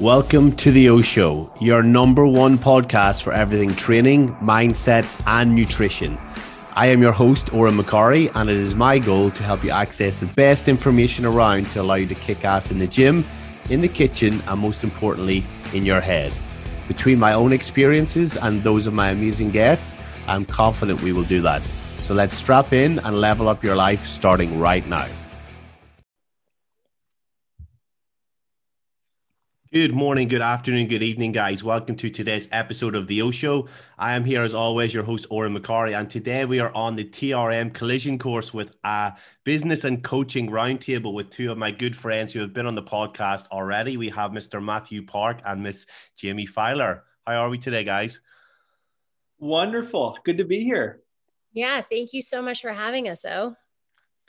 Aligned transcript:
Welcome 0.00 0.56
to 0.56 0.72
the 0.72 0.88
O 0.88 1.02
Show, 1.02 1.52
your 1.60 1.82
number 1.82 2.26
one 2.26 2.56
podcast 2.56 3.20
for 3.20 3.34
everything 3.34 3.68
training, 3.68 4.34
mindset, 4.36 5.06
and 5.26 5.54
nutrition. 5.54 6.16
I 6.72 6.86
am 6.86 7.02
your 7.02 7.12
host, 7.12 7.48
Odhran 7.48 7.78
McCorry, 7.78 8.32
and 8.34 8.48
it 8.48 8.56
is 8.56 8.74
my 8.74 8.98
goal 8.98 9.30
to 9.30 9.42
help 9.42 9.62
you 9.62 9.72
access 9.72 10.18
the 10.18 10.24
best 10.24 10.68
information 10.68 11.26
around 11.26 11.66
to 11.72 11.82
allow 11.82 11.96
you 11.96 12.06
to 12.06 12.14
kick 12.14 12.46
ass 12.46 12.70
in 12.70 12.78
the 12.78 12.86
gym, 12.86 13.26
in 13.68 13.82
the 13.82 13.88
kitchen, 13.88 14.40
and 14.48 14.58
most 14.58 14.84
importantly, 14.84 15.44
in 15.74 15.84
your 15.84 16.00
head. 16.00 16.32
Between 16.88 17.18
my 17.18 17.34
own 17.34 17.52
experiences 17.52 18.38
and 18.38 18.62
those 18.62 18.86
of 18.86 18.94
my 18.94 19.10
amazing 19.10 19.50
guests, 19.50 19.98
I'm 20.26 20.46
confident 20.46 21.02
we 21.02 21.12
will 21.12 21.24
do 21.24 21.42
that. 21.42 21.60
So 22.04 22.14
let's 22.14 22.36
strap 22.36 22.72
in 22.72 23.00
and 23.00 23.20
level 23.20 23.50
up 23.50 23.62
your 23.62 23.76
life 23.76 24.06
starting 24.06 24.58
right 24.58 24.86
now. 24.86 25.08
Good 29.72 29.92
morning, 29.92 30.26
good 30.26 30.42
afternoon, 30.42 30.88
good 30.88 31.04
evening, 31.04 31.30
guys. 31.30 31.62
Welcome 31.62 31.94
to 31.98 32.10
today's 32.10 32.48
episode 32.50 32.96
of 32.96 33.06
the 33.06 33.22
O 33.22 33.30
Show. 33.30 33.68
I 33.96 34.16
am 34.16 34.24
here 34.24 34.42
as 34.42 34.52
always, 34.52 34.92
your 34.92 35.04
host, 35.04 35.28
Odhran 35.30 35.56
McCorry, 35.56 35.96
and 35.96 36.10
today 36.10 36.44
we 36.44 36.58
are 36.58 36.74
on 36.74 36.96
the 36.96 37.04
TRM 37.04 37.72
collision 37.72 38.18
course 38.18 38.52
with 38.52 38.74
a 38.82 39.12
business 39.44 39.84
and 39.84 40.02
coaching 40.02 40.50
roundtable 40.50 41.14
with 41.14 41.30
two 41.30 41.52
of 41.52 41.56
my 41.56 41.70
good 41.70 41.94
friends 41.94 42.32
who 42.32 42.40
have 42.40 42.52
been 42.52 42.66
on 42.66 42.74
the 42.74 42.82
podcast 42.82 43.46
already. 43.52 43.96
We 43.96 44.08
have 44.08 44.32
Mr. 44.32 44.60
Mathew 44.60 45.06
Park 45.06 45.40
and 45.44 45.62
Miss 45.62 45.86
Jaime 46.20 46.46
Filer. 46.46 47.04
How 47.24 47.44
are 47.44 47.48
we 47.48 47.58
today, 47.58 47.84
guys? 47.84 48.20
Wonderful. 49.38 50.18
Good 50.24 50.38
to 50.38 50.44
be 50.44 50.64
here. 50.64 51.02
Yeah, 51.52 51.80
thank 51.88 52.12
you 52.12 52.22
so 52.22 52.42
much 52.42 52.60
for 52.60 52.72
having 52.72 53.08
us, 53.08 53.24
O. 53.24 53.54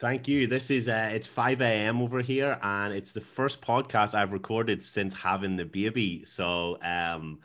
Thank 0.02 0.28
you. 0.28 0.48
This 0.48 0.72
is 0.72 0.88
uh, 0.90 1.12
it's 1.14 1.28
5 1.28 1.62
a.m. 1.62 2.02
over 2.02 2.22
here, 2.22 2.58
and 2.64 2.92
it's 2.92 3.12
the 3.12 3.22
first 3.22 3.62
podcast 3.62 4.16
I've 4.16 4.34
recorded 4.34 4.82
since 4.82 5.14
having 5.14 5.56
the 5.56 5.64
baby. 5.64 6.26
So 6.26 6.80
um 6.82 7.40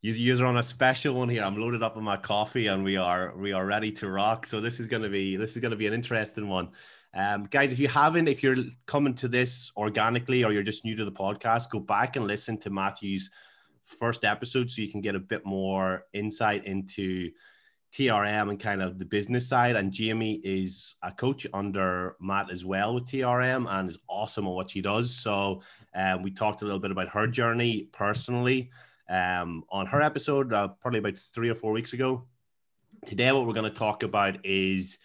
you 0.00 0.12
you 0.12 0.36
are 0.42 0.46
on 0.46 0.58
a 0.58 0.64
special 0.64 1.14
one 1.14 1.28
here. 1.28 1.44
I'm 1.44 1.56
loaded 1.56 1.80
up 1.80 1.96
on 1.96 2.02
my 2.02 2.16
coffee 2.16 2.66
and 2.66 2.82
we 2.82 2.96
are 2.96 3.32
we 3.36 3.52
are 3.52 3.64
ready 3.64 3.92
to 3.92 4.08
rock. 4.10 4.46
So 4.46 4.60
this 4.60 4.80
is 4.80 4.88
gonna 4.88 5.10
be 5.10 5.36
this 5.36 5.52
is 5.52 5.58
gonna 5.58 5.76
be 5.76 5.86
an 5.86 5.92
interesting 5.92 6.48
one. 6.48 6.70
Um, 7.14 7.44
guys, 7.44 7.72
if 7.72 7.78
you 7.78 7.86
haven't, 7.86 8.26
if 8.26 8.42
you're 8.42 8.56
coming 8.86 9.14
to 9.14 9.28
this 9.28 9.70
organically 9.76 10.42
or 10.42 10.52
you're 10.52 10.64
just 10.64 10.84
new 10.84 10.96
to 10.96 11.04
the 11.04 11.12
podcast, 11.12 11.70
go 11.70 11.78
back 11.78 12.16
and 12.16 12.26
listen 12.26 12.58
to 12.62 12.70
Mathew's 12.70 13.30
first 13.84 14.24
episode 14.24 14.72
so 14.72 14.82
you 14.82 14.90
can 14.90 15.02
get 15.02 15.14
a 15.14 15.20
bit 15.20 15.46
more 15.46 16.06
insight 16.12 16.64
into 16.64 17.30
TRM 17.92 18.48
and 18.48 18.58
kind 18.58 18.82
of 18.82 18.98
the 18.98 19.04
business 19.04 19.46
side. 19.46 19.76
And 19.76 19.96
Jaime 19.96 20.40
is 20.44 20.94
a 21.02 21.12
coach 21.12 21.46
under 21.52 22.16
Matt 22.20 22.50
as 22.50 22.64
well 22.64 22.94
with 22.94 23.04
TRM 23.04 23.66
and 23.68 23.88
is 23.88 23.98
awesome 24.08 24.46
at 24.46 24.52
what 24.52 24.70
she 24.70 24.80
does. 24.80 25.14
So 25.14 25.62
um, 25.94 26.22
we 26.22 26.30
talked 26.30 26.62
a 26.62 26.64
little 26.64 26.80
bit 26.80 26.90
about 26.90 27.10
her 27.10 27.26
journey 27.26 27.88
personally 27.92 28.70
um, 29.10 29.64
on 29.70 29.86
her 29.86 30.00
episode, 30.00 30.52
uh, 30.52 30.68
probably 30.68 31.00
about 31.00 31.18
three 31.18 31.50
or 31.50 31.54
four 31.54 31.72
weeks 31.72 31.92
ago. 31.92 32.24
Today, 33.04 33.30
what 33.32 33.46
we're 33.46 33.52
going 33.52 33.70
to 33.70 33.78
talk 33.78 34.04
about 34.04 34.46
is 34.46 34.96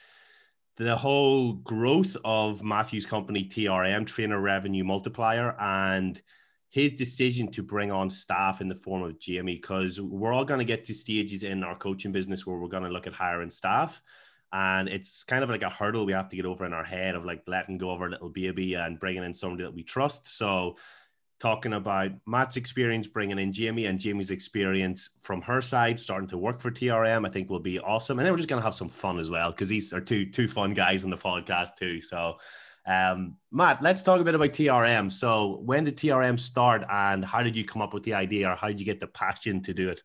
the 0.78 0.96
whole 0.96 1.54
growth 1.54 2.16
of 2.24 2.64
Mathew's 2.64 3.06
company, 3.06 3.50
TRM, 3.50 4.06
Trainer 4.06 4.40
Revenue 4.40 4.84
Multiplier, 4.84 5.56
and 5.60 6.22
his 6.70 6.94
decision 6.94 7.52
to 7.52 7.64
bring 7.64 7.92
on 7.92 8.10
staff 8.10 8.62
in 8.62 8.68
the 8.68 8.76
form 8.76 9.04
of 9.04 9.16
Jaime, 9.26 9.56
because 9.56 10.02
we're 10.02 10.34
all 10.34 10.46
going 10.46 10.60
to 10.60 10.66
get 10.66 10.86
to 10.86 10.94
stages 10.94 11.44
in 11.44 11.64
our 11.64 11.78
coaching 11.78 12.12
business 12.12 12.46
where 12.46 12.58
we're 12.58 12.68
going 12.68 12.84
to 12.84 12.90
look 12.90 13.08
at 13.08 13.14
hiring 13.14 13.52
staff. 13.52 14.02
And 14.52 14.88
it's 14.88 15.24
kind 15.24 15.44
of 15.44 15.50
like 15.50 15.64
a 15.64 15.70
hurdle 15.70 16.06
we 16.06 16.14
have 16.14 16.30
to 16.30 16.36
get 16.36 16.46
over 16.46 16.66
in 16.66 16.74
our 16.74 16.84
head 16.84 17.16
of 17.16 17.26
like 17.26 17.44
letting 17.48 17.78
go 17.78 17.92
of 17.92 18.02
our 18.02 18.10
little 18.10 18.30
baby 18.30 18.76
and 18.76 19.00
bringing 19.00 19.24
in 19.24 19.34
somebody 19.34 19.64
that 19.64 19.74
we 19.74 19.84
trust. 19.84 20.28
So, 20.28 20.78
talking 21.40 21.74
about 21.74 22.12
Matt's 22.26 22.58
experience 22.58 23.06
bringing 23.06 23.38
in 23.38 23.54
Jaime 23.54 23.86
and 23.86 24.02
Jaime's 24.02 24.32
experience 24.32 25.12
from 25.22 25.42
her 25.44 25.62
side, 25.62 26.00
starting 26.00 26.30
to 26.30 26.38
work 26.38 26.60
for 26.60 26.72
TRM, 26.72 27.28
I 27.28 27.30
think 27.30 27.50
will 27.50 27.60
be 27.60 27.80
awesome. 27.80 28.18
And 28.18 28.26
then 28.26 28.34
we're 28.34 28.38
just 28.38 28.50
going 28.50 28.62
to 28.62 28.66
have 28.66 28.74
some 28.74 28.90
fun 28.90 29.20
as 29.20 29.30
well 29.30 29.52
because 29.52 29.70
these 29.70 29.94
are 29.94 30.02
two 30.02 30.26
two 30.26 30.48
fun 30.48 30.74
guys 30.74 31.04
on 31.04 31.12
the 31.12 31.18
podcast 31.18 31.76
too. 31.78 32.02
So 32.02 32.38
um, 32.88 33.36
Matt, 33.52 33.82
let's 33.82 34.02
talk 34.02 34.22
a 34.22 34.24
bit 34.24 34.34
about 34.34 34.52
TRM. 34.52 35.12
So, 35.12 35.60
when 35.66 35.84
did 35.84 35.98
TRM 35.98 36.40
start, 36.40 36.86
and 36.90 37.24
how 37.24 37.44
did 37.44 37.56
you 37.56 37.66
come 37.66 37.82
up 37.82 37.94
with 37.94 38.04
the 38.04 38.14
idea, 38.14 38.50
or 38.50 38.56
how 38.56 38.68
did 38.68 38.80
you 38.80 38.86
get 38.86 39.02
the 39.02 39.08
passion 39.08 39.62
to 39.64 39.74
do 39.74 39.90
it? 39.90 40.02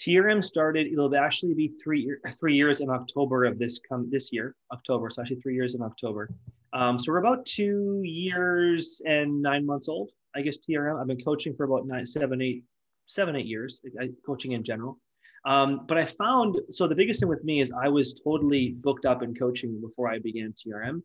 TRM 0.00 0.44
started. 0.44 0.88
It'll 0.88 1.14
actually 1.14 1.54
be 1.54 1.72
three 1.82 2.10
three 2.40 2.56
years 2.56 2.80
in 2.80 2.90
October 2.90 3.44
of 3.44 3.58
this 3.58 3.78
come 3.88 4.08
this 4.10 4.32
year, 4.32 4.56
October. 4.72 5.10
So 5.10 5.22
actually 5.22 5.40
three 5.40 5.54
years 5.54 5.76
in 5.76 5.82
October. 5.82 6.28
Um, 6.72 6.98
so 6.98 7.12
we're 7.12 7.18
about 7.18 7.46
two 7.46 8.02
years 8.04 9.00
and 9.06 9.40
nine 9.40 9.64
months 9.64 9.88
old, 9.88 10.10
I 10.34 10.42
guess. 10.42 10.58
TRM. 10.58 11.00
I've 11.00 11.06
been 11.06 11.22
coaching 11.22 11.54
for 11.54 11.64
about 11.64 11.86
nine, 11.86 12.04
seven, 12.04 12.42
eight, 12.42 12.64
seven, 13.06 13.36
eight 13.36 13.46
years. 13.46 13.80
Coaching 14.26 14.52
in 14.52 14.64
general. 14.64 14.98
Um, 15.44 15.84
but 15.86 15.98
I 15.98 16.04
found 16.04 16.58
so 16.70 16.88
the 16.88 16.96
biggest 16.96 17.20
thing 17.20 17.28
with 17.28 17.44
me 17.44 17.60
is 17.60 17.70
I 17.72 17.88
was 17.88 18.14
totally 18.24 18.70
booked 18.70 19.06
up 19.06 19.22
in 19.22 19.36
coaching 19.36 19.80
before 19.80 20.10
I 20.10 20.18
began 20.18 20.52
TRM 20.52 21.00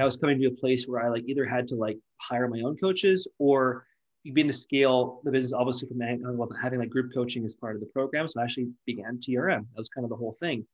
I 0.00 0.04
was 0.04 0.16
coming 0.16 0.40
to 0.40 0.46
a 0.46 0.50
place 0.50 0.86
where 0.86 1.04
I 1.04 1.08
like 1.08 1.24
either 1.26 1.44
had 1.44 1.68
to 1.68 1.74
like 1.74 1.98
hire 2.20 2.48
my 2.48 2.60
own 2.60 2.76
coaches 2.76 3.26
or 3.38 3.86
begin 4.24 4.48
to 4.48 4.52
scale 4.52 5.20
the 5.24 5.30
business 5.30 5.52
obviously 5.52 5.88
from 5.88 6.00
having 6.60 6.78
like 6.78 6.90
group 6.90 7.12
coaching 7.14 7.44
as 7.44 7.54
part 7.54 7.74
of 7.76 7.80
the 7.80 7.86
program. 7.86 8.26
So 8.28 8.40
I 8.40 8.44
actually 8.44 8.68
began 8.84 9.18
TRM. 9.18 9.60
That 9.60 9.78
was 9.78 9.88
kind 9.88 10.04
of 10.04 10.10
the 10.10 10.16
whole 10.16 10.32
thing. 10.32 10.66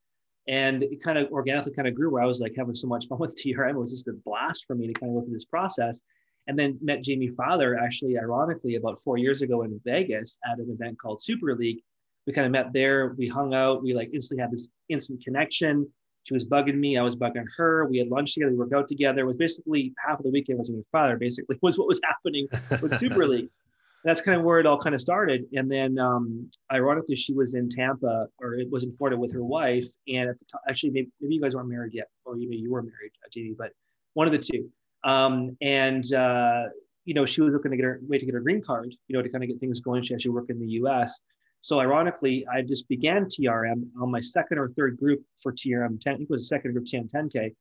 And 0.49 0.83
it 0.83 1.03
kind 1.03 1.19
of 1.19 1.31
organically 1.31 1.73
kind 1.73 1.87
of 1.87 1.95
grew 1.95 2.11
where 2.11 2.23
I 2.23 2.27
was 2.27 2.41
like 2.41 2.55
having 2.57 2.75
so 2.75 2.89
much 2.89 3.07
fun 3.07 3.19
with 3.19 3.37
TRM. 3.45 3.71
It 3.71 3.79
was 3.79 3.93
just 3.93 4.09
a 4.09 4.15
blast 4.25 4.65
for 4.67 4.75
me 4.75 4.87
to 4.87 4.93
kind 4.93 5.11
of 5.11 5.21
go 5.21 5.25
through 5.25 5.35
this 5.35 5.45
process. 5.45 6.01
And 6.49 6.59
then 6.59 6.79
met 6.83 7.03
Jaime 7.07 7.29
Filer 7.29 7.79
actually, 7.79 8.19
ironically, 8.19 8.75
about 8.75 8.99
four 8.99 9.17
years 9.17 9.43
ago 9.43 9.63
in 9.63 9.81
Vegas 9.85 10.39
at 10.51 10.59
an 10.59 10.69
event 10.71 10.99
called 10.99 11.23
Super 11.23 11.55
League. 11.55 11.79
We 12.27 12.33
kind 12.33 12.47
of 12.47 12.53
met 12.53 12.73
there. 12.73 13.15
We 13.17 13.29
hung 13.29 13.55
out. 13.55 13.83
We 13.83 13.95
like 13.95 14.11
instantly 14.13 14.43
had 14.43 14.51
this 14.51 14.69
instant 14.89 15.23
connection. 15.25 15.89
She 16.25 16.35
was 16.35 16.45
bugging 16.45 16.79
me. 16.79 16.97
I 16.97 17.03
was 17.03 17.17
bugging 17.17 17.47
her. 17.57 17.87
We 17.87 17.99
had 17.99 18.09
lunch 18.09 18.35
together. 18.35 18.53
We 18.53 18.59
worked 18.59 18.73
out 18.73 18.89
together. 18.89 19.23
It 19.23 19.27
was 19.27 19.37
basically 19.37 19.93
half 20.05 20.19
of 20.19 20.25
the 20.25 20.31
weekend 20.31 20.59
was 20.59 20.71
with 20.71 20.87
my 20.93 20.99
father, 20.99 21.17
basically, 21.17 21.57
was 21.63 21.79
what 21.79 21.89
was 21.89 22.01
happening 22.05 22.49
with 22.81 22.97
Super 22.99 23.27
League. 23.27 23.49
That's 24.05 24.21
kind 24.21 24.37
of 24.37 24.43
where 24.43 24.59
it 24.59 24.67
all 24.67 24.79
kind 24.79 24.95
of 24.95 25.01
started. 25.01 25.47
And 25.53 25.71
then, 25.71 25.99
um, 25.99 26.51
ironically, 26.73 27.15
she 27.15 27.33
was 27.33 27.55
in 27.55 27.69
Tampa 27.69 28.27
or 28.41 28.55
it 28.55 28.69
was 28.71 28.83
in 28.83 28.93
Florida 28.93 29.17
with 29.17 29.33
her 29.33 29.45
wife. 29.45 29.87
And 30.09 30.29
at 30.29 30.39
the 30.39 30.45
time, 30.45 30.61
actually, 30.69 30.91
maybe, 30.91 31.11
maybe 31.21 31.37
you 31.37 31.41
guys 31.41 31.55
weren't 31.55 31.69
married 31.69 31.95
yet, 31.95 32.09
or 32.25 32.35
maybe 32.35 32.57
you 32.57 32.71
were 32.71 32.83
married, 32.83 33.13
uh, 33.25 33.29
Jaime, 33.35 33.55
but 33.57 33.71
one 34.15 34.27
of 34.27 34.33
the 34.33 34.39
two. 34.39 34.69
Um, 35.05 35.57
and, 35.61 36.13
uh, 36.15 36.65
you 37.05 37.15
know, 37.15 37.25
she 37.25 37.43
was 37.43 37.53
looking 37.53 37.71
to 37.71 37.77
get 37.77 37.85
her 37.85 38.01
way 38.03 38.19
to 38.19 38.25
get 38.25 38.35
her 38.35 38.41
green 38.41 38.63
card, 38.63 38.95
you 39.09 39.17
know, 39.17 39.23
to 39.23 39.29
kind 39.29 39.43
of 39.43 39.49
get 39.49 39.59
things 39.61 39.81
going. 39.81 40.03
She 40.03 40.15
actually 40.15 40.33
worked 40.33 40.51
in 40.51 40.61
the 40.61 40.69
US. 40.83 41.21
So 41.63 41.79
ironically, 41.79 42.45
I 42.53 42.63
just 42.63 42.89
began 42.89 43.27
TRM 43.27 43.85
on 44.01 44.11
my 44.11 44.19
second 44.19 44.59
or 44.59 44.71
third 44.71 44.99
group 44.99 45.23
for 45.41 45.53
TRM 45.53 46.01
10. 46.01 46.13
I 46.13 46.17
think 46.17 46.29
it 46.29 46.31
was 46.31 46.43
a 46.43 46.47
second 46.47 46.73
group 46.73 46.87
TRM 46.87 47.11
10K. 47.11 47.55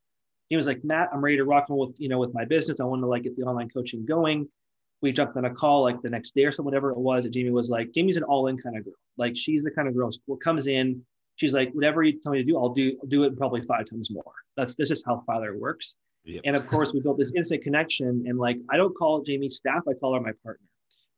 He 0.50 0.56
was 0.56 0.66
like, 0.66 0.84
Matt, 0.84 1.10
I'm 1.14 1.24
ready 1.24 1.38
to 1.38 1.46
rock 1.46 1.66
and 1.70 1.78
roll 1.78 1.88
with, 1.88 2.00
you 2.00 2.10
know, 2.10 2.18
with 2.18 2.34
my 2.34 2.44
business. 2.44 2.80
I 2.80 2.84
want 2.84 3.04
to 3.04 3.08
like 3.08 3.24
get 3.24 3.38
the 3.38 3.44
online 3.44 3.70
coaching 3.70 4.04
going. 4.04 4.48
We 5.04 5.12
jumped 5.12 5.38
on 5.38 5.46
a 5.46 5.54
call 5.54 5.84
like 5.84 6.02
the 6.02 6.10
next 6.10 6.34
day 6.34 6.46
or 6.46 6.52
something, 6.52 6.66
whatever 6.66 6.90
it 6.90 6.98
was. 6.98 7.26
And 7.26 7.34
Jaime 7.34 7.52
was 7.52 7.70
like, 7.70 7.92
Jaime's 7.96 8.18
an 8.18 8.24
all-in 8.24 8.58
kind 8.58 8.76
of 8.76 8.84
girl. 8.84 8.94
Like 9.18 9.38
she's 9.38 9.64
the 9.64 9.72
kind 9.72 9.88
of 9.88 9.96
girl 9.96 10.10
who 10.26 10.38
comes 10.38 10.66
in, 10.66 11.04
she's 11.36 11.54
like, 11.54 11.72
whatever 11.74 12.02
you 12.02 12.20
tell 12.20 12.32
me 12.32 12.40
to 12.40 12.44
do, 12.44 12.58
I'll 12.58 12.70
do, 12.70 12.98
I'll 13.02 13.08
do 13.08 13.24
it 13.24 13.38
probably 13.38 13.62
five 13.62 13.88
times 13.88 14.10
more. 14.10 14.34
That's 14.58 14.74
this 14.76 14.90
is 14.90 15.04
how 15.06 15.24
Filer 15.28 15.56
works. 15.56 15.96
Yep. 16.26 16.42
And 16.46 16.56
of 16.56 16.68
course, 16.68 16.92
we 16.92 17.02
built 17.02 17.20
this 17.20 17.32
instant 17.36 17.64
connection. 17.64 18.26
And 18.28 18.40
like, 18.40 18.58
I 18.72 18.78
don't 18.78 18.96
call 18.96 19.24
Jaime 19.26 19.48
staff, 19.48 19.84
I 19.88 19.94
call 19.94 20.16
her 20.16 20.20
my 20.20 20.34
partner 20.44 20.66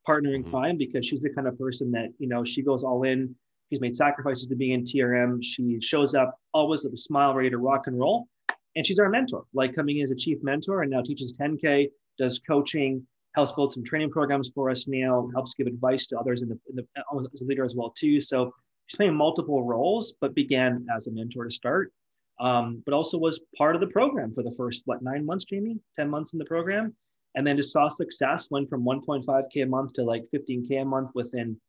partner 0.06 0.34
in 0.34 0.42
mm-hmm. 0.42 0.52
crime 0.52 0.78
because 0.78 1.06
she's 1.06 1.22
the 1.22 1.30
kind 1.30 1.48
of 1.48 1.58
person 1.58 1.92
that 1.92 2.10
you 2.20 2.28
know 2.28 2.44
she 2.44 2.62
goes 2.62 2.84
all 2.84 3.04
in. 3.04 3.36
She's 3.70 3.82
made 3.82 3.96
sacrifices 3.96 4.46
to 4.48 4.56
be 4.56 4.74
in 4.74 4.84
trm 4.84 5.40
she 5.42 5.80
shows 5.82 6.14
up 6.14 6.38
always 6.54 6.84
with 6.84 6.94
a 6.94 6.98
smile 6.98 7.34
ready 7.34 7.50
to 7.50 7.58
rock 7.58 7.88
and 7.88 7.98
roll. 7.98 8.28
And 8.76 8.86
she's 8.86 9.00
our 9.00 9.10
mentor 9.10 9.46
like 9.54 9.74
coming 9.74 9.98
in 9.98 10.04
as 10.04 10.12
a 10.12 10.16
chief 10.16 10.38
mentor 10.44 10.82
and 10.82 10.92
now 10.92 11.02
teaches 11.02 11.34
10k 11.34 11.90
does 12.18 12.40
coaching 12.40 13.06
helps 13.36 13.52
build 13.52 13.74
some 13.74 13.84
training 13.84 14.12
programs 14.12 14.52
for 14.54 14.70
us 14.70 14.88
now 14.88 15.30
helps 15.34 15.56
give 15.56 15.66
advice 15.66 16.06
to 16.08 16.20
others 16.20 16.44
in 16.44 16.50
the, 16.50 16.60
in 16.70 16.76
the 16.76 16.86
as 17.34 17.42
a 17.42 17.46
leader 17.46 17.64
as 17.64 17.76
well 17.76 17.92
too. 17.98 18.22
So 18.22 18.54
she's 18.88 18.98
playing 18.98 19.16
multiple 19.16 19.64
roles 19.64 20.16
but 20.22 20.36
began 20.36 20.86
as 20.96 21.08
a 21.08 21.12
mentor 21.12 21.46
to 21.46 21.52
start 21.52 21.92
um, 22.40 22.82
but 22.86 22.94
also 22.94 23.18
was 23.18 23.40
part 23.58 23.76
of 23.76 23.82
the 23.82 23.88
program 23.88 24.34
for 24.34 24.44
the 24.44 24.54
first 24.58 24.84
what 24.86 25.02
nine 25.02 25.26
months 25.26 25.46
jaime? 25.50 25.80
10 25.96 26.10
months 26.10 26.34
in 26.34 26.40
the 26.40 26.46
program 26.46 26.96
and 27.36 27.46
then 27.46 27.58
just 27.58 27.72
saw 27.72 27.90
success 27.90 28.48
went 28.50 28.70
from 28.70 28.84
1.5k 28.84 29.64
a 29.64 29.66
month 29.66 29.94
to 29.94 30.04
like 30.04 30.24
15k 30.34 30.82
a 30.82 30.86
month 30.86 31.12
within 31.16 31.60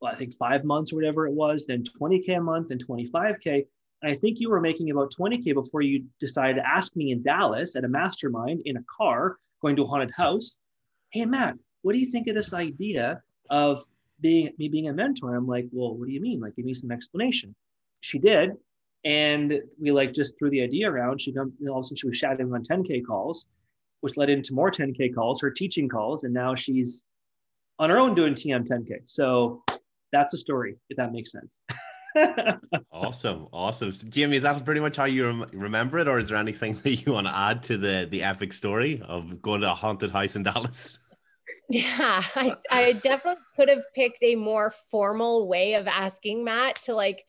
well, 0.00 0.12
i 0.12 0.16
think 0.16 0.34
five 0.34 0.64
months 0.64 0.92
or 0.92 0.96
whatever 0.96 1.26
it 1.26 1.32
was 1.32 1.66
then 1.66 1.82
20k 1.82 2.38
a 2.38 2.40
month 2.40 2.70
and 2.70 2.84
25k 2.86 3.66
and 4.02 4.12
i 4.12 4.14
think 4.14 4.40
you 4.40 4.50
were 4.50 4.60
making 4.60 4.90
about 4.90 5.12
20k 5.12 5.54
before 5.54 5.82
you 5.82 6.04
decided 6.18 6.56
to 6.56 6.68
ask 6.68 6.96
me 6.96 7.12
in 7.12 7.22
dallas 7.22 7.76
at 7.76 7.84
a 7.84 7.88
mastermind 7.88 8.62
in 8.64 8.76
a 8.76 8.84
car 8.90 9.36
going 9.60 9.76
to 9.76 9.82
a 9.82 9.86
haunted 9.86 10.10
house. 10.10 10.58
Hey 11.10 11.24
matt 11.24 11.56
what 11.82 11.92
do 11.92 11.98
you 11.98 12.10
think 12.10 12.28
of 12.28 12.34
this 12.34 12.52
idea 12.52 13.22
of 13.48 13.84
being 14.20 14.50
me 14.58 14.68
being 14.68 14.88
a 14.88 14.92
mentor? 14.92 15.34
I'm 15.34 15.46
like 15.46 15.66
well 15.72 15.96
what 15.96 16.06
do 16.06 16.12
you 16.12 16.20
mean? 16.20 16.40
Like 16.40 16.56
give 16.56 16.64
me 16.64 16.74
some 16.74 16.90
explanation. 16.90 17.54
She 18.00 18.18
did. 18.18 18.52
And 19.04 19.60
we 19.80 19.92
like 19.92 20.12
just 20.12 20.38
threw 20.38 20.50
the 20.50 20.62
idea 20.62 20.90
around. 20.90 21.20
She 21.20 21.34
all 21.36 21.44
of 21.44 21.50
a 21.50 21.84
sudden 21.84 21.96
she 21.96 22.06
was 22.06 22.16
shouting 22.16 22.52
on 22.52 22.62
10k 22.62 23.04
calls 23.06 23.46
which 24.00 24.16
led 24.16 24.30
into 24.30 24.54
more 24.54 24.70
10K 24.70 25.14
calls, 25.14 25.40
her 25.40 25.50
teaching 25.50 25.88
calls. 25.88 26.24
And 26.24 26.34
now 26.34 26.54
she's 26.54 27.04
on 27.78 27.90
her 27.90 27.98
own 27.98 28.14
doing 28.14 28.34
TM 28.34 28.66
10K. 28.66 29.02
So 29.04 29.62
that's 30.12 30.32
the 30.32 30.38
story, 30.38 30.76
if 30.88 30.96
that 30.96 31.12
makes 31.12 31.32
sense. 31.32 31.60
awesome, 32.92 33.46
awesome. 33.52 33.92
So, 33.92 34.06
Jaime, 34.14 34.36
is 34.36 34.42
that 34.42 34.64
pretty 34.64 34.80
much 34.80 34.96
how 34.96 35.04
you 35.04 35.26
rem- 35.26 35.50
remember 35.52 35.98
it, 35.98 36.08
or 36.08 36.18
is 36.18 36.28
there 36.28 36.38
anything 36.38 36.72
that 36.82 37.06
you 37.06 37.12
want 37.12 37.26
to 37.26 37.36
add 37.36 37.62
to 37.64 37.78
the 37.78 38.08
the 38.10 38.22
epic 38.22 38.52
story 38.52 39.02
of 39.06 39.40
going 39.42 39.60
to 39.62 39.70
a 39.70 39.74
haunted 39.74 40.10
house 40.10 40.36
in 40.36 40.42
Dallas? 40.42 40.98
Yeah, 41.72 42.24
I, 42.34 42.56
I 42.68 42.92
definitely 42.94 43.44
could 43.54 43.68
have 43.68 43.84
picked 43.94 44.24
a 44.24 44.34
more 44.34 44.72
formal 44.90 45.46
way 45.46 45.74
of 45.74 45.86
asking 45.86 46.42
Matt 46.42 46.82
to 46.82 46.96
like 46.96 47.24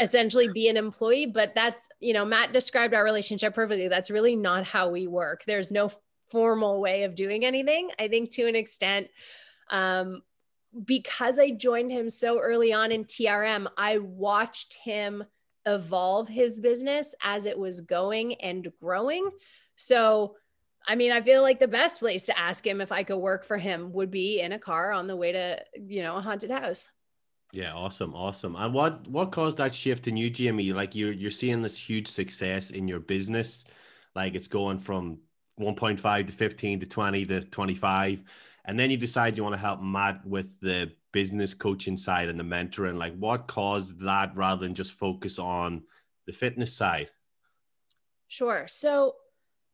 essentially 0.00 0.48
be 0.48 0.68
an 0.68 0.76
employee, 0.76 1.26
but 1.26 1.54
that's, 1.54 1.88
you 2.00 2.12
know, 2.12 2.24
Matt 2.24 2.52
described 2.52 2.94
our 2.94 3.04
relationship 3.04 3.54
perfectly. 3.54 3.88
That's 3.88 4.10
really 4.10 4.36
not 4.36 4.64
how 4.64 4.90
we 4.90 5.06
work. 5.06 5.44
There's 5.44 5.70
no 5.70 5.90
formal 6.30 6.80
way 6.80 7.04
of 7.04 7.14
doing 7.14 7.44
anything. 7.44 7.90
I 7.98 8.08
think 8.08 8.30
to 8.32 8.48
an 8.48 8.56
extent, 8.56 9.08
um, 9.70 10.22
because 10.84 11.38
I 11.38 11.50
joined 11.50 11.92
him 11.92 12.08
so 12.08 12.40
early 12.40 12.72
on 12.72 12.92
in 12.92 13.04
TRM, 13.04 13.66
I 13.76 13.98
watched 13.98 14.74
him 14.74 15.24
evolve 15.66 16.28
his 16.28 16.60
business 16.60 17.14
as 17.22 17.46
it 17.46 17.58
was 17.58 17.82
going 17.82 18.34
and 18.36 18.72
growing. 18.80 19.28
So, 19.76 20.36
I 20.86 20.96
mean, 20.96 21.12
I 21.12 21.20
feel 21.20 21.42
like 21.42 21.60
the 21.60 21.68
best 21.68 22.00
place 22.00 22.26
to 22.26 22.38
ask 22.38 22.66
him 22.66 22.80
if 22.80 22.90
I 22.90 23.04
could 23.04 23.18
work 23.18 23.44
for 23.44 23.58
him 23.58 23.92
would 23.92 24.10
be 24.10 24.40
in 24.40 24.52
a 24.52 24.58
car 24.58 24.92
on 24.92 25.06
the 25.06 25.16
way 25.16 25.32
to, 25.32 25.62
you 25.78 26.02
know, 26.02 26.16
a 26.16 26.20
haunted 26.20 26.50
house. 26.50 26.90
Yeah, 27.52 27.74
awesome, 27.74 28.14
awesome. 28.14 28.56
And 28.56 28.72
what 28.72 29.06
what 29.06 29.30
caused 29.30 29.58
that 29.58 29.74
shift 29.74 30.08
in 30.08 30.16
you, 30.16 30.32
Jaime? 30.36 30.72
Like 30.72 30.94
you're 30.94 31.12
you're 31.12 31.30
seeing 31.30 31.62
this 31.62 31.76
huge 31.76 32.08
success 32.08 32.70
in 32.70 32.88
your 32.88 33.00
business, 33.00 33.64
like 34.14 34.34
it's 34.34 34.48
going 34.48 34.78
from 34.78 35.18
1.5 35.60 36.26
to 36.26 36.32
15 36.32 36.80
to 36.80 36.86
20 36.86 37.26
to 37.26 37.40
25 37.42 38.24
and 38.64 38.78
then 38.78 38.90
you 38.90 38.96
decide 38.96 39.36
you 39.36 39.42
want 39.42 39.54
to 39.54 39.60
help 39.60 39.80
Matt 39.80 40.24
with 40.24 40.60
the 40.60 40.92
business 41.12 41.52
coaching 41.52 41.96
side 41.96 42.28
and 42.28 42.38
the 42.38 42.44
mentoring. 42.44 42.96
Like, 42.96 43.16
what 43.16 43.48
caused 43.48 44.00
that 44.00 44.36
rather 44.36 44.60
than 44.60 44.74
just 44.74 44.92
focus 44.92 45.38
on 45.38 45.82
the 46.26 46.32
fitness 46.32 46.72
side? 46.72 47.10
Sure. 48.28 48.66
So, 48.68 49.16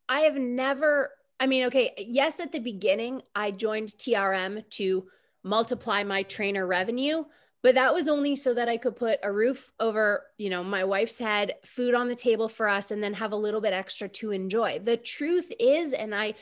I 0.09 0.21
have 0.21 0.37
never, 0.37 1.11
I 1.39 1.47
mean, 1.47 1.65
okay, 1.65 1.93
yes, 1.99 2.41
at 2.41 2.51
the 2.51 2.61
beginning, 2.61 3.23
I 3.35 3.51
joined 3.51 3.91
TRM 3.91 4.69
to 4.71 5.07
multiply 5.45 6.03
my 6.03 6.23
trainer 6.23 6.67
revenue 6.67 7.25
but 7.69 7.75
that 7.75 7.93
was 7.93 8.09
only 8.09 8.35
so 8.35 8.55
that 8.55 8.67
i 8.67 8.79
could 8.79 8.97
put 8.97 9.19
a 9.23 9.31
roof 9.31 9.71
over 9.79 10.25
you 10.39 10.49
know 10.49 10.65
my 10.65 10.85
wife's 10.85 11.19
head 11.19 11.55
food 11.67 11.95
on 11.95 12.09
the 12.09 12.15
table 12.15 12.49
for 12.49 12.67
us 12.67 12.91
and 12.91 13.03
then 13.03 13.13
have 13.13 13.33
a 13.33 13.37
little 13.37 13.61
bit 13.61 13.75
extra 13.75 14.09
to 14.09 14.31
enjoy 14.31 14.79
the 14.79 14.97
truth 14.97 15.53
is 15.61 15.93
and 15.93 16.15
i 16.15 16.35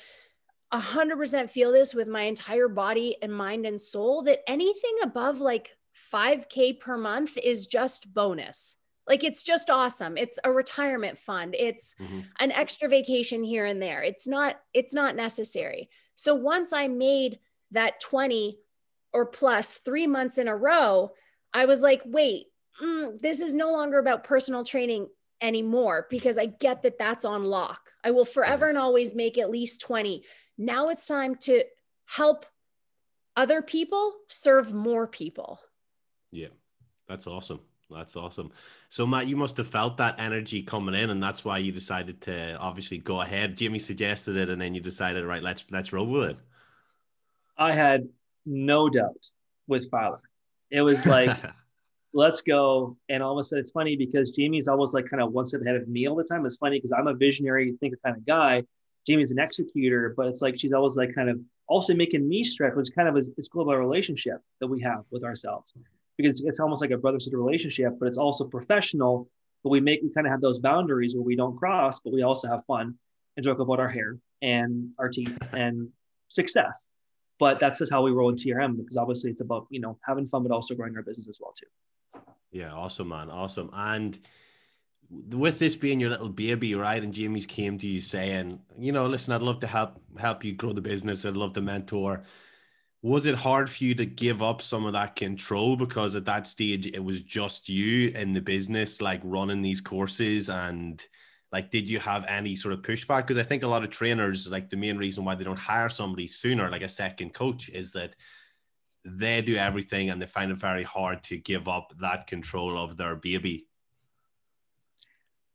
100% 0.72 1.50
feel 1.50 1.72
this 1.72 1.94
with 1.94 2.08
my 2.08 2.22
entire 2.22 2.68
body 2.68 3.16
and 3.22 3.32
mind 3.32 3.66
and 3.66 3.80
soul 3.80 4.22
that 4.22 4.40
anything 4.48 4.96
above 5.02 5.40
like 5.40 5.70
5K 6.12 6.80
per 6.80 6.96
month 6.96 7.38
is 7.38 7.66
just 7.66 8.12
bonus. 8.12 8.76
Like 9.08 9.22
it's 9.22 9.42
just 9.42 9.70
awesome. 9.70 10.16
It's 10.16 10.38
a 10.42 10.50
retirement 10.50 11.18
fund. 11.18 11.54
It's 11.56 11.94
mm-hmm. 12.00 12.20
an 12.40 12.50
extra 12.50 12.88
vacation 12.88 13.44
here 13.44 13.64
and 13.64 13.80
there. 13.80 14.02
It's 14.02 14.26
not 14.26 14.56
it's 14.74 14.92
not 14.92 15.14
necessary. 15.14 15.88
So 16.16 16.34
once 16.34 16.72
I 16.72 16.88
made 16.88 17.38
that 17.70 18.00
20 18.00 18.58
or 19.16 19.26
plus 19.26 19.78
3 19.78 20.06
months 20.06 20.38
in 20.38 20.48
a 20.48 20.56
row, 20.56 21.12
I 21.52 21.64
was 21.64 21.80
like, 21.80 22.02
"Wait, 22.04 22.46
mm, 22.82 23.18
this 23.18 23.40
is 23.40 23.54
no 23.54 23.72
longer 23.72 23.98
about 23.98 24.24
personal 24.24 24.62
training 24.62 25.08
anymore 25.40 26.06
because 26.10 26.38
I 26.38 26.46
get 26.46 26.82
that 26.82 26.98
that's 26.98 27.24
on 27.24 27.44
lock. 27.44 27.90
I 28.04 28.10
will 28.10 28.24
forever 28.24 28.66
mm-hmm. 28.66 28.76
and 28.76 28.78
always 28.78 29.14
make 29.14 29.38
at 29.38 29.50
least 29.50 29.80
20 29.80 30.22
now 30.58 30.88
it's 30.88 31.06
time 31.06 31.34
to 31.34 31.64
help 32.06 32.46
other 33.36 33.60
people 33.62 34.14
serve 34.28 34.72
more 34.72 35.06
people. 35.06 35.60
Yeah, 36.30 36.48
that's 37.08 37.26
awesome. 37.26 37.60
That's 37.90 38.16
awesome. 38.16 38.50
So 38.88 39.06
Matt, 39.06 39.28
you 39.28 39.36
must 39.36 39.56
have 39.58 39.68
felt 39.68 39.98
that 39.98 40.18
energy 40.18 40.62
coming 40.62 40.94
in, 40.94 41.10
and 41.10 41.22
that's 41.22 41.44
why 41.44 41.58
you 41.58 41.70
decided 41.70 42.20
to 42.22 42.56
obviously 42.56 42.98
go 42.98 43.20
ahead. 43.20 43.56
Jimmy 43.56 43.78
suggested 43.78 44.36
it, 44.36 44.48
and 44.48 44.60
then 44.60 44.74
you 44.74 44.80
decided, 44.80 45.24
right, 45.24 45.42
let's 45.42 45.64
let's 45.70 45.92
roll 45.92 46.06
with 46.06 46.30
it. 46.30 46.38
I 47.56 47.72
had 47.72 48.08
no 48.46 48.88
doubt 48.88 49.30
with 49.66 49.90
Filer. 49.90 50.20
It 50.70 50.82
was 50.82 51.04
like, 51.06 51.36
let's 52.14 52.40
go. 52.40 52.96
And 53.08 53.22
all 53.22 53.32
of 53.32 53.38
a 53.38 53.44
sudden, 53.44 53.60
it's 53.60 53.70
funny 53.70 53.96
because 53.96 54.34
Jaime's 54.36 54.68
always 54.68 54.94
like 54.94 55.08
kind 55.10 55.22
of 55.22 55.32
one 55.32 55.46
step 55.46 55.60
ahead 55.62 55.76
of 55.76 55.88
me 55.88 56.06
all 56.06 56.16
the 56.16 56.24
time. 56.24 56.46
It's 56.46 56.56
funny 56.56 56.78
because 56.78 56.92
I'm 56.92 57.06
a 57.08 57.14
visionary 57.14 57.76
thinker 57.80 57.98
kind 58.04 58.16
of 58.16 58.24
guy, 58.24 58.62
Jaime's 59.06 59.30
an 59.30 59.38
executor, 59.38 60.14
but 60.16 60.26
it's 60.26 60.42
like 60.42 60.58
she's 60.58 60.72
always 60.72 60.96
like 60.96 61.14
kind 61.14 61.30
of 61.30 61.38
also 61.68 61.94
making 61.94 62.28
me 62.28 62.44
stretch, 62.44 62.74
which 62.74 62.88
kind 62.94 63.08
of 63.08 63.16
is, 63.16 63.30
is 63.36 63.48
cool 63.48 63.62
about 63.62 63.74
a 63.74 63.80
relationship 63.80 64.40
that 64.60 64.66
we 64.66 64.80
have 64.80 65.04
with 65.10 65.24
ourselves 65.24 65.72
because 66.16 66.42
it's 66.44 66.60
almost 66.60 66.80
like 66.80 66.90
a 66.90 66.96
brother 66.96 67.20
sister 67.20 67.38
relationship, 67.38 67.94
but 67.98 68.06
it's 68.06 68.16
also 68.16 68.44
professional. 68.44 69.28
But 69.62 69.70
we 69.70 69.80
make 69.80 70.00
we 70.02 70.10
kind 70.12 70.26
of 70.26 70.30
have 70.30 70.40
those 70.40 70.58
boundaries 70.58 71.14
where 71.14 71.24
we 71.24 71.36
don't 71.36 71.56
cross, 71.56 72.00
but 72.00 72.12
we 72.12 72.22
also 72.22 72.48
have 72.48 72.64
fun 72.64 72.94
and 73.36 73.44
joke 73.44 73.58
about 73.58 73.80
our 73.80 73.88
hair 73.88 74.16
and 74.42 74.90
our 74.98 75.08
teeth 75.08 75.36
and 75.52 75.88
success. 76.28 76.88
But 77.38 77.60
that's 77.60 77.78
just 77.78 77.92
how 77.92 78.02
we 78.02 78.10
roll 78.10 78.30
in 78.30 78.36
TRM 78.36 78.76
because 78.76 78.96
obviously 78.96 79.30
it's 79.30 79.42
about 79.42 79.66
you 79.70 79.80
know 79.80 79.98
having 80.04 80.26
fun, 80.26 80.42
but 80.42 80.52
also 80.52 80.74
growing 80.74 80.96
our 80.96 81.02
business 81.02 81.28
as 81.28 81.38
well 81.40 81.54
too. 81.58 82.20
Yeah, 82.50 82.72
awesome, 82.72 83.08
man, 83.08 83.30
awesome. 83.30 83.70
And 83.74 84.18
with 85.10 85.58
this 85.58 85.76
being 85.76 86.00
your 86.00 86.10
little 86.10 86.28
baby, 86.28 86.74
right? 86.74 87.02
And 87.02 87.16
Jaime's 87.16 87.46
came 87.46 87.78
to 87.78 87.86
you 87.86 88.00
saying, 88.00 88.60
you 88.78 88.92
know, 88.92 89.06
listen, 89.06 89.32
I'd 89.32 89.42
love 89.42 89.60
to 89.60 89.66
help 89.66 90.00
help 90.18 90.44
you 90.44 90.54
grow 90.54 90.72
the 90.72 90.80
business. 90.80 91.24
I'd 91.24 91.36
love 91.36 91.52
to 91.54 91.60
mentor. 91.60 92.22
Was 93.02 93.26
it 93.26 93.36
hard 93.36 93.70
for 93.70 93.84
you 93.84 93.94
to 93.96 94.06
give 94.06 94.42
up 94.42 94.62
some 94.62 94.84
of 94.84 94.94
that 94.94 95.14
control 95.14 95.76
because 95.76 96.16
at 96.16 96.24
that 96.24 96.46
stage 96.46 96.86
it 96.86 97.04
was 97.04 97.22
just 97.22 97.68
you 97.68 98.08
in 98.08 98.32
the 98.32 98.40
business, 98.40 99.00
like 99.00 99.20
running 99.22 99.62
these 99.62 99.80
courses 99.80 100.48
and 100.48 101.04
like 101.56 101.70
did 101.70 101.88
you 101.88 101.98
have 101.98 102.22
any 102.26 102.54
sort 102.62 102.74
of 102.74 102.80
pushback 102.82 103.22
because 103.22 103.38
i 103.38 103.42
think 103.42 103.62
a 103.62 103.72
lot 103.74 103.84
of 103.84 103.90
trainers 103.90 104.38
like 104.56 104.68
the 104.68 104.76
main 104.76 104.96
reason 104.98 105.24
why 105.24 105.34
they 105.34 105.44
don't 105.44 105.58
hire 105.72 105.88
somebody 105.88 106.26
sooner 106.26 106.70
like 106.70 106.82
a 106.82 106.88
second 106.88 107.30
coach 107.32 107.68
is 107.70 107.92
that 107.92 108.14
they 109.04 109.40
do 109.40 109.56
everything 109.56 110.10
and 110.10 110.20
they 110.20 110.26
find 110.26 110.50
it 110.50 110.58
very 110.58 110.82
hard 110.82 111.22
to 111.22 111.36
give 111.38 111.66
up 111.76 111.86
that 112.00 112.26
control 112.26 112.72
of 112.84 112.96
their 112.96 113.16
baby 113.16 113.66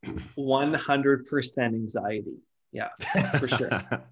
100% 0.05 1.57
anxiety. 1.59 2.37
Yeah, 2.71 2.89
for 3.37 3.47
sure. 3.47 3.69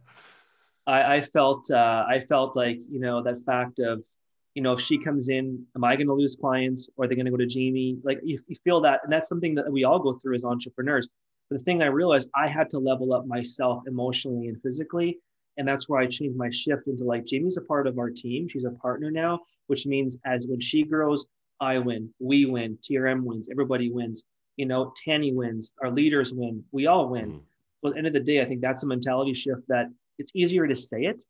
I, 0.87 1.15
I, 1.15 1.21
felt 1.21 1.69
uh, 1.71 2.05
I 2.07 2.19
felt 2.19 2.55
like 2.55 2.79
you 2.89 2.99
know 2.99 3.21
that 3.23 3.39
fact 3.39 3.79
of 3.79 4.05
you 4.53 4.61
know 4.61 4.73
if 4.73 4.79
she 4.79 4.97
comes 4.97 5.29
in, 5.29 5.65
am 5.75 5.83
I 5.83 5.95
going 5.95 6.07
to 6.07 6.13
lose 6.13 6.35
clients 6.35 6.89
or 6.95 7.05
are 7.05 7.07
they 7.07 7.15
going 7.15 7.25
to 7.25 7.31
go 7.31 7.37
to 7.37 7.47
Jaime? 7.47 7.97
Like 8.03 8.19
you, 8.23 8.37
you 8.47 8.55
feel 8.63 8.81
that, 8.81 9.01
and 9.03 9.11
that's 9.11 9.27
something 9.27 9.55
that 9.55 9.71
we 9.71 9.83
all 9.83 9.99
go 9.99 10.13
through 10.13 10.35
as 10.35 10.43
entrepreneurs. 10.43 11.07
But 11.49 11.59
the 11.59 11.63
thing 11.63 11.81
I 11.81 11.87
realized 11.87 12.29
I 12.35 12.47
had 12.47 12.69
to 12.71 12.79
level 12.79 13.13
up 13.13 13.25
myself 13.25 13.83
emotionally 13.87 14.47
and 14.47 14.61
physically, 14.61 15.19
and 15.57 15.67
that's 15.67 15.89
where 15.89 15.99
I 15.99 16.07
changed 16.07 16.37
my 16.37 16.49
shift 16.51 16.87
into 16.87 17.03
like 17.03 17.25
Jaime's 17.29 17.57
a 17.57 17.61
part 17.61 17.87
of 17.87 17.97
our 17.97 18.09
team. 18.09 18.47
She's 18.47 18.65
a 18.65 18.71
partner 18.71 19.11
now, 19.11 19.39
which 19.67 19.85
means 19.85 20.17
as 20.25 20.45
when 20.47 20.59
she 20.59 20.83
grows, 20.83 21.25
I 21.59 21.77
win, 21.79 22.13
we 22.19 22.45
win, 22.45 22.77
TRM 22.83 23.23
wins, 23.23 23.49
everybody 23.49 23.91
wins 23.91 24.25
you 24.59 24.65
know, 24.65 24.93
Tanny 25.05 25.31
wins, 25.31 25.71
our 25.81 25.89
leaders 25.89 26.33
win, 26.33 26.61
we 26.73 26.85
all 26.85 27.07
win. 27.07 27.31
Mm. 27.31 27.41
But 27.81 27.89
at 27.89 27.93
the 27.93 27.97
end 27.99 28.07
of 28.07 28.13
the 28.13 28.19
day, 28.19 28.41
I 28.41 28.45
think 28.45 28.59
that's 28.59 28.83
a 28.83 28.87
mentality 28.87 29.33
shift 29.33 29.61
that 29.69 29.85
it's 30.17 30.33
easier 30.35 30.67
to 30.67 30.75
say 30.75 31.03
it 31.03 31.23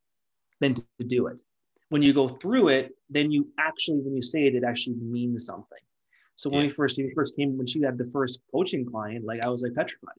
than 0.59 0.73
to 0.73 0.83
do 1.05 1.27
it. 1.27 1.39
When 1.89 2.01
you 2.01 2.11
go 2.11 2.27
through 2.27 2.69
it, 2.69 2.95
then 3.07 3.31
you 3.31 3.47
actually, 3.59 3.99
when 3.99 4.15
you 4.15 4.23
say 4.23 4.47
it, 4.47 4.55
it 4.55 4.63
actually 4.63 4.95
means 4.95 5.45
something. 5.45 5.77
So 6.39 6.49
when 6.49 6.61
yeah. 6.61 6.67
we 6.67 6.73
first 6.73 6.97
when 6.97 7.07
we 7.07 7.13
first 7.13 7.35
came, 7.35 7.57
when 7.57 7.67
she 7.67 7.81
had 7.81 7.97
the 7.97 8.09
first 8.13 8.39
coaching 8.49 8.85
client, 8.85 9.25
like 9.25 9.43
I 9.43 9.49
was 9.49 9.61
like 9.61 9.73
petrified. 9.75 10.15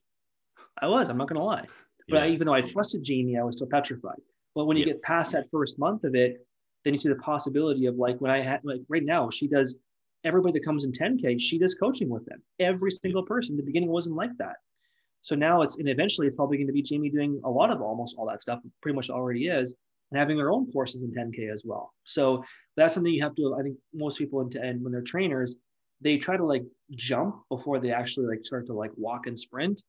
I 0.83 0.87
was, 0.87 1.09
I'm 1.09 1.17
not 1.17 1.29
gonna 1.29 1.43
lie. 1.43 1.65
But 2.11 2.17
yeah. 2.17 2.25
I, 2.25 2.29
even 2.29 2.47
though 2.47 2.53
I 2.53 2.61
trusted 2.61 3.07
Jaime, 3.09 3.39
I 3.39 3.43
was 3.43 3.57
still 3.57 3.69
petrified. 3.69 4.21
But 4.55 4.67
when 4.67 4.77
you 4.77 4.85
yeah. 4.85 4.93
get 4.93 5.03
past 5.03 5.33
that 5.33 5.47
first 5.51 5.79
month 5.79 6.05
of 6.05 6.15
it, 6.15 6.47
then 6.85 6.93
you 6.93 7.01
see 7.01 7.09
the 7.09 7.15
possibility 7.15 7.87
of 7.87 7.95
like 7.95 8.21
when 8.21 8.31
I 8.31 8.43
had 8.43 8.61
like 8.65 8.83
right 8.91 9.03
now, 9.03 9.31
she 9.31 9.49
does 9.49 9.77
everybody 10.23 10.53
that 10.53 10.63
comes 10.63 10.85
in 10.85 10.93
10K, 10.93 11.41
she 11.41 11.59
does 11.59 11.75
coaching 11.75 12.11
with 12.11 12.27
them. 12.27 12.43
Every 12.59 12.91
single 12.91 13.23
person. 13.23 13.57
The 13.57 13.63
beginning 13.63 13.89
wasn't 13.89 14.17
like 14.17 14.37
that. 14.37 14.57
So 15.23 15.35
now 15.35 15.63
it's, 15.63 15.79
and 15.79 15.89
eventually 15.89 16.27
it's 16.27 16.37
probably 16.37 16.59
going 16.59 16.67
to 16.67 16.73
be 16.75 16.85
Jaime 16.87 17.09
doing 17.09 17.41
a 17.45 17.51
lot 17.51 17.71
of 17.71 17.81
almost 17.81 18.17
all 18.19 18.27
that 18.27 18.43
stuff, 18.43 18.61
pretty 18.83 18.97
much 18.97 19.09
already 19.09 19.47
is, 19.47 19.75
and 20.11 20.19
having 20.19 20.37
their 20.37 20.51
own 20.51 20.71
courses 20.71 21.03
in 21.03 21.13
10K 21.13 21.51
as 21.51 21.63
well. 21.65 21.95
So 22.05 22.45
that's 22.77 22.93
something 22.93 23.11
you 23.11 23.23
have 23.23 23.35
to, 23.37 23.57
I 23.59 23.63
think 23.63 23.79
most 23.95 24.19
people, 24.19 24.47
and 24.61 24.83
when 24.83 24.93
they're 24.93 25.01
trainers, 25.01 25.57
they 26.01 26.17
try 26.17 26.37
to 26.37 26.45
like 26.45 26.65
jump 26.93 27.43
before 27.49 27.79
they 27.79 27.93
actually 27.93 28.27
like 28.27 28.45
start 28.45 28.67
to 28.67 28.73
like 28.73 28.93
walk 28.97 29.27
and 29.27 29.39
sprint. 29.39 29.83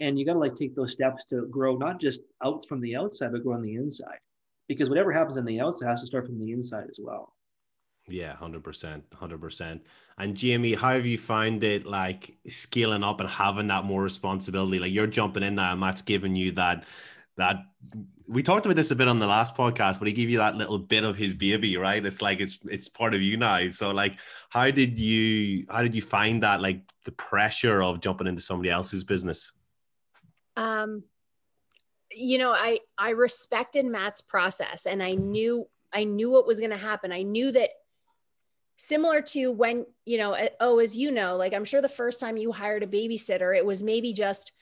And 0.00 0.18
you 0.18 0.24
got 0.24 0.32
to 0.32 0.38
like 0.38 0.54
take 0.54 0.74
those 0.74 0.92
steps 0.92 1.24
to 1.26 1.46
grow, 1.46 1.76
not 1.76 2.00
just 2.00 2.22
out 2.42 2.66
from 2.66 2.80
the 2.80 2.96
outside, 2.96 3.32
but 3.32 3.42
grow 3.42 3.54
on 3.54 3.62
the 3.62 3.74
inside. 3.74 4.18
Because 4.66 4.88
whatever 4.88 5.12
happens 5.12 5.36
on 5.36 5.44
the 5.44 5.60
outside 5.60 5.88
has 5.88 6.00
to 6.00 6.06
start 6.06 6.26
from 6.26 6.38
the 6.38 6.52
inside 6.52 6.86
as 6.88 6.98
well. 7.02 7.34
Yeah, 8.08 8.34
hundred 8.34 8.64
percent, 8.64 9.04
hundred 9.14 9.40
percent. 9.40 9.82
And 10.18 10.40
Jaime, 10.40 10.74
how 10.74 10.94
have 10.94 11.06
you 11.06 11.18
found 11.18 11.62
it 11.62 11.86
like 11.86 12.36
scaling 12.48 13.04
up 13.04 13.20
and 13.20 13.28
having 13.28 13.68
that 13.68 13.84
more 13.84 14.02
responsibility? 14.02 14.78
Like 14.78 14.92
you're 14.92 15.06
jumping 15.06 15.42
in 15.42 15.56
now, 15.56 15.72
and 15.72 15.80
Matt's 15.80 16.02
giving 16.02 16.34
you 16.34 16.52
that 16.52 16.84
that 17.36 17.56
we 18.30 18.44
talked 18.44 18.64
about 18.64 18.76
this 18.76 18.92
a 18.92 18.94
bit 18.94 19.08
on 19.08 19.18
the 19.18 19.26
last 19.26 19.56
podcast, 19.56 19.98
but 19.98 20.06
he 20.06 20.14
gave 20.14 20.30
you 20.30 20.38
that 20.38 20.54
little 20.54 20.78
bit 20.78 21.02
of 21.02 21.16
his 21.16 21.34
baby, 21.34 21.76
right? 21.76 22.04
It's 22.04 22.22
like 22.22 22.38
it's 22.38 22.58
it's 22.70 22.88
part 22.88 23.12
of 23.12 23.20
you 23.20 23.36
now. 23.36 23.68
So 23.70 23.90
like, 23.90 24.18
how 24.50 24.70
did 24.70 25.00
you 25.00 25.66
how 25.68 25.82
did 25.82 25.96
you 25.96 26.02
find 26.02 26.44
that 26.44 26.60
like 26.60 26.82
the 27.04 27.10
pressure 27.12 27.82
of 27.82 28.00
jumping 28.00 28.28
into 28.28 28.40
somebody 28.40 28.70
else's 28.70 29.02
business? 29.02 29.50
Um, 30.56 31.02
you 32.12 32.38
know, 32.38 32.52
I 32.52 32.78
I 32.96 33.10
respected 33.10 33.84
Matt's 33.84 34.20
process, 34.20 34.86
and 34.86 35.02
I 35.02 35.14
knew 35.14 35.66
I 35.92 36.04
knew 36.04 36.30
what 36.30 36.46
was 36.46 36.60
going 36.60 36.70
to 36.70 36.76
happen. 36.76 37.10
I 37.10 37.22
knew 37.22 37.50
that 37.50 37.70
similar 38.76 39.22
to 39.22 39.50
when 39.50 39.86
you 40.06 40.18
know, 40.18 40.36
oh, 40.60 40.78
as 40.78 40.96
you 40.96 41.10
know, 41.10 41.36
like 41.36 41.52
I'm 41.52 41.64
sure 41.64 41.82
the 41.82 41.88
first 41.88 42.20
time 42.20 42.36
you 42.36 42.52
hired 42.52 42.84
a 42.84 42.86
babysitter, 42.86 43.56
it 43.56 43.66
was 43.66 43.82
maybe 43.82 44.12
just 44.12 44.52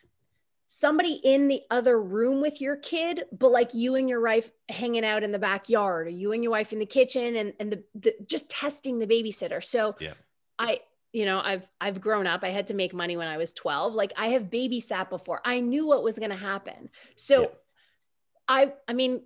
somebody 0.69 1.15
in 1.25 1.49
the 1.49 1.63
other 1.71 2.01
room 2.01 2.43
with 2.43 2.61
your 2.61 2.77
kid, 2.77 3.25
but 3.33 3.51
like 3.51 3.73
you 3.73 3.95
and 3.95 4.09
your 4.09 4.23
wife 4.23 4.51
hanging 4.69 5.05
out 5.05 5.25
in 5.25 5.33
the 5.33 5.39
backyard 5.39 6.07
or 6.07 6.11
you 6.11 6.33
and 6.33 6.43
your 6.45 6.53
wife 6.53 6.75
in 6.75 6.79
the 6.79 6.87
kitchen 6.87 7.37
and, 7.37 7.55
and 7.59 7.73
the, 7.73 7.85
the 7.95 8.15
just 8.27 8.51
testing 8.51 8.99
the 8.99 9.07
babysitter. 9.07 9.65
So 9.65 9.97
yeah. 9.99 10.13
I, 10.59 10.81
you 11.11 11.25
know, 11.25 11.41
I've, 11.41 11.69
I've 11.81 12.03
grown 12.03 12.27
up. 12.27 12.45
I 12.45 12.51
had 12.51 12.67
to 12.67 12.75
make 12.75 12.93
money 12.93 13.17
when 13.17 13.29
I 13.29 13.39
was 13.39 13.55
12. 13.55 13.95
Like 13.95 14.13
I 14.15 14.29
have 14.29 14.45
babysat 14.45 15.09
before. 15.09 15.41
I 15.43 15.61
knew 15.61 15.87
what 15.87 16.05
was 16.05 16.19
going 16.19 16.31
to 16.31 16.37
happen. 16.37 16.91
So 17.17 17.43
yeah. 17.43 17.49
I, 18.47 18.73
I 18.87 18.93
mean, 18.93 19.23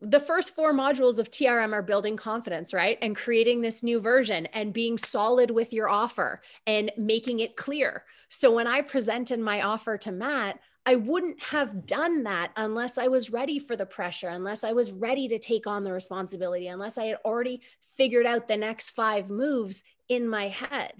the 0.00 0.20
first 0.20 0.54
four 0.54 0.72
modules 0.72 1.18
of 1.18 1.30
TRM 1.30 1.72
are 1.72 1.82
building 1.82 2.16
confidence, 2.16 2.72
right? 2.72 2.96
And 3.02 3.14
creating 3.14 3.60
this 3.60 3.82
new 3.82 4.00
version 4.00 4.46
and 4.46 4.72
being 4.72 4.96
solid 4.96 5.50
with 5.50 5.72
your 5.72 5.88
offer 5.88 6.40
and 6.66 6.90
making 6.96 7.40
it 7.40 7.56
clear. 7.56 8.04
So 8.28 8.54
when 8.54 8.66
I 8.66 8.80
presented 8.82 9.40
my 9.40 9.62
offer 9.62 9.98
to 9.98 10.12
Matt, 10.12 10.60
I 10.88 10.94
wouldn't 10.94 11.42
have 11.42 11.84
done 11.84 12.22
that 12.22 12.50
unless 12.56 12.96
I 12.96 13.08
was 13.08 13.28
ready 13.28 13.58
for 13.58 13.76
the 13.76 13.84
pressure, 13.84 14.30
unless 14.30 14.64
I 14.64 14.72
was 14.72 14.90
ready 14.90 15.28
to 15.28 15.38
take 15.38 15.66
on 15.66 15.84
the 15.84 15.92
responsibility, 15.92 16.68
unless 16.68 16.96
I 16.96 17.04
had 17.04 17.18
already 17.26 17.60
figured 17.98 18.24
out 18.24 18.48
the 18.48 18.56
next 18.56 18.92
five 18.92 19.28
moves 19.28 19.82
in 20.08 20.26
my 20.26 20.48
head. 20.48 20.94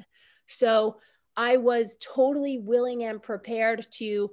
So 0.45 0.99
I 1.39 1.57
was 1.57 1.97
totally 2.03 2.59
willing 2.59 3.03
and 3.05 3.23
prepared 3.23 3.87
to 3.93 4.31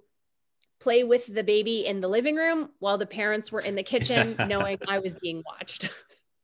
play 0.82 1.06
with 1.06 1.34
the 1.34 1.42
baby 1.42 1.86
in 1.86 2.02
the 2.02 2.10
living 2.10 2.36
room 2.36 2.72
while 2.80 2.98
the 2.98 3.06
parents 3.06 3.50
were 3.50 3.62
in 3.62 3.76
the 3.76 3.84
kitchen, 3.84 4.36
knowing 4.50 4.78
I 4.90 5.00
was 5.00 5.16
being 5.16 5.42
watched. 5.46 5.90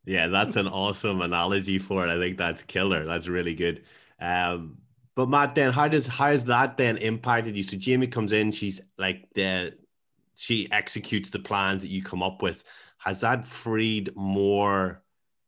Yeah, 0.05 0.27
that's 0.27 0.55
an 0.55 0.69
awesome 0.69 1.21
analogy 1.21 1.79
for 1.79 2.07
it. 2.07 2.09
I 2.09 2.17
think 2.17 2.37
that's 2.37 2.63
killer. 2.63 3.05
That's 3.05 3.27
really 3.27 3.55
good. 3.55 3.83
Um, 4.21 4.77
but 5.15 5.29
Matt, 5.29 5.55
then 5.55 5.73
how 5.73 5.87
does 5.87 6.07
how 6.07 6.27
has 6.27 6.45
that 6.45 6.77
then 6.77 6.97
impacted 6.97 7.55
you? 7.55 7.63
So 7.63 7.77
Jaime 7.83 8.07
comes 8.07 8.31
in, 8.31 8.51
she's 8.51 8.81
like 8.97 9.27
the 9.35 9.73
she 10.35 10.71
executes 10.71 11.29
the 11.29 11.39
plans 11.39 11.83
that 11.83 11.89
you 11.89 12.01
come 12.01 12.23
up 12.23 12.41
with. 12.41 12.63
Has 12.97 13.21
that 13.21 13.45
freed 13.45 14.15
more 14.15 15.03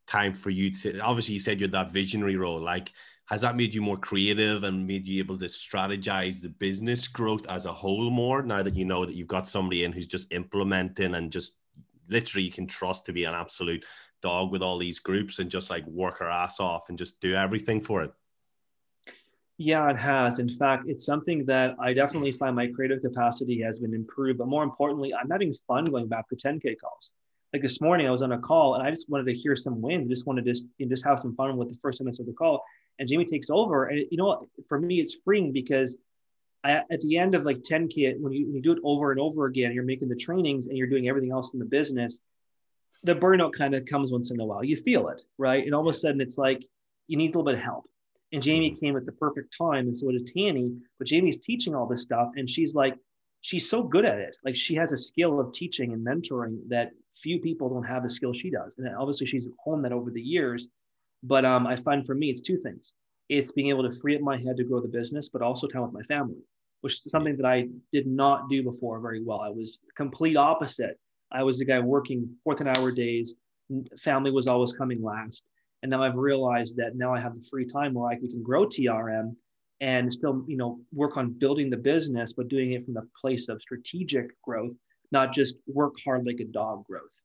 time 0.07 0.33
for 0.33 0.49
you 0.49 0.71
to 0.71 0.99
obviously 0.99 1.33
you 1.35 1.39
said 1.39 1.59
you're 1.59 1.69
that 1.69 1.91
visionary 1.91 2.35
role, 2.35 2.59
like 2.59 2.91
has 3.25 3.41
that 3.41 3.55
made 3.55 3.73
you 3.73 3.81
more 3.81 3.97
creative 3.97 4.63
and 4.63 4.85
made 4.85 5.07
you 5.07 5.19
able 5.19 5.37
to 5.37 5.45
strategize 5.45 6.41
the 6.41 6.49
business 6.49 7.07
growth 7.07 7.45
as 7.47 7.65
a 7.65 7.71
whole 7.71 8.09
more 8.09 8.43
now 8.43 8.61
that 8.61 8.75
you 8.75 8.85
know 8.85 9.05
that 9.05 9.15
you've 9.15 9.27
got 9.27 9.47
somebody 9.47 9.85
in 9.85 9.93
who's 9.93 10.07
just 10.07 10.31
implementing 10.33 11.15
and 11.15 11.31
just 11.31 11.53
literally 12.09 12.43
you 12.43 12.51
can 12.51 12.67
trust 12.67 13.05
to 13.05 13.13
be 13.13 13.23
an 13.23 13.33
absolute 13.33 13.85
dog 14.21 14.51
with 14.51 14.61
all 14.61 14.77
these 14.77 14.99
groups 14.99 15.39
and 15.39 15.49
just 15.49 15.69
like 15.69 15.85
work 15.87 16.19
her 16.19 16.29
ass 16.29 16.59
off 16.59 16.89
and 16.89 16.97
just 16.97 17.19
do 17.21 17.33
everything 17.33 17.79
for 17.79 18.03
it 18.03 18.11
yeah, 19.57 19.89
it 19.89 19.97
has. 19.97 20.39
In 20.39 20.49
fact, 20.49 20.85
it's 20.87 21.05
something 21.05 21.45
that 21.45 21.75
I 21.79 21.93
definitely 21.93 22.31
find 22.31 22.55
my 22.55 22.67
creative 22.67 23.01
capacity 23.01 23.61
has 23.61 23.79
been 23.79 23.93
improved. 23.93 24.39
But 24.39 24.47
more 24.47 24.63
importantly, 24.63 25.13
I'm 25.13 25.29
having 25.29 25.53
fun 25.67 25.85
going 25.85 26.07
back 26.07 26.27
to 26.29 26.35
10K 26.35 26.75
calls. 26.79 27.13
Like 27.53 27.61
this 27.61 27.79
morning, 27.79 28.07
I 28.07 28.11
was 28.11 28.23
on 28.23 28.31
a 28.31 28.39
call 28.39 28.73
and 28.73 28.83
I 28.83 28.89
just 28.89 29.09
wanted 29.09 29.25
to 29.25 29.33
hear 29.33 29.55
some 29.55 29.79
wins. 29.79 30.07
I 30.07 30.09
just 30.09 30.25
wanted 30.25 30.45
to 30.45 30.51
just, 30.51 30.65
you 30.79 30.87
know, 30.87 30.89
just 30.89 31.05
have 31.05 31.19
some 31.19 31.35
fun 31.35 31.55
with 31.55 31.69
the 31.69 31.77
first 31.83 32.01
minutes 32.01 32.19
of 32.19 32.25
the 32.25 32.33
call. 32.33 32.63
And 32.97 33.07
Jaime 33.07 33.25
takes 33.25 33.51
over. 33.51 33.85
And 33.85 34.05
you 34.09 34.17
know 34.17 34.25
what? 34.25 34.41
For 34.67 34.79
me, 34.79 34.99
it's 34.99 35.17
freeing 35.23 35.51
because 35.51 35.97
I, 36.63 36.81
at 36.89 37.01
the 37.01 37.17
end 37.19 37.35
of 37.35 37.43
like 37.43 37.57
10K, 37.57 38.19
when 38.19 38.33
you, 38.33 38.47
when 38.47 38.55
you 38.55 38.61
do 38.61 38.71
it 38.71 38.79
over 38.83 39.11
and 39.11 39.19
over 39.19 39.45
again, 39.45 39.71
you're 39.71 39.83
making 39.83 40.09
the 40.09 40.15
trainings 40.15 40.65
and 40.65 40.75
you're 40.75 40.87
doing 40.87 41.07
everything 41.09 41.31
else 41.31 41.53
in 41.53 41.59
the 41.59 41.65
business, 41.65 42.19
the 43.03 43.13
burnout 43.13 43.53
kind 43.53 43.75
of 43.75 43.85
comes 43.85 44.11
once 44.11 44.31
in 44.31 44.39
a 44.39 44.45
while. 44.45 44.63
You 44.63 44.75
feel 44.75 45.09
it, 45.09 45.21
right? 45.37 45.63
And 45.63 45.75
all 45.75 45.87
of 45.87 45.93
a 45.93 45.97
sudden, 45.97 46.21
it's 46.21 46.39
like 46.39 46.65
you 47.05 47.17
need 47.17 47.25
a 47.25 47.37
little 47.37 47.43
bit 47.43 47.55
of 47.55 47.59
help 47.59 47.85
and 48.33 48.43
Jaime 48.43 48.75
came 48.75 48.97
at 48.97 49.05
the 49.05 49.11
perfect 49.11 49.55
time, 49.55 49.85
and 49.85 49.95
so 49.95 50.11
did 50.11 50.27
Tanny. 50.27 50.75
But 50.97 51.07
Jaime's 51.07 51.37
teaching 51.37 51.75
all 51.75 51.85
this 51.85 52.01
stuff, 52.01 52.31
and 52.35 52.49
she's 52.49 52.73
like, 52.73 52.95
she's 53.41 53.69
so 53.69 53.83
good 53.83 54.05
at 54.05 54.17
it. 54.17 54.35
Like 54.43 54.55
she 54.55 54.73
has 54.75 54.91
a 54.91 54.97
skill 54.97 55.39
of 55.39 55.53
teaching 55.53 55.93
and 55.93 56.05
mentoring 56.05 56.57
that 56.69 56.91
few 57.15 57.39
people 57.39 57.69
don't 57.69 57.83
have 57.83 58.01
the 58.01 58.09
skill 58.09 58.33
she 58.33 58.49
does. 58.49 58.73
And 58.79 58.93
obviously, 58.97 59.27
she's 59.27 59.45
honed 59.63 59.85
that 59.85 59.91
over 59.91 60.09
the 60.09 60.21
years. 60.21 60.67
But 61.21 61.45
um, 61.45 61.67
I 61.67 61.75
find 61.75 62.05
for 62.05 62.15
me, 62.15 62.31
it's 62.31 62.41
two 62.41 62.57
things. 62.57 62.93
It's 63.29 63.51
being 63.51 63.69
able 63.69 63.89
to 63.89 63.95
free 63.99 64.15
up 64.15 64.21
my 64.21 64.37
head 64.37 64.57
to 64.57 64.63
grow 64.63 64.81
the 64.81 64.87
business, 64.87 65.29
but 65.29 65.43
also 65.43 65.67
time 65.67 65.83
with 65.83 65.93
my 65.93 66.01
family, 66.01 66.41
which 66.81 66.93
is 66.93 67.11
something 67.11 67.37
that 67.37 67.45
I 67.45 67.67
did 67.93 68.07
not 68.07 68.49
do 68.49 68.63
before 68.63 68.99
very 68.99 69.23
well. 69.23 69.41
I 69.41 69.49
was 69.49 69.79
complete 69.95 70.35
opposite. 70.35 70.99
I 71.31 71.43
was 71.43 71.59
the 71.59 71.65
guy 71.65 71.79
working 71.79 72.35
14 72.43 72.67
hour 72.67 72.91
days. 72.91 73.35
Family 73.99 74.31
was 74.31 74.47
always 74.47 74.73
coming 74.73 75.01
last. 75.01 75.45
And 75.83 75.89
now 75.89 76.01
I've 76.01 76.15
realized 76.15 76.77
that 76.77 76.95
now 76.95 77.13
I 77.13 77.19
have 77.19 77.35
the 77.35 77.45
free 77.45 77.65
time 77.65 77.93
where 77.93 78.09
I, 78.09 78.17
we 78.19 78.29
can 78.29 78.41
grow 78.41 78.65
TRM 78.65 79.35
and 79.81 80.11
still, 80.11 80.45
you 80.47 80.55
know, 80.55 80.79
work 80.93 81.17
on 81.17 81.33
building 81.33 81.69
the 81.69 81.77
business, 81.77 82.31
but 82.31 82.47
doing 82.47 82.71
it 82.71 82.85
from 82.85 82.93
the 82.93 83.05
place 83.19 83.49
of 83.49 83.61
strategic 83.61 84.41
growth, 84.41 84.71
not 85.11 85.33
just 85.33 85.57
work 85.67 85.95
hard 86.03 86.25
like 86.25 86.39
a 86.39 86.45
dog 86.45 86.85
growth. 86.85 87.19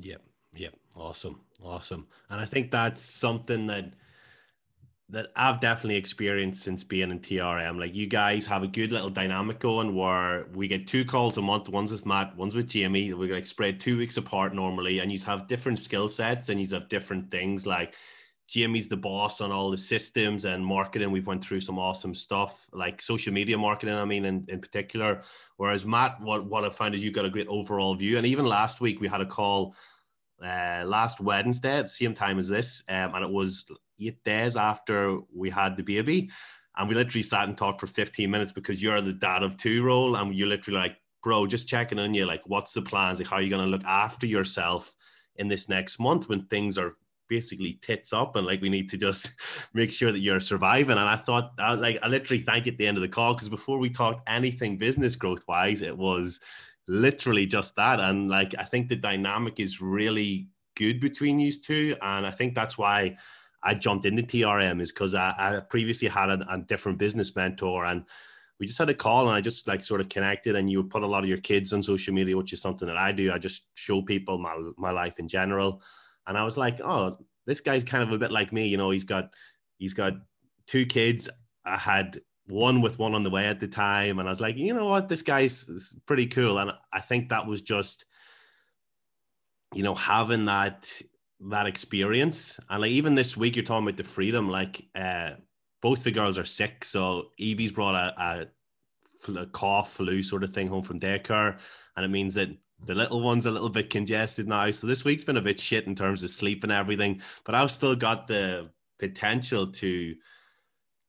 Yep. 0.00 0.20
Yep. 0.56 0.74
Awesome. 0.96 1.40
Awesome. 1.62 2.08
And 2.28 2.40
I 2.40 2.44
think 2.44 2.72
that's 2.72 3.00
something 3.00 3.68
that 3.68 3.92
that 5.08 5.28
I've 5.36 5.60
definitely 5.60 5.96
experienced 5.96 6.62
since 6.62 6.82
being 6.82 7.10
in 7.12 7.20
TRM. 7.20 7.78
Like 7.78 7.94
you 7.94 8.06
guys 8.06 8.44
have 8.46 8.64
a 8.64 8.66
good 8.66 8.90
little 8.90 9.10
dynamic 9.10 9.60
going 9.60 9.94
where 9.94 10.46
we 10.52 10.66
get 10.66 10.88
two 10.88 11.04
calls 11.04 11.36
a 11.36 11.42
month. 11.42 11.68
One's 11.68 11.92
with 11.92 12.04
Matt, 12.04 12.36
one's 12.36 12.56
with 12.56 12.72
Jaime. 12.72 13.12
We 13.12 13.32
like 13.32 13.46
spread 13.46 13.78
two 13.78 13.96
weeks 13.98 14.16
apart 14.16 14.52
normally, 14.52 14.98
and 14.98 15.12
you 15.12 15.18
have 15.20 15.46
different 15.46 15.78
skill 15.78 16.08
sets 16.08 16.48
and 16.48 16.60
you 16.60 16.66
have 16.74 16.88
different 16.88 17.30
things. 17.30 17.66
Like 17.66 17.94
Jaime's 18.52 18.88
the 18.88 18.96
boss 18.96 19.40
on 19.40 19.52
all 19.52 19.70
the 19.70 19.76
systems 19.76 20.44
and 20.44 20.64
marketing. 20.64 21.12
We've 21.12 21.26
went 21.26 21.44
through 21.44 21.60
some 21.60 21.78
awesome 21.78 22.14
stuff, 22.14 22.66
like 22.72 23.00
social 23.00 23.32
media 23.32 23.56
marketing. 23.56 23.94
I 23.94 24.04
mean, 24.04 24.24
in, 24.24 24.44
in 24.48 24.60
particular. 24.60 25.22
Whereas 25.56 25.86
Matt, 25.86 26.20
what 26.20 26.46
what 26.46 26.64
I 26.64 26.70
found 26.70 26.96
is 26.96 27.04
you've 27.04 27.14
got 27.14 27.24
a 27.24 27.30
great 27.30 27.48
overall 27.48 27.94
view. 27.94 28.18
And 28.18 28.26
even 28.26 28.44
last 28.44 28.80
week 28.80 29.00
we 29.00 29.06
had 29.06 29.20
a 29.20 29.26
call 29.26 29.76
uh, 30.42 30.84
last 30.84 31.20
Wednesday 31.20 31.78
at 31.78 31.82
the 31.82 31.88
same 31.88 32.14
time 32.14 32.38
as 32.38 32.48
this, 32.48 32.82
um, 32.88 33.14
and 33.14 33.24
it 33.24 33.30
was 33.30 33.64
eight 34.00 34.22
days 34.24 34.56
after 34.56 35.18
we 35.34 35.50
had 35.50 35.76
the 35.76 35.82
baby. 35.82 36.30
And 36.76 36.88
we 36.88 36.94
literally 36.94 37.22
sat 37.22 37.48
and 37.48 37.56
talked 37.56 37.80
for 37.80 37.86
15 37.86 38.30
minutes 38.30 38.52
because 38.52 38.82
you're 38.82 39.00
the 39.00 39.12
dad 39.12 39.42
of 39.42 39.56
two 39.56 39.82
role. 39.82 40.16
And 40.16 40.34
you're 40.34 40.46
literally 40.46 40.78
like, 40.78 40.96
bro, 41.22 41.46
just 41.46 41.68
checking 41.68 41.98
on 41.98 42.12
you. 42.12 42.26
Like, 42.26 42.42
what's 42.44 42.72
the 42.72 42.82
plans? 42.82 43.18
Like, 43.18 43.28
how 43.28 43.36
are 43.36 43.42
you 43.42 43.48
going 43.48 43.64
to 43.64 43.70
look 43.70 43.84
after 43.84 44.26
yourself 44.26 44.94
in 45.36 45.48
this 45.48 45.68
next 45.68 45.98
month 45.98 46.28
when 46.28 46.44
things 46.46 46.76
are 46.76 46.92
basically 47.28 47.78
tits 47.82 48.12
up 48.12 48.36
and 48.36 48.46
like 48.46 48.60
we 48.60 48.68
need 48.68 48.88
to 48.88 48.96
just 48.96 49.30
make 49.74 49.90
sure 49.90 50.12
that 50.12 50.20
you're 50.20 50.40
surviving. 50.40 50.98
And 50.98 51.08
I 51.08 51.16
thought, 51.16 51.52
I 51.58 51.74
like, 51.74 51.98
I 52.02 52.08
literally 52.08 52.42
thank 52.42 52.66
you 52.66 52.72
at 52.72 52.78
the 52.78 52.86
end 52.86 52.96
of 52.96 53.02
the 53.02 53.08
call 53.08 53.34
because 53.34 53.48
before 53.48 53.78
we 53.78 53.90
talked 53.90 54.28
anything 54.28 54.78
business 54.78 55.16
growth 55.16 55.44
wise, 55.48 55.82
it 55.82 55.96
was 55.96 56.40
literally 56.88 57.46
just 57.46 57.76
that. 57.76 58.00
And 58.00 58.28
like, 58.28 58.54
I 58.58 58.64
think 58.64 58.88
the 58.88 58.96
dynamic 58.96 59.60
is 59.60 59.80
really 59.80 60.48
good 60.76 61.00
between 61.00 61.36
these 61.36 61.60
two. 61.60 61.96
And 62.02 62.26
I 62.26 62.30
think 62.30 62.54
that's 62.54 62.78
why 62.78 63.16
I 63.62 63.74
jumped 63.74 64.06
into 64.06 64.22
TRM 64.22 64.80
is 64.80 64.92
because 64.92 65.14
I, 65.14 65.34
I, 65.36 65.60
previously 65.60 66.08
had 66.08 66.30
a, 66.30 66.46
a, 66.52 66.58
different 66.58 66.98
business 66.98 67.34
mentor 67.34 67.84
and 67.86 68.04
we 68.60 68.66
just 68.66 68.78
had 68.78 68.90
a 68.90 68.94
call 68.94 69.26
and 69.26 69.36
I 69.36 69.40
just 69.40 69.66
like 69.66 69.82
sort 69.82 70.00
of 70.00 70.08
connected 70.08 70.54
and 70.54 70.70
you 70.70 70.82
put 70.84 71.02
a 71.02 71.06
lot 71.06 71.22
of 71.24 71.28
your 71.28 71.38
kids 71.38 71.72
on 71.72 71.82
social 71.82 72.14
media, 72.14 72.36
which 72.36 72.52
is 72.52 72.60
something 72.60 72.86
that 72.86 72.96
I 72.96 73.12
do. 73.12 73.32
I 73.32 73.38
just 73.38 73.66
show 73.74 74.02
people 74.02 74.38
my, 74.38 74.56
my 74.78 74.92
life 74.92 75.18
in 75.18 75.28
general. 75.28 75.82
And 76.26 76.38
I 76.38 76.44
was 76.44 76.56
like, 76.56 76.80
oh, 76.80 77.18
this 77.46 77.60
guy's 77.60 77.84
kind 77.84 78.02
of 78.02 78.12
a 78.12 78.18
bit 78.18 78.30
like 78.30 78.52
me. 78.52 78.66
You 78.66 78.76
know, 78.76 78.90
he's 78.90 79.04
got, 79.04 79.34
he's 79.78 79.94
got 79.94 80.14
two 80.66 80.86
kids. 80.86 81.28
I 81.64 81.76
had 81.76 82.20
one 82.48 82.80
with 82.80 82.98
one 82.98 83.14
on 83.14 83.22
the 83.22 83.30
way 83.30 83.46
at 83.46 83.60
the 83.60 83.68
time. 83.68 84.18
And 84.18 84.28
I 84.28 84.32
was 84.32 84.40
like, 84.40 84.56
you 84.56 84.72
know 84.72 84.86
what, 84.86 85.08
this 85.08 85.22
guy's 85.22 85.68
pretty 86.06 86.26
cool. 86.26 86.58
And 86.58 86.72
I 86.92 87.00
think 87.00 87.28
that 87.28 87.46
was 87.46 87.62
just, 87.62 88.04
you 89.74 89.82
know, 89.82 89.94
having 89.94 90.46
that 90.46 90.88
that 91.48 91.66
experience. 91.66 92.58
And 92.70 92.82
like 92.82 92.92
even 92.92 93.14
this 93.14 93.36
week, 93.36 93.56
you're 93.56 93.64
talking 93.64 93.86
about 93.86 93.96
the 93.96 94.04
freedom. 94.04 94.48
Like 94.48 94.86
uh, 94.94 95.32
both 95.82 96.04
the 96.04 96.10
girls 96.10 96.38
are 96.38 96.44
sick, 96.44 96.84
so 96.84 97.30
Evie's 97.38 97.72
brought 97.72 97.94
a, 97.94 98.48
a, 99.28 99.40
a 99.40 99.46
cough, 99.46 99.92
flu 99.94 100.22
sort 100.22 100.44
of 100.44 100.50
thing 100.50 100.68
home 100.68 100.82
from 100.82 101.00
daycare, 101.00 101.58
and 101.96 102.04
it 102.04 102.08
means 102.08 102.34
that 102.34 102.48
the 102.86 102.94
little 102.94 103.20
one's 103.20 103.46
a 103.46 103.50
little 103.50 103.68
bit 103.68 103.90
congested 103.90 104.46
now. 104.46 104.70
So 104.70 104.86
this 104.86 105.04
week's 105.04 105.24
been 105.24 105.36
a 105.36 105.42
bit 105.42 105.60
shit 105.60 105.86
in 105.86 105.94
terms 105.94 106.22
of 106.22 106.30
sleep 106.30 106.62
and 106.62 106.72
everything, 106.72 107.22
but 107.44 107.54
I've 107.54 107.70
still 107.70 107.96
got 107.96 108.26
the 108.28 108.70
potential 108.98 109.66
to 109.66 110.14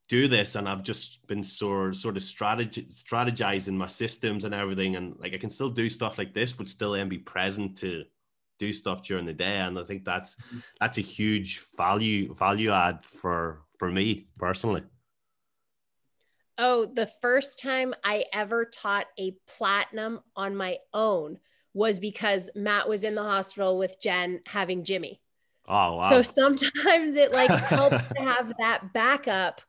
do 0.08 0.28
this 0.28 0.56
and 0.56 0.70
I've 0.70 0.84
just 0.84 1.26
been 1.28 1.44
sort 1.44 1.96
sort 1.96 2.18
of 2.18 2.24
strategy 2.24 2.88
strategizing 2.92 3.74
my 3.74 3.88
systems 3.88 4.46
and 4.46 4.54
everything 4.54 4.96
and 4.96 5.16
like 5.20 5.34
I 5.34 5.38
can 5.38 5.50
still 5.50 5.70
do 5.70 5.90
stuff 5.90 6.18
like 6.18 6.34
this 6.34 6.54
but 6.54 6.70
still 6.70 6.94
then 6.94 7.10
be 7.10 7.18
present 7.18 7.78
to 7.80 8.06
do 8.58 8.72
stuff 8.72 9.04
during 9.04 9.26
the 9.26 9.34
day 9.34 9.58
and 9.58 9.78
I 9.78 9.84
think 9.84 10.06
that's 10.06 10.36
mm-hmm. 10.36 10.60
that's 10.80 10.98
a 10.98 11.02
huge 11.02 11.62
value 11.76 12.34
value 12.34 12.72
add 12.72 13.04
for 13.06 13.64
for 13.78 13.92
me 13.92 14.28
personally. 14.38 14.84
Oh, 16.60 16.88
the 16.88 17.06
first 17.22 17.60
time 17.60 17.94
I 18.04 18.26
ever 18.34 18.66
taught 18.66 19.06
a 19.20 19.36
platinum 19.48 20.22
on 20.36 20.56
my 20.56 20.78
own 20.92 21.38
was 21.74 22.00
because 22.00 22.50
Matt 22.56 22.90
was 22.90 23.04
in 23.04 23.14
the 23.14 23.22
hospital 23.22 23.78
with 23.78 24.02
Jen 24.02 24.42
having 24.48 24.84
Jimmy. 24.84 25.22
Oh, 25.68 25.98
wow. 25.98 26.02
So 26.02 26.22
sometimes 26.24 27.16
it 27.16 27.32
like 27.32 27.52
helps 27.52 28.08
to 28.08 28.22
have 28.22 28.54
that 28.58 28.92
backup 28.94 29.62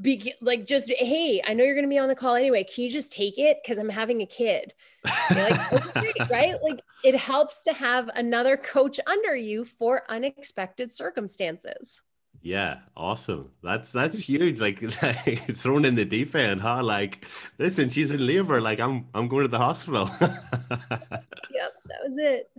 be 0.00 0.32
like 0.40 0.66
just 0.66 0.90
hey 0.90 1.42
i 1.46 1.52
know 1.52 1.64
you're 1.64 1.74
going 1.74 1.84
to 1.84 1.88
be 1.88 1.98
on 1.98 2.08
the 2.08 2.14
call 2.14 2.34
anyway. 2.34 2.64
Can 2.64 2.84
you 2.84 2.90
just 2.90 3.12
take 3.12 3.38
it? 3.38 3.58
Because 3.62 3.78
i'm 3.78 3.88
having 3.88 4.22
a 4.22 4.26
kid. 4.26 4.74
Like 5.30 5.72
okay 5.72 6.12
right? 6.30 6.56
Like 6.62 6.80
it 7.04 7.16
helps 7.16 7.62
to 7.62 7.72
have 7.72 8.08
another 8.14 8.56
coach 8.56 9.00
under 9.06 9.36
you 9.36 9.64
for 9.64 10.02
unexpected 10.08 10.90
circumstances. 10.90 12.02
Yeah 12.42 12.78
awesome. 12.96 13.50
That's 13.62 13.92
that's 13.92 14.18
huge 14.18 14.60
like, 14.60 14.80
like 15.02 15.56
thrown 15.56 15.84
in 15.84 15.94
the 15.94 16.04
deep 16.04 16.34
end 16.34 16.60
huh? 16.60 16.82
Like 16.82 17.26
listen 17.58 17.90
she's 17.90 18.10
in 18.10 18.26
labor 18.26 18.60
like 18.60 18.80
i'm 18.80 19.06
i'm 19.14 19.28
going 19.28 19.42
to 19.42 19.48
the 19.48 19.58
hospital. 19.58 20.10
Yep 20.20 21.72
that 21.86 21.98
was 22.04 22.14
it. 22.16 22.50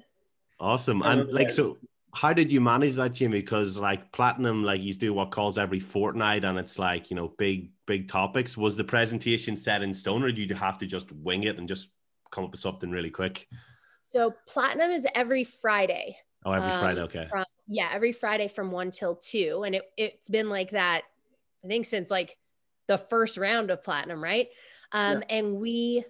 Awesome. 0.60 1.02
And 1.02 1.32
like 1.32 1.50
so 1.50 1.78
how 2.14 2.34
did 2.34 2.52
you 2.52 2.62
manage 2.62 2.96
that, 2.96 3.14
Jimmy? 3.14 3.42
Because 3.42 3.78
like 3.78 4.12
platinum, 4.12 4.64
like 4.64 4.82
you 4.82 4.94
do 4.94 5.14
what 5.14 5.32
calls 5.32 5.58
every 5.58 5.80
fortnight, 5.80 6.44
and 6.44 6.58
it's 6.58 6.78
like 6.78 7.10
you 7.10 7.16
know 7.16 7.30
big 7.38 7.72
big 7.86 8.08
topics. 8.08 8.58
Was 8.58 8.76
the 8.76 8.84
presentation 8.84 9.56
set 9.56 9.82
in 9.82 9.94
stone, 9.94 10.24
or 10.24 10.32
did 10.32 10.50
you 10.50 10.56
have 10.56 10.78
to 10.80 10.86
just 10.86 11.12
wing 11.12 11.44
it 11.44 11.58
and 11.58 11.68
just 11.68 11.92
come 12.32 12.44
up 12.44 12.52
with 12.52 12.60
something 12.60 12.92
really 12.92 13.10
quick? 13.10 13.48
So 14.10 14.34
platinum 14.48 14.92
is 14.92 15.08
every 15.16 15.44
Friday. 15.44 16.18
Oh, 16.44 16.52
every 16.52 16.72
um, 16.72 16.80
Friday, 16.80 17.02
okay. 17.02 17.28
From, 17.30 17.46
yeah, 17.68 17.90
every 17.94 18.12
Friday 18.12 18.48
from 18.48 18.72
one 18.72 18.92
till 18.92 19.16
two, 19.16 19.64
and 19.66 19.76
it 19.76 19.84
it's 19.98 20.30
been 20.30 20.50
like 20.50 20.72
that. 20.72 21.04
I 21.64 21.68
think 21.68 21.86
since 21.86 22.12
like 22.12 22.38
the 22.88 22.98
first 22.98 23.38
round 23.38 23.72
of 23.72 23.84
platinum, 23.84 24.22
right? 24.22 24.50
Um, 24.92 25.20
yeah. 25.20 25.38
And 25.38 25.56
we 25.56 26.04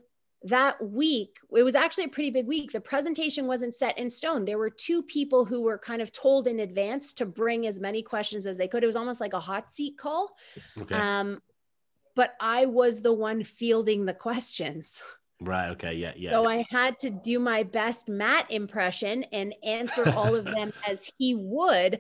that 0.44 0.84
week, 0.84 1.38
it 1.56 1.64
was 1.64 1.76
actually 1.76 2.06
a 2.06 2.10
pretty 2.10 2.32
big 2.32 2.48
week. 2.48 2.72
The 2.72 2.82
presentation 2.82 3.46
wasn't 3.46 3.76
set 3.76 3.98
in 3.98 4.10
stone. 4.10 4.44
There 4.44 4.58
were 4.58 4.72
two 4.72 5.04
people 5.04 5.46
who 5.46 5.62
were 5.62 5.78
kind 5.78 6.02
of 6.02 6.12
told 6.12 6.48
in 6.48 6.60
advance 6.60 7.14
to 7.14 7.26
bring 7.26 7.68
as 7.68 7.80
many 7.80 8.02
questions 8.02 8.48
as 8.48 8.58
they 8.58 8.68
could. 8.68 8.84
It 8.84 8.88
was 8.88 8.96
almost 8.96 9.22
like 9.22 9.34
a 9.34 9.40
hot 9.40 9.72
seat 9.72 9.98
call. 9.98 10.36
Okay. 10.80 10.96
Um, 10.96 11.42
but 12.16 12.34
I 12.42 12.66
was 12.66 13.02
the 13.02 13.14
one 13.14 13.44
fielding 13.44 14.06
the 14.06 14.14
questions. 14.14 15.02
Right. 15.40 15.70
Okay. 15.70 15.94
Yeah. 15.94 16.14
Yeah. 16.16 16.32
So 16.32 16.48
I 16.48 16.66
had 16.70 17.00
to 17.00 17.10
do 17.10 17.40
my 17.40 17.64
best 17.64 18.10
Matt 18.10 18.52
impression 18.52 19.24
and 19.32 19.54
answer 19.64 20.10
all 20.10 20.36
of 20.36 20.46
them 20.46 20.74
as 20.88 21.12
he 21.18 21.36
would 21.36 22.00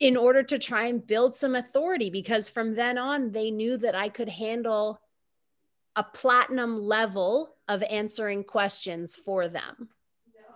in 0.00 0.16
order 0.16 0.42
to 0.42 0.58
try 0.58 0.86
and 0.86 1.06
build 1.06 1.34
some 1.34 1.54
authority 1.54 2.10
because 2.10 2.50
from 2.50 2.74
then 2.74 2.98
on, 2.98 3.30
they 3.30 3.50
knew 3.50 3.76
that 3.76 3.94
I 3.94 4.08
could 4.08 4.28
handle 4.28 5.00
a 5.96 6.02
platinum 6.02 6.80
level 6.80 7.53
of 7.68 7.82
answering 7.84 8.44
questions 8.44 9.16
for 9.16 9.48
them. 9.48 9.88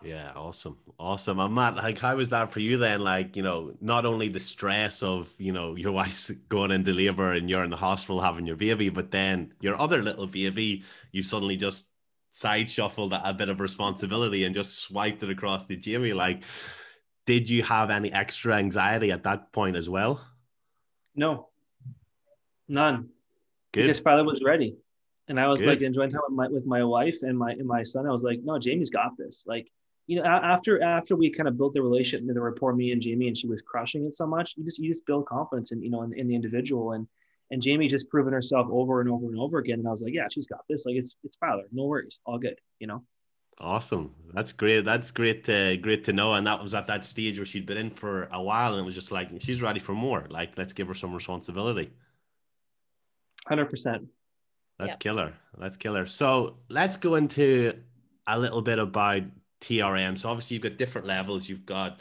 Yeah, 0.02 0.32
awesome. 0.36 0.78
Awesome. 0.98 1.40
I'm 1.40 1.54
not 1.54 1.76
like 1.76 1.98
how 1.98 2.14
was 2.16 2.30
that 2.30 2.50
for 2.50 2.60
you 2.60 2.76
then? 2.76 3.00
Like, 3.00 3.36
you 3.36 3.42
know, 3.42 3.72
not 3.80 4.06
only 4.06 4.28
the 4.28 4.38
stress 4.38 5.02
of, 5.02 5.32
you 5.38 5.52
know, 5.52 5.74
your 5.74 5.92
wife's 6.00 6.30
going 6.48 6.70
into 6.70 6.92
labor 6.92 7.32
and 7.32 7.50
you're 7.50 7.64
in 7.64 7.70
the 7.70 7.76
hospital 7.76 8.20
having 8.20 8.46
your 8.46 8.56
baby, 8.56 8.88
but 8.90 9.10
then 9.10 9.54
your 9.60 9.80
other 9.80 10.02
little 10.02 10.26
baby, 10.26 10.84
you 11.12 11.22
suddenly 11.22 11.56
just 11.56 11.86
side 12.30 12.70
shuffled 12.70 13.12
a 13.12 13.34
bit 13.34 13.48
of 13.48 13.60
responsibility 13.60 14.44
and 14.44 14.54
just 14.54 14.80
swiped 14.80 15.22
it 15.22 15.30
across 15.30 15.66
to 15.66 15.76
Jaime. 15.76 16.12
Like, 16.12 16.42
did 17.26 17.48
you 17.48 17.62
have 17.64 17.90
any 17.90 18.12
extra 18.12 18.54
anxiety 18.54 19.10
at 19.10 19.24
that 19.24 19.52
point 19.52 19.76
as 19.76 19.88
well? 19.88 20.24
No, 21.14 21.48
none. 22.68 23.08
Good. 23.72 23.82
Because 23.82 24.00
Filer 24.00 24.24
was 24.24 24.42
ready. 24.42 24.76
And 25.28 25.38
I 25.38 25.46
was 25.46 25.60
Good. 25.60 25.68
like 25.68 25.82
enjoying 25.82 26.10
time 26.10 26.22
with 26.28 26.36
my, 26.36 26.48
with 26.48 26.66
my 26.66 26.82
wife 26.82 27.22
and 27.22 27.38
my 27.38 27.52
and 27.52 27.66
my 27.66 27.82
son. 27.82 28.06
I 28.06 28.12
was 28.12 28.22
like, 28.22 28.40
no, 28.42 28.58
Jaime's 28.62 28.90
got 28.90 29.16
this. 29.16 29.44
Like, 29.46 29.70
you 30.06 30.16
know, 30.16 30.24
after 30.24 30.82
after 30.82 31.16
we 31.16 31.30
kind 31.30 31.48
of 31.48 31.58
built 31.58 31.74
the 31.74 31.82
relationship 31.82 32.26
and 32.26 32.34
the 32.34 32.40
rapport, 32.40 32.74
me 32.74 32.92
and 32.92 33.02
Jaime, 33.04 33.28
and 33.28 33.36
she 33.36 33.46
was 33.46 33.60
crushing 33.60 34.06
it 34.06 34.14
so 34.14 34.26
much, 34.26 34.54
you 34.56 34.64
just 34.64 34.78
you 34.78 34.88
just 34.88 35.04
build 35.04 35.26
confidence 35.26 35.70
in 35.70 35.82
you 35.82 35.90
know 35.90 36.02
in, 36.02 36.18
in 36.18 36.28
the 36.28 36.34
individual. 36.34 36.92
And 36.92 37.06
and 37.50 37.62
Jamie 37.62 37.88
just 37.88 38.08
proven 38.08 38.32
herself 38.32 38.66
over 38.70 39.00
and 39.00 39.10
over 39.10 39.26
and 39.26 39.38
over 39.38 39.58
again. 39.58 39.78
And 39.78 39.86
I 39.86 39.90
was 39.90 40.02
like, 40.02 40.14
yeah, 40.14 40.28
she's 40.30 40.46
got 40.46 40.60
this. 40.68 40.86
Like 40.86 40.96
it's 40.96 41.14
it's 41.24 41.36
Filer, 41.36 41.64
no 41.72 41.84
worries, 41.84 42.20
all 42.24 42.38
good, 42.38 42.58
you 42.78 42.86
know. 42.86 43.04
Awesome. 43.60 44.14
That's 44.32 44.52
great. 44.52 44.84
That's 44.84 45.10
great. 45.10 45.44
To, 45.44 45.76
great 45.78 46.04
to 46.04 46.12
know. 46.12 46.34
And 46.34 46.46
that 46.46 46.62
was 46.62 46.74
at 46.74 46.86
that 46.86 47.04
stage 47.04 47.38
where 47.38 47.46
she'd 47.46 47.66
been 47.66 47.76
in 47.76 47.90
for 47.90 48.28
a 48.32 48.40
while, 48.40 48.72
and 48.72 48.80
it 48.80 48.84
was 48.84 48.94
just 48.94 49.10
like 49.10 49.28
she's 49.40 49.60
ready 49.62 49.80
for 49.80 49.94
more. 49.94 50.26
Like 50.30 50.56
let's 50.56 50.72
give 50.72 50.86
her 50.86 50.94
some 50.94 51.12
responsibility. 51.12 51.90
Hundred 53.46 53.66
percent. 53.66 54.08
That's 54.78 54.90
yep. 54.90 55.00
killer. 55.00 55.34
That's 55.58 55.76
killer. 55.76 56.06
So 56.06 56.58
let's 56.68 56.96
go 56.96 57.16
into 57.16 57.72
a 58.26 58.38
little 58.38 58.62
bit 58.62 58.78
about 58.78 59.22
TRM. 59.60 60.18
So 60.18 60.28
obviously 60.28 60.54
you've 60.54 60.62
got 60.62 60.76
different 60.76 61.06
levels. 61.06 61.48
You've 61.48 61.66
got 61.66 62.00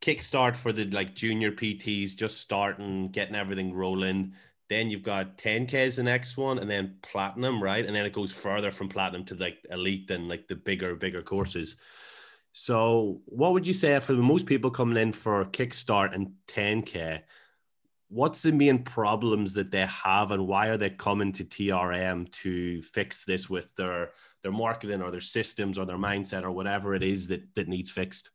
kickstart 0.00 0.56
for 0.56 0.72
the 0.72 0.84
like 0.86 1.14
junior 1.14 1.52
PTs, 1.52 2.14
just 2.14 2.38
starting, 2.38 3.08
getting 3.08 3.34
everything 3.34 3.72
rolling. 3.72 4.34
Then 4.68 4.90
you've 4.90 5.02
got 5.02 5.38
10K 5.38 5.72
is 5.86 5.96
the 5.96 6.02
next 6.02 6.36
one, 6.36 6.58
and 6.58 6.68
then 6.68 6.96
platinum, 7.02 7.62
right? 7.62 7.86
And 7.86 7.96
then 7.96 8.04
it 8.04 8.12
goes 8.12 8.32
further 8.32 8.70
from 8.70 8.90
platinum 8.90 9.24
to 9.26 9.34
like 9.36 9.64
elite 9.70 10.10
and 10.10 10.28
like 10.28 10.46
the 10.46 10.56
bigger, 10.56 10.94
bigger 10.94 11.22
courses. 11.22 11.76
So, 12.52 13.22
what 13.24 13.52
would 13.52 13.66
you 13.66 13.72
say 13.72 13.98
for 14.00 14.12
the 14.14 14.22
most 14.22 14.44
people 14.44 14.70
coming 14.70 15.00
in 15.00 15.12
for 15.12 15.44
Kickstart 15.46 16.14
and 16.14 16.32
10K? 16.48 17.22
What's 18.10 18.40
the 18.40 18.52
main 18.52 18.84
problems 18.84 19.52
that 19.54 19.70
they 19.70 19.84
have 19.86 20.30
and 20.30 20.46
why 20.46 20.68
are 20.68 20.78
they 20.78 20.90
coming 20.90 21.32
to 21.32 21.44
TRM 21.44 22.30
to 22.32 22.82
fix 22.82 23.24
this 23.24 23.50
with 23.50 23.74
their 23.76 24.12
their 24.42 24.52
marketing 24.52 25.02
or 25.02 25.10
their 25.10 25.20
systems 25.20 25.78
or 25.78 25.84
their 25.84 25.98
mindset 25.98 26.42
or 26.42 26.50
whatever 26.50 26.94
it 26.94 27.02
is 27.02 27.28
that 27.28 27.42
that 27.54 27.68
needs 27.68 27.90
fixed? 27.90 28.30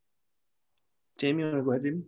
Jaime, 1.20 1.40
you 1.40 1.46
want 1.46 1.58
to 1.58 1.64
go 1.64 1.72
ahead, 1.72 1.84
Jaime? 1.84 2.04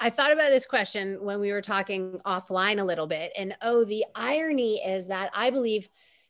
I 0.00 0.10
thought 0.10 0.32
about 0.32 0.50
this 0.50 0.66
question 0.66 1.18
when 1.20 1.40
we 1.40 1.50
were 1.50 1.62
talking 1.62 2.20
offline 2.24 2.80
a 2.80 2.84
little 2.84 3.08
bit. 3.08 3.32
And 3.36 3.56
oh, 3.62 3.84
the 3.84 4.04
irony 4.14 4.76
is 4.76 5.08
that 5.08 5.30
I 5.34 5.50
believe 5.50 5.88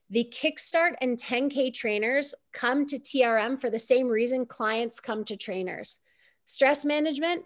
the 0.09 0.33
Kickstart 0.33 0.95
and 1.03 1.19
10K 1.19 1.75
trainers 1.75 2.35
come 2.55 2.87
to 2.87 2.99
TRM 2.99 3.61
for 3.61 3.69
the 3.69 3.79
same 3.79 4.09
reason 4.09 4.47
clients 4.47 5.01
come 5.01 5.23
to 5.25 5.37
trainers 5.37 5.99
stress 6.47 6.83
management 6.83 7.45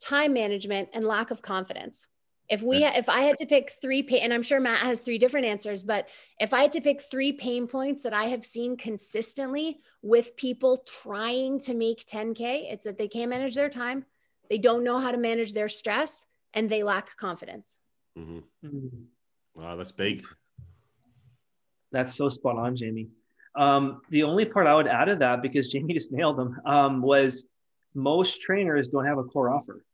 time 0.00 0.32
management, 0.32 0.88
and 0.92 1.04
lack 1.04 1.30
of 1.30 1.42
confidence. 1.42 2.06
If 2.48 2.62
we, 2.62 2.82
if 2.82 3.10
I 3.10 3.20
had 3.22 3.36
to 3.38 3.46
pick 3.46 3.70
three 3.70 4.02
pain, 4.02 4.22
and 4.22 4.32
I'm 4.32 4.42
sure 4.42 4.58
Matt 4.58 4.80
has 4.80 5.00
three 5.00 5.18
different 5.18 5.46
answers, 5.46 5.82
but 5.82 6.08
if 6.40 6.54
I 6.54 6.62
had 6.62 6.72
to 6.72 6.80
pick 6.80 7.02
three 7.02 7.32
pain 7.32 7.66
points 7.66 8.02
that 8.04 8.14
I 8.14 8.24
have 8.28 8.44
seen 8.44 8.78
consistently 8.78 9.80
with 10.00 10.34
people 10.34 10.78
trying 10.78 11.60
to 11.60 11.74
make 11.74 12.06
10K, 12.06 12.72
it's 12.72 12.84
that 12.84 12.96
they 12.96 13.08
can't 13.08 13.28
manage 13.28 13.54
their 13.54 13.68
time, 13.68 14.06
they 14.48 14.56
don't 14.56 14.82
know 14.82 14.98
how 14.98 15.10
to 15.10 15.18
manage 15.18 15.52
their 15.52 15.68
stress, 15.68 16.24
and 16.54 16.70
they 16.70 16.82
lack 16.82 17.14
confidence. 17.18 17.80
Mm-hmm. 18.18 18.38
Mm-hmm. 18.66 19.60
Wow, 19.60 19.76
that's 19.76 19.92
big. 19.92 20.24
That's 21.92 22.14
so 22.14 22.30
spot 22.30 22.56
on, 22.56 22.76
Jaime. 22.78 23.08
Um, 23.56 24.00
the 24.08 24.22
only 24.22 24.46
part 24.46 24.66
I 24.66 24.74
would 24.74 24.86
add 24.86 25.06
to 25.06 25.16
that, 25.16 25.42
because 25.42 25.70
Jaime 25.74 25.92
just 25.92 26.12
nailed 26.12 26.38
them, 26.38 26.58
um, 26.64 27.02
was 27.02 27.44
most 27.94 28.40
trainers 28.40 28.88
don't 28.88 29.04
have 29.04 29.18
a 29.18 29.24
core 29.24 29.50
offer 29.50 29.84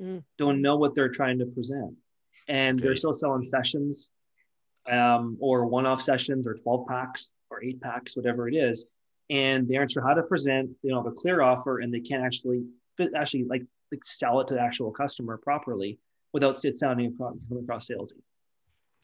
mm. 0.00 0.22
don't 0.38 0.62
know 0.62 0.76
what 0.76 0.94
they're 0.94 1.08
trying 1.08 1.38
to 1.38 1.46
present. 1.46 1.94
And 2.48 2.78
okay. 2.78 2.86
they're 2.86 2.96
still 2.96 3.14
selling 3.14 3.44
sessions 3.44 4.10
um, 4.90 5.36
or 5.40 5.66
one 5.66 5.86
off 5.86 6.02
sessions 6.02 6.46
or 6.46 6.54
12 6.54 6.86
packs 6.86 7.32
or 7.50 7.62
eight 7.62 7.80
packs, 7.80 8.16
whatever 8.16 8.48
it 8.48 8.54
is. 8.54 8.86
And 9.30 9.68
they 9.68 9.76
aren't 9.76 9.92
sure 9.92 10.06
how 10.06 10.14
to 10.14 10.22
present. 10.22 10.70
They 10.82 10.90
don't 10.90 11.04
have 11.04 11.12
a 11.12 11.16
clear 11.16 11.42
offer 11.42 11.78
and 11.78 11.92
they 11.92 12.00
can't 12.00 12.24
actually 12.24 12.64
fit, 12.96 13.10
actually 13.16 13.44
like, 13.44 13.62
like 13.90 14.04
sell 14.04 14.40
it 14.40 14.48
to 14.48 14.54
the 14.54 14.60
actual 14.60 14.90
customer 14.90 15.36
properly 15.38 15.98
without 16.32 16.62
it 16.64 16.76
sounding 16.76 17.14
across, 17.14 17.36
across 17.62 17.88
salesy. 17.88 18.20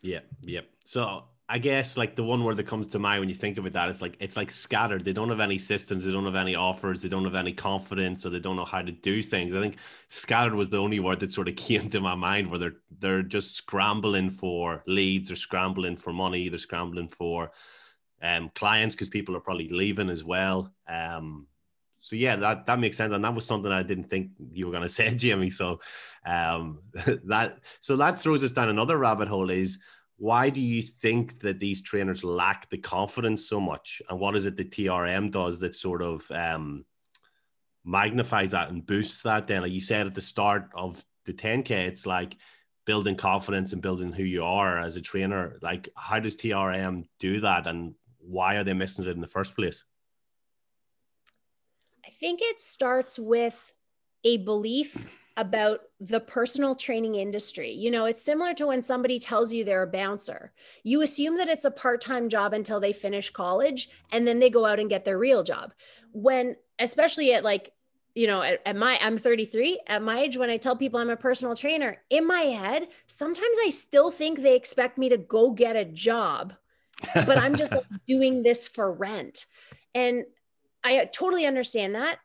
Yeah. 0.03 0.20
Yep. 0.42 0.66
So 0.85 1.24
I 1.51 1.59
guess 1.59 1.97
like 1.97 2.15
the 2.15 2.23
one 2.23 2.45
word 2.45 2.59
that 2.59 2.67
comes 2.67 2.89
to 2.89 2.99
mind 2.99 3.21
when 3.21 3.29
you 3.31 3.35
think 3.35 3.57
of 3.57 3.65
it 3.65 3.73
that 3.73 3.89
it's 3.89 4.03
like 4.03 4.17
it's 4.21 4.37
like 4.37 4.51
scattered. 4.51 5.05
They 5.05 5.15
don't 5.15 5.31
have 5.31 5.41
any 5.41 5.57
systems, 5.57 6.05
they 6.05 6.13
don't 6.13 6.27
have 6.27 6.35
any 6.35 6.55
offers, 6.55 7.01
they 7.01 7.09
don't 7.09 7.25
have 7.25 7.35
any 7.35 7.55
confidence, 7.55 8.27
or 8.27 8.31
they 8.31 8.39
don't 8.39 8.57
know 8.57 8.67
how 8.67 8.83
to 8.83 8.93
do 8.93 9.23
things. 9.23 9.55
I 9.55 9.61
think 9.61 9.77
scattered 10.09 10.55
was 10.55 10.69
the 10.69 10.77
only 10.77 11.01
word 11.01 11.21
that 11.21 11.33
sort 11.33 11.49
of 11.49 11.57
came 11.69 11.89
to 11.89 12.01
my 12.01 12.15
mind 12.15 12.51
where 12.51 12.59
they're 12.59 12.77
they're 12.99 13.23
just 13.23 13.55
scrambling 13.55 14.29
for 14.29 14.83
leads, 14.87 15.29
they're 15.29 15.37
scrambling 15.37 15.97
for 15.97 16.13
money, 16.13 16.49
they're 16.51 16.59
scrambling 16.59 17.09
for 17.09 17.51
um 18.21 18.51
clients 18.55 18.95
because 18.95 19.09
people 19.09 19.35
are 19.37 19.41
probably 19.41 19.69
leaving 19.69 20.11
as 20.11 20.25
well. 20.25 20.73
Um 20.87 21.47
so 22.01 22.17
yeah, 22.17 22.37
that 22.37 22.67
that 22.67 22.79
makes 22.79 22.97
sense, 22.97 23.13
and 23.13 23.25
that 23.25 23.35
was 23.35 23.47
something 23.47 23.73
I 23.73 23.83
didn't 23.83 24.05
think 24.11 24.31
you 24.53 24.67
were 24.67 24.73
going 24.73 24.83
to 24.87 24.89
say, 24.89 25.17
Jaime. 25.21 25.51
So, 25.51 25.81
um, 26.25 26.81
that 27.25 27.59
so 27.81 27.97
that 27.97 28.21
throws 28.21 28.45
us 28.45 28.53
down 28.53 28.69
another 28.69 28.99
rabbit 28.99 29.29
hole. 29.29 29.51
Is 29.51 29.79
why 30.19 30.51
do 30.51 30.61
you 30.61 30.83
think 30.83 31.41
that 31.41 31.61
these 31.61 31.81
trainers 31.81 32.25
lack 32.25 32.69
the 32.69 32.79
confidence 32.79 33.49
so 33.49 33.61
much, 33.61 34.03
and 34.11 34.19
what 34.19 34.35
is 34.35 34.47
it 34.47 34.57
that 34.57 34.73
TRM 34.73 35.31
does 35.31 35.61
that 35.61 35.77
sort 35.77 36.03
of 36.03 36.29
um, 36.33 36.85
magnifies 37.85 38.51
that 38.51 38.69
and 38.69 38.85
boosts 38.85 39.23
that? 39.23 39.47
Then, 39.47 39.63
like 39.63 39.71
you 39.73 39.81
said 39.81 40.07
at 40.07 40.15
the 40.15 40.21
start 40.21 40.71
of 40.75 41.03
the 41.25 41.33
10k, 41.33 41.71
it's 41.71 42.05
like 42.05 42.37
building 42.85 43.15
confidence 43.15 43.73
and 43.73 43.81
building 43.81 44.13
who 44.13 44.25
you 44.25 44.45
are 44.45 44.81
as 44.81 44.97
a 44.97 45.01
trainer. 45.01 45.57
Like, 45.63 45.89
how 45.97 46.19
does 46.19 46.37
TRM 46.37 47.05
do 47.21 47.41
that, 47.41 47.69
and 47.69 47.95
why 48.19 48.57
are 48.57 48.65
they 48.65 48.73
missing 48.73 49.05
it 49.05 49.11
in 49.11 49.21
the 49.21 49.29
first 49.29 49.55
place? 49.55 49.85
I 52.05 52.11
think 52.11 52.41
it 52.43 52.59
starts 52.59 53.21
with 53.21 53.73
a 54.25 54.39
belief 54.39 55.07
about 55.38 55.83
the 56.01 56.18
personal 56.18 56.74
training 56.74 57.14
industry. 57.14 57.70
You 57.70 57.92
know, 57.92 58.07
it's 58.07 58.20
similar 58.20 58.55
to 58.55 58.66
when 58.66 58.83
somebody 58.83 59.20
tells 59.20 59.53
you 59.53 59.64
they're 59.64 59.85
a 59.85 59.87
bouncer. 59.87 60.53
You 60.83 61.03
assume 61.03 61.37
that 61.38 61.48
it's 61.48 61.64
a 61.64 61.70
part 61.70 62.01
time 62.01 62.29
job 62.29 62.53
until 62.53 62.81
they 62.81 62.92
finish 62.92 63.31
college 63.31 63.88
and 64.11 64.27
then 64.27 64.40
they 64.40 64.51
go 64.51 64.66
out 64.66 64.81
and 64.81 64.90
get 64.90 65.05
their 65.05 65.16
real 65.16 65.44
job. 65.44 65.72
When, 66.11 66.57
especially 66.81 67.35
at 67.35 67.44
like, 67.44 67.72
you 68.16 68.27
know, 68.27 68.42
at, 68.42 68.61
at, 68.66 68.74
my, 68.74 68.98
I'm 69.01 69.16
33 69.16 69.81
at 69.87 70.03
my 70.03 70.18
age, 70.18 70.37
when 70.37 70.51
I 70.51 70.57
tell 70.57 70.74
people 70.74 70.98
I'm 70.98 71.09
a 71.09 71.16
personal 71.16 71.55
trainer, 71.55 72.03
in 72.11 72.27
my 72.27 72.40
head, 72.40 72.88
sometimes 73.07 73.59
I 73.64 73.70
still 73.70 74.11
think 74.11 74.40
they 74.40 74.57
expect 74.57 74.98
me 74.98 75.09
to 75.11 75.18
go 75.18 75.53
get 75.53 75.77
a 75.77 75.85
job, 75.85 76.53
but 77.14 77.38
I'm 77.38 77.55
just 77.55 77.70
like 77.70 77.85
doing 78.09 78.42
this 78.42 78.66
for 78.66 78.92
rent. 78.92 79.46
And 79.94 80.24
I 80.83 81.05
totally 81.05 81.46
understand 81.46 81.94
that. 81.94 82.18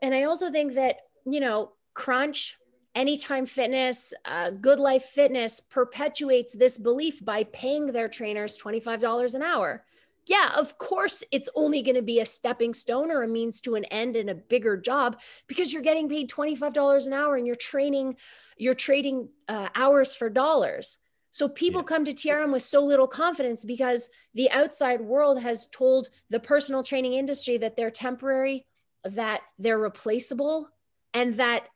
And 0.00 0.14
I 0.14 0.24
also 0.24 0.52
think 0.52 0.74
that, 0.74 0.98
you 1.24 1.40
know, 1.40 1.72
Crunch, 1.96 2.58
Anytime 2.94 3.44
Fitness, 3.44 4.14
uh, 4.24 4.50
GoodLife 4.52 5.02
Fitness 5.02 5.60
perpetuates 5.60 6.54
this 6.54 6.78
belief 6.78 7.22
by 7.24 7.44
paying 7.44 7.86
their 7.86 8.08
trainers 8.08 8.56
$25 8.56 9.34
an 9.34 9.42
hour. 9.42 9.84
Yeah, 10.26 10.52
of 10.54 10.78
course, 10.78 11.22
it's 11.30 11.48
only 11.54 11.82
going 11.82 11.96
to 11.96 12.02
be 12.02 12.20
a 12.20 12.24
stepping 12.24 12.74
stone 12.74 13.10
or 13.10 13.22
a 13.22 13.28
means 13.28 13.60
to 13.62 13.74
an 13.74 13.84
end 13.86 14.16
in 14.16 14.28
a 14.28 14.34
bigger 14.34 14.76
job 14.76 15.20
because 15.46 15.72
you're 15.72 15.82
getting 15.82 16.08
paid 16.08 16.30
$25 16.30 17.06
an 17.06 17.12
hour 17.12 17.36
and 17.36 17.46
you're 17.46 17.56
training, 17.56 18.16
you're 18.56 18.74
trading 18.74 19.28
uh, 19.48 19.68
hours 19.74 20.14
for 20.14 20.30
dollars. 20.30 20.96
So 21.30 21.48
people 21.48 21.82
yeah. 21.82 21.86
come 21.86 22.04
to 22.06 22.12
TRM 22.12 22.52
with 22.52 22.62
so 22.62 22.82
little 22.82 23.06
confidence 23.06 23.62
because 23.62 24.08
the 24.34 24.50
outside 24.50 25.00
world 25.00 25.40
has 25.42 25.66
told 25.66 26.08
the 26.30 26.40
personal 26.40 26.82
training 26.82 27.12
industry 27.12 27.58
that 27.58 27.76
they're 27.76 27.90
temporary, 27.90 28.64
that 29.04 29.42
they're 29.58 29.78
replaceable, 29.78 30.70
and 31.12 31.34
that 31.34 31.68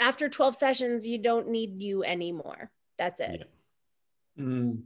after 0.00 0.28
12 0.28 0.56
sessions, 0.56 1.06
you 1.06 1.18
don't 1.18 1.48
need 1.48 1.80
you 1.80 2.04
anymore. 2.04 2.70
That's 2.98 3.20
it. 3.20 3.48
Yeah. 4.36 4.44
Mm. 4.44 4.82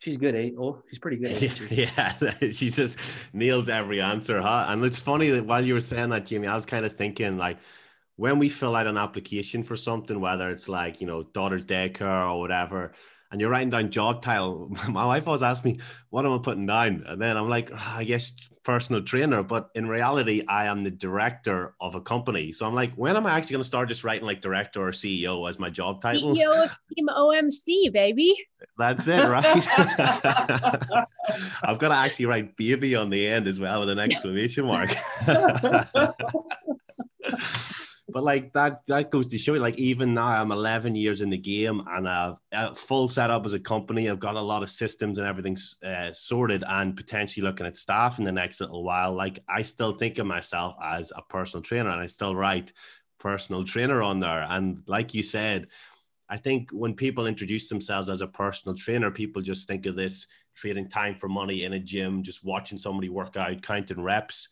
She's 0.00 0.16
good, 0.16 0.36
eh? 0.36 0.50
Oh, 0.58 0.82
she's 0.88 0.98
pretty 0.98 1.16
good. 1.16 1.36
She? 1.36 1.50
yeah, 1.70 2.14
she 2.52 2.70
just 2.70 2.98
nails 3.32 3.68
every 3.68 4.00
answer, 4.00 4.40
huh? 4.40 4.66
And 4.68 4.84
it's 4.84 5.00
funny 5.00 5.30
that 5.30 5.44
while 5.44 5.64
you 5.64 5.74
were 5.74 5.80
saying 5.80 6.10
that, 6.10 6.26
Jimmy, 6.26 6.46
I 6.46 6.54
was 6.54 6.66
kind 6.66 6.84
of 6.84 6.96
thinking 6.96 7.36
like, 7.36 7.58
when 8.16 8.38
we 8.38 8.48
fill 8.48 8.74
out 8.74 8.88
an 8.88 8.96
application 8.96 9.62
for 9.62 9.76
something, 9.76 10.20
whether 10.20 10.50
it's 10.50 10.68
like, 10.68 11.00
you 11.00 11.06
know, 11.06 11.22
daughter's 11.22 11.66
daycare 11.66 12.28
or 12.28 12.40
whatever, 12.40 12.92
and 13.30 13.40
you're 13.40 13.50
writing 13.50 13.70
down 13.70 13.90
job 13.90 14.22
title, 14.22 14.70
my 14.88 15.04
wife 15.04 15.26
always 15.26 15.42
asks 15.42 15.64
me, 15.64 15.78
what 16.10 16.24
am 16.24 16.32
I 16.32 16.38
putting 16.38 16.66
down? 16.66 17.04
And 17.06 17.20
then 17.20 17.36
I'm 17.36 17.48
like, 17.48 17.70
oh, 17.72 17.94
I 17.96 18.04
guess 18.04 18.32
personal 18.64 19.02
trainer. 19.02 19.42
But 19.42 19.70
in 19.74 19.88
reality, 19.88 20.44
I 20.48 20.66
am 20.66 20.84
the 20.84 20.90
director 20.90 21.74
of 21.80 21.94
a 21.94 22.00
company. 22.00 22.52
So 22.52 22.66
I'm 22.66 22.74
like, 22.74 22.92
when 22.94 23.16
am 23.16 23.26
I 23.26 23.36
actually 23.36 23.54
going 23.54 23.62
to 23.62 23.68
start 23.68 23.88
just 23.88 24.04
writing 24.04 24.26
like 24.26 24.40
director 24.40 24.86
or 24.86 24.92
CEO 24.92 25.48
as 25.48 25.58
my 25.58 25.70
job 25.70 26.00
title? 26.00 26.34
CEO 26.34 26.64
of 26.64 26.76
Team 26.94 27.08
OMC, 27.08 27.92
baby. 27.92 28.34
That's 28.78 29.06
it, 29.08 29.28
right? 29.28 29.44
I've 31.62 31.78
got 31.78 31.88
to 31.88 31.96
actually 31.96 32.26
write 32.26 32.56
baby 32.56 32.94
on 32.94 33.10
the 33.10 33.26
end 33.26 33.46
as 33.46 33.60
well 33.60 33.80
with 33.80 33.90
an 33.90 33.98
exclamation 33.98 34.64
mark 34.64 34.94
but 38.08 38.22
like 38.24 38.52
that 38.54 38.80
that 38.86 39.10
goes 39.10 39.26
to 39.26 39.38
show 39.38 39.54
you 39.54 39.60
like 39.60 39.76
even 39.78 40.14
now 40.14 40.26
i'm 40.26 40.50
11 40.50 40.94
years 40.94 41.20
in 41.20 41.30
the 41.30 41.36
game 41.36 41.82
and 41.90 42.08
i've 42.08 42.36
a 42.52 42.74
full 42.74 43.08
setup 43.08 43.44
as 43.44 43.52
a 43.52 43.58
company. 43.58 44.08
I've 44.08 44.20
got 44.20 44.36
a 44.36 44.40
lot 44.40 44.62
of 44.62 44.70
systems 44.70 45.18
and 45.18 45.26
everything's 45.26 45.76
uh, 45.84 46.12
sorted 46.12 46.64
and 46.66 46.96
potentially 46.96 47.44
looking 47.44 47.66
at 47.66 47.76
staff 47.76 48.18
in 48.18 48.24
the 48.24 48.32
next 48.32 48.60
little 48.60 48.82
while. 48.82 49.12
Like 49.12 49.40
i 49.48 49.62
still 49.62 49.92
think 49.92 50.18
of 50.18 50.26
myself 50.26 50.76
as 50.82 51.12
a 51.14 51.22
personal 51.22 51.62
trainer 51.62 51.90
and 51.90 52.00
i 52.00 52.06
still 52.06 52.34
write 52.34 52.72
personal 53.18 53.64
trainer 53.64 54.02
on 54.02 54.20
there. 54.20 54.46
And 54.48 54.82
like 54.86 55.14
you 55.14 55.22
said 55.22 55.66
i 56.30 56.36
think 56.36 56.70
when 56.72 56.94
people 56.94 57.26
introduce 57.26 57.68
themselves 57.68 58.08
as 58.08 58.20
a 58.20 58.26
personal 58.26 58.76
trainer 58.76 59.10
people 59.10 59.42
just 59.42 59.66
think 59.66 59.86
of 59.86 59.96
this 59.96 60.26
trading 60.54 60.88
time 60.88 61.14
for 61.14 61.28
money 61.28 61.64
in 61.64 61.74
a 61.74 61.78
gym 61.78 62.22
just 62.22 62.44
watching 62.44 62.78
somebody 62.78 63.08
work 63.08 63.36
out 63.36 63.62
counting 63.62 64.00
reps 64.00 64.48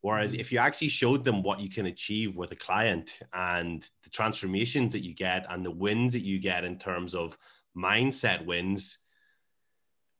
Whereas 0.00 0.32
mm-hmm. 0.32 0.40
if 0.40 0.52
you 0.52 0.58
actually 0.58 0.88
showed 0.88 1.24
them 1.24 1.42
what 1.42 1.60
you 1.60 1.68
can 1.68 1.86
achieve 1.86 2.36
with 2.36 2.52
a 2.52 2.56
client 2.56 3.18
and 3.32 3.86
the 4.04 4.10
transformations 4.10 4.92
that 4.92 5.04
you 5.04 5.14
get 5.14 5.46
and 5.50 5.64
the 5.64 5.70
wins 5.70 6.12
that 6.12 6.22
you 6.22 6.38
get 6.38 6.64
in 6.64 6.78
terms 6.78 7.14
of 7.14 7.36
mindset 7.76 8.44
wins, 8.44 8.98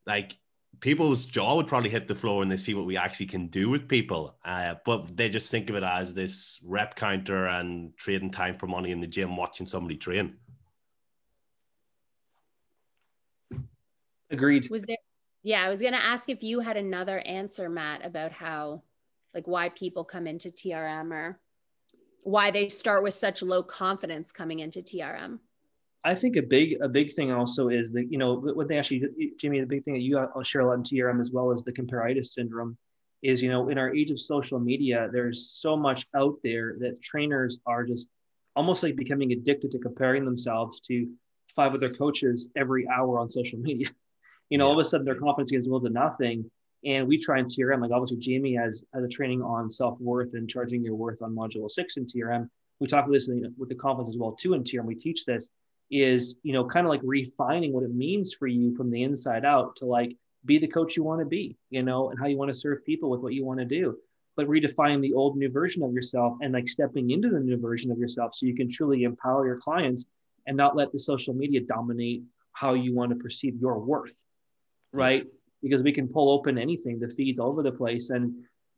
like 0.07 0.37
people's 0.81 1.25
jaw 1.25 1.57
would 1.57 1.67
probably 1.67 1.91
hit 1.91 2.09
the 2.09 2.15
floor 2.15 2.39
when 2.39 2.49
they 2.49 2.57
see 2.57 2.75
what 2.75 2.87
we 2.87 2.97
actually 2.97 3.27
can 3.27 3.49
do 3.49 3.69
with 3.69 3.89
people. 3.89 4.37
Uh, 4.45 4.75
but 4.85 5.17
they 5.17 5.29
just 5.29 5.51
think 5.51 5.71
of 5.71 5.77
it 5.77 5.83
as 5.83 6.13
this 6.13 6.59
rep 6.65 6.97
counter 6.97 7.47
and 7.47 7.97
trading 7.97 8.31
time 8.31 8.57
for 8.57 8.67
money 8.67 8.91
in 8.91 9.01
the 9.01 9.07
gym, 9.07 9.37
watching 9.37 9.67
somebody 9.67 9.97
train. 9.97 10.35
Agreed. 14.31 14.69
Was 14.71 14.83
there? 14.83 14.97
Yeah, 15.43 15.65
I 15.65 15.69
was 15.69 15.81
going 15.81 15.95
to 15.95 16.05
ask 16.05 16.29
if 16.29 16.43
you 16.43 16.61
had 16.61 16.77
another 16.77 17.21
answer, 17.21 17.69
Matt, 17.69 18.05
about 18.05 18.33
how 18.33 18.83
like 19.39 19.47
why 19.47 19.69
people 19.69 20.05
come 20.05 20.27
into 20.27 20.51
TRM 20.51 21.13
or 21.13 21.39
why 22.25 22.51
they 22.51 22.69
start 22.69 23.05
with 23.05 23.15
such 23.15 23.41
low 23.41 23.63
confidence 23.63 24.33
coming 24.33 24.59
into 24.59 24.81
TRM? 24.81 25.39
I 26.05 26.15
think 26.17 26.37
a 26.37 26.43
big 26.43 26.79
a 26.81 26.89
big 26.89 27.13
thing 27.13 27.31
also 27.31 27.69
is 27.69 27.93
that 27.93 28.11
you 28.11 28.19
know 28.19 28.35
what 28.35 28.69
they 28.69 28.79
actually 28.79 29.05
Jimmy 29.39 29.61
the 29.61 29.67
big 29.67 29.85
thing 29.85 29.95
that 29.95 30.01
you 30.01 30.19
I'll 30.19 30.43
share 30.43 30.63
a 30.63 30.67
lot 30.67 30.75
in 30.75 30.83
TRM 30.83 31.21
as 31.21 31.31
well 31.31 31.53
as 31.53 31.63
the 31.63 31.73
comparitis 31.73 32.33
syndrome 32.33 32.77
is 33.23 33.43
you 33.43 33.51
know 33.51 33.69
in 33.69 33.79
our 33.79 33.95
age 33.95 34.11
of 34.11 34.21
social 34.21 34.59
media 34.59 35.09
there's 35.13 35.51
so 35.51 35.77
much 35.77 36.07
out 36.17 36.37
there 36.43 36.77
that 36.81 37.01
trainers 37.03 37.61
are 37.67 37.85
just 37.85 38.09
almost 38.57 38.83
like 38.83 38.97
becoming 38.97 39.33
addicted 39.33 39.71
to 39.71 39.79
comparing 39.79 40.25
themselves 40.25 40.81
to 40.81 41.09
five 41.55 41.75
other 41.75 41.93
coaches 41.95 42.47
every 42.57 42.89
hour 42.89 43.19
on 43.19 43.29
social 43.29 43.59
media. 43.59 43.89
You 44.51 44.57
know, 44.57 44.65
yeah. 44.65 44.69
all 44.71 44.81
of 44.81 44.87
a 44.87 44.89
sudden 44.89 45.05
their 45.05 45.15
confidence 45.15 45.51
gets 45.51 45.67
equal 45.67 45.83
to 45.83 45.91
nothing 45.91 46.51
and 46.85 47.09
we 47.09 47.19
try 47.19 47.39
in 47.39 47.47
TRM, 47.47 47.81
like 47.81 47.91
obviously 47.91 48.19
Jaime 48.25 48.55
has, 48.55 48.85
has 48.95 49.05
a 49.05 49.09
training 49.09 49.43
on 49.43 49.71
self-worth 49.71 50.35
and 50.35 50.49
charging 50.49 50.85
your 50.85 50.95
worth 50.95 51.23
on 51.23 51.35
module 51.35 51.71
six 51.71 51.97
in 51.97 52.07
TRM. 52.07 52.49
We 52.79 52.87
talk 52.87 53.05
about 53.05 53.13
this 53.13 53.29
with 53.57 53.69
the 53.69 53.75
conference 53.75 54.11
as 54.11 54.17
well 54.17 54.33
too 54.33 54.55
in 54.55 54.63
TRM. 54.63 54.85
We 54.85 54.95
teach 54.95 55.25
this 55.25 55.51
is, 55.91 56.37
you 56.43 56.53
know, 56.53 56.65
kind 56.65 56.87
of 56.87 56.91
like 56.91 57.01
refining 57.03 57.73
what 57.73 57.83
it 57.83 57.95
means 57.95 58.33
for 58.33 58.47
you 58.47 58.77
from 58.77 58.91
the 58.91 59.03
inside 59.03 59.45
out 59.45 59.75
to 59.77 59.87
like 59.87 60.17
be 60.45 60.59
the 60.59 60.69
coach 60.69 60.97
you 60.97 61.03
want 61.03 61.21
to 61.21 61.27
be, 61.27 61.57
you 61.71 61.83
know, 61.83 62.11
and 62.11 62.19
how 62.19 62.27
you 62.27 62.37
want 62.37 62.51
to 62.51 62.55
serve 62.55 62.85
people 62.85 63.11
with 63.11 63.21
what 63.21 63.33
you 63.33 63.45
want 63.45 63.59
to 63.59 63.65
do. 63.65 63.97
But 64.37 64.47
redefining 64.47 65.01
the 65.01 65.15
old 65.15 65.37
new 65.37 65.51
version 65.51 65.83
of 65.83 65.93
yourself 65.93 66.37
and 66.43 66.53
like 66.53 66.69
stepping 66.69 67.11
into 67.11 67.29
the 67.29 67.41
new 67.41 67.57
version 67.57 67.91
of 67.91 67.99
yourself 67.99 68.35
so 68.35 68.47
you 68.47 68.55
can 68.55 68.71
truly 68.71 69.03
empower 69.03 69.47
your 69.47 69.57
clients 69.57 70.07
and 70.47 70.57
not 70.57 70.77
let 70.77 70.93
the 70.93 70.99
social 70.99 71.35
media 71.35 71.61
dominate 71.61 72.23
how 72.53 72.75
you 72.75 72.95
want 72.95 73.11
to 73.11 73.17
perceive 73.17 73.57
your 73.57 73.81
worth. 73.81 74.15
Right 74.93 75.27
because 75.63 75.83
we 75.83 75.93
can 75.93 76.09
pull 76.09 76.31
open 76.31 76.59
anything, 76.59 76.99
the 76.99 77.09
feeds 77.09 77.41
all 77.41 77.49
over 77.49 77.63
the 77.63 77.73
place. 77.73 78.11
And 78.11 78.35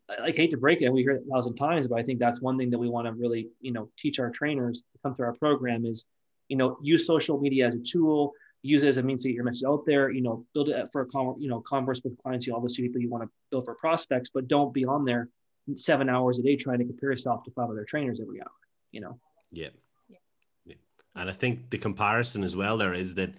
I 0.09 0.31
hate 0.31 0.51
to 0.51 0.57
break 0.57 0.83
it, 0.83 0.91
we 0.91 1.03
hear 1.03 1.13
it 1.13 1.23
a 1.27 1.31
thousand 1.31 1.57
times, 1.57 1.87
but 1.87 1.99
I 1.99 2.03
think 2.03 2.19
that's 2.19 2.41
one 2.41 2.59
thing 2.59 2.71
that 2.71 2.79
we 2.79 2.89
want 2.89 3.07
to 3.07 3.13
really, 3.13 3.49
you 3.61 3.73
know, 3.73 3.89
teach 3.99 4.19
our 4.19 4.31
trainers 4.31 4.81
to 4.81 4.99
come 5.03 5.15
through 5.15 5.27
our 5.27 5.35
program 5.35 5.85
is, 5.85 6.07
you 6.49 6.57
know, 6.57 6.79
use 6.83 7.07
social 7.07 7.39
media 7.41 7.69
as 7.69 7.75
a 7.75 7.79
tool, 7.79 8.33
use 8.63 8.83
it 8.83 8.89
as 8.89 8.97
a 8.97 9.03
means 9.03 9.23
to 9.23 9.29
get 9.29 9.35
your 9.35 9.45
message 9.45 9.67
out 9.67 9.85
there, 9.87 10.11
you 10.11 10.21
know, 10.21 10.45
build 10.53 10.69
it 10.69 10.89
for 10.93 11.03
a 11.03 11.07
con- 11.07 11.37
you 11.39 11.49
know, 11.49 11.61
converse 11.61 12.01
with 12.03 12.19
clients, 12.23 12.47
you 12.47 12.55
obviously 12.55 12.85
people 12.85 13.01
you 13.01 13.09
want 13.09 13.23
to 13.23 13.31
build 13.51 13.65
for 13.65 13.75
prospects, 13.77 14.31
but 14.33 14.49
don't 14.49 14.75
be 14.75 14.85
on 14.85 15.05
there 15.05 15.29
seven 15.77 16.09
hours 16.09 16.39
a 16.39 16.43
day 16.43 16.57
trying 16.57 16.79
to 16.79 16.85
compare 16.85 17.11
yourself 17.11 17.45
to 17.45 17.51
five 17.53 17.71
other 17.71 17.85
trainers 17.85 18.21
every 18.21 18.41
hour, 18.41 18.51
you 18.91 19.01
know? 19.01 19.19
Yeah. 19.53 19.69
yeah. 20.09 20.19
yeah. 20.67 20.75
And 21.15 21.31
I 21.31 21.33
think 21.33 21.71
the 21.71 21.79
comparison 21.79 22.43
as 22.43 22.57
well 22.57 22.79
there 22.79 22.95
is 22.95 23.15
that 23.15 23.31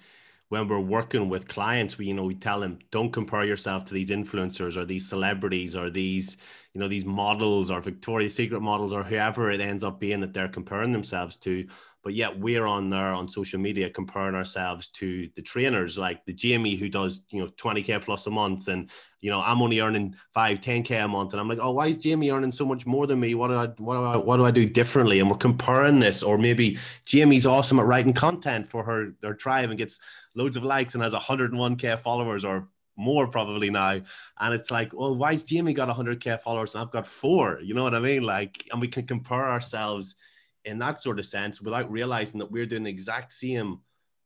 when 0.52 0.68
we're 0.68 0.82
working 0.82 1.30
with 1.30 1.48
clients, 1.48 1.98
we 1.98 2.08
you 2.08 2.14
know 2.14 2.26
we 2.26 2.36
tell 2.36 2.60
them 2.60 2.78
don't 2.92 3.14
compare 3.14 3.46
yourself 3.46 3.86
to 3.86 3.94
these 3.94 4.10
influencers 4.10 4.76
or 4.76 4.84
these 4.84 5.08
celebrities 5.08 5.78
or 5.78 5.90
these 5.90 6.36
you 6.74 6.82
know 6.82 6.90
these 6.90 7.06
models 7.06 7.72
or 7.72 7.80
Victoria's 7.80 8.36
Secret 8.36 8.60
models 8.60 8.92
or 8.92 9.02
whoever 9.02 9.50
it 9.50 9.62
ends 9.62 9.82
up 9.82 9.98
being 9.98 10.20
that 10.20 10.34
they're 10.34 10.50
comparing 10.50 10.92
themselves 10.92 11.38
to. 11.38 11.66
But 12.04 12.16
yet 12.16 12.40
we're 12.40 12.66
on 12.66 12.90
there 12.90 13.14
on 13.14 13.28
social 13.28 13.60
media 13.60 13.90
comparing 13.90 14.36
ourselves 14.36 14.88
to 14.90 15.30
the 15.36 15.42
trainers 15.42 15.98
like 15.98 16.26
the 16.26 16.36
Jaime 16.42 16.76
who 16.76 16.90
does 16.90 17.22
you 17.30 17.42
know 17.42 17.48
20k 17.48 18.02
plus 18.02 18.28
a 18.28 18.32
month, 18.32 18.68
and 18.68 18.90
you 19.20 19.30
know 19.30 19.42
I'm 19.42 19.62
only 19.62 19.80
earning 19.80 20.16
five 20.34 20.62
10k 20.62 21.04
a 21.04 21.08
month, 21.08 21.34
and 21.34 21.40
I'm 21.40 21.48
like, 21.48 21.60
oh, 21.62 21.72
why 21.72 21.88
is 21.88 22.00
Jaime 22.04 22.32
earning 22.32 22.52
so 22.52 22.66
much 22.66 22.86
more 22.86 23.08
than 23.08 23.20
me? 23.20 23.36
What 23.36 23.50
do 23.50 23.56
I 23.56 23.68
what 23.68 23.96
do 23.96 24.04
I 24.04 24.18
what 24.18 24.38
do 24.38 24.46
I 24.46 24.52
do 24.52 24.66
differently? 24.66 25.20
And 25.20 25.30
we're 25.30 25.38
comparing 25.38 26.00
this, 26.00 26.24
or 26.24 26.38
maybe 26.38 26.78
Jaime's 27.12 27.46
awesome 27.46 27.80
at 27.80 27.86
writing 27.86 28.14
content 28.14 28.68
for 28.68 28.84
her 28.84 29.14
their 29.22 29.34
tribe 29.34 29.70
and 29.70 29.78
gets 29.78 30.00
loads 30.36 30.58
of 30.58 30.64
likes 30.64 30.94
and 30.94 31.04
has 31.04 31.14
101k 31.14 32.00
followers 32.00 32.46
or 32.46 32.68
more 32.98 33.28
probably 33.28 33.70
now. 33.70 34.02
And 34.40 34.54
it's 34.54 34.72
like, 34.72 34.94
well, 34.94 35.16
why's 35.16 35.44
Jaime 35.50 35.74
got 35.74 35.90
100k 35.90 36.40
followers 36.40 36.74
and 36.74 36.82
I've 36.82 36.92
got 36.92 37.08
four? 37.08 37.60
You 37.62 37.74
know 37.74 37.84
what 37.84 37.96
I 37.96 38.00
mean? 38.00 38.24
Like, 38.24 38.68
and 38.72 38.82
we 38.82 38.88
can 38.88 39.06
compare 39.06 39.50
ourselves 39.50 40.16
in 40.65 40.80
that 40.80 41.02
sort 41.02 41.19
of 41.19 41.26
sense 41.26 41.62
without 41.62 41.91
realizing 41.91 42.39
that 42.39 42.52
we're 42.52 42.65
doing 42.65 42.84
the 42.84 42.89
exact 42.89 43.34
same 43.34 43.80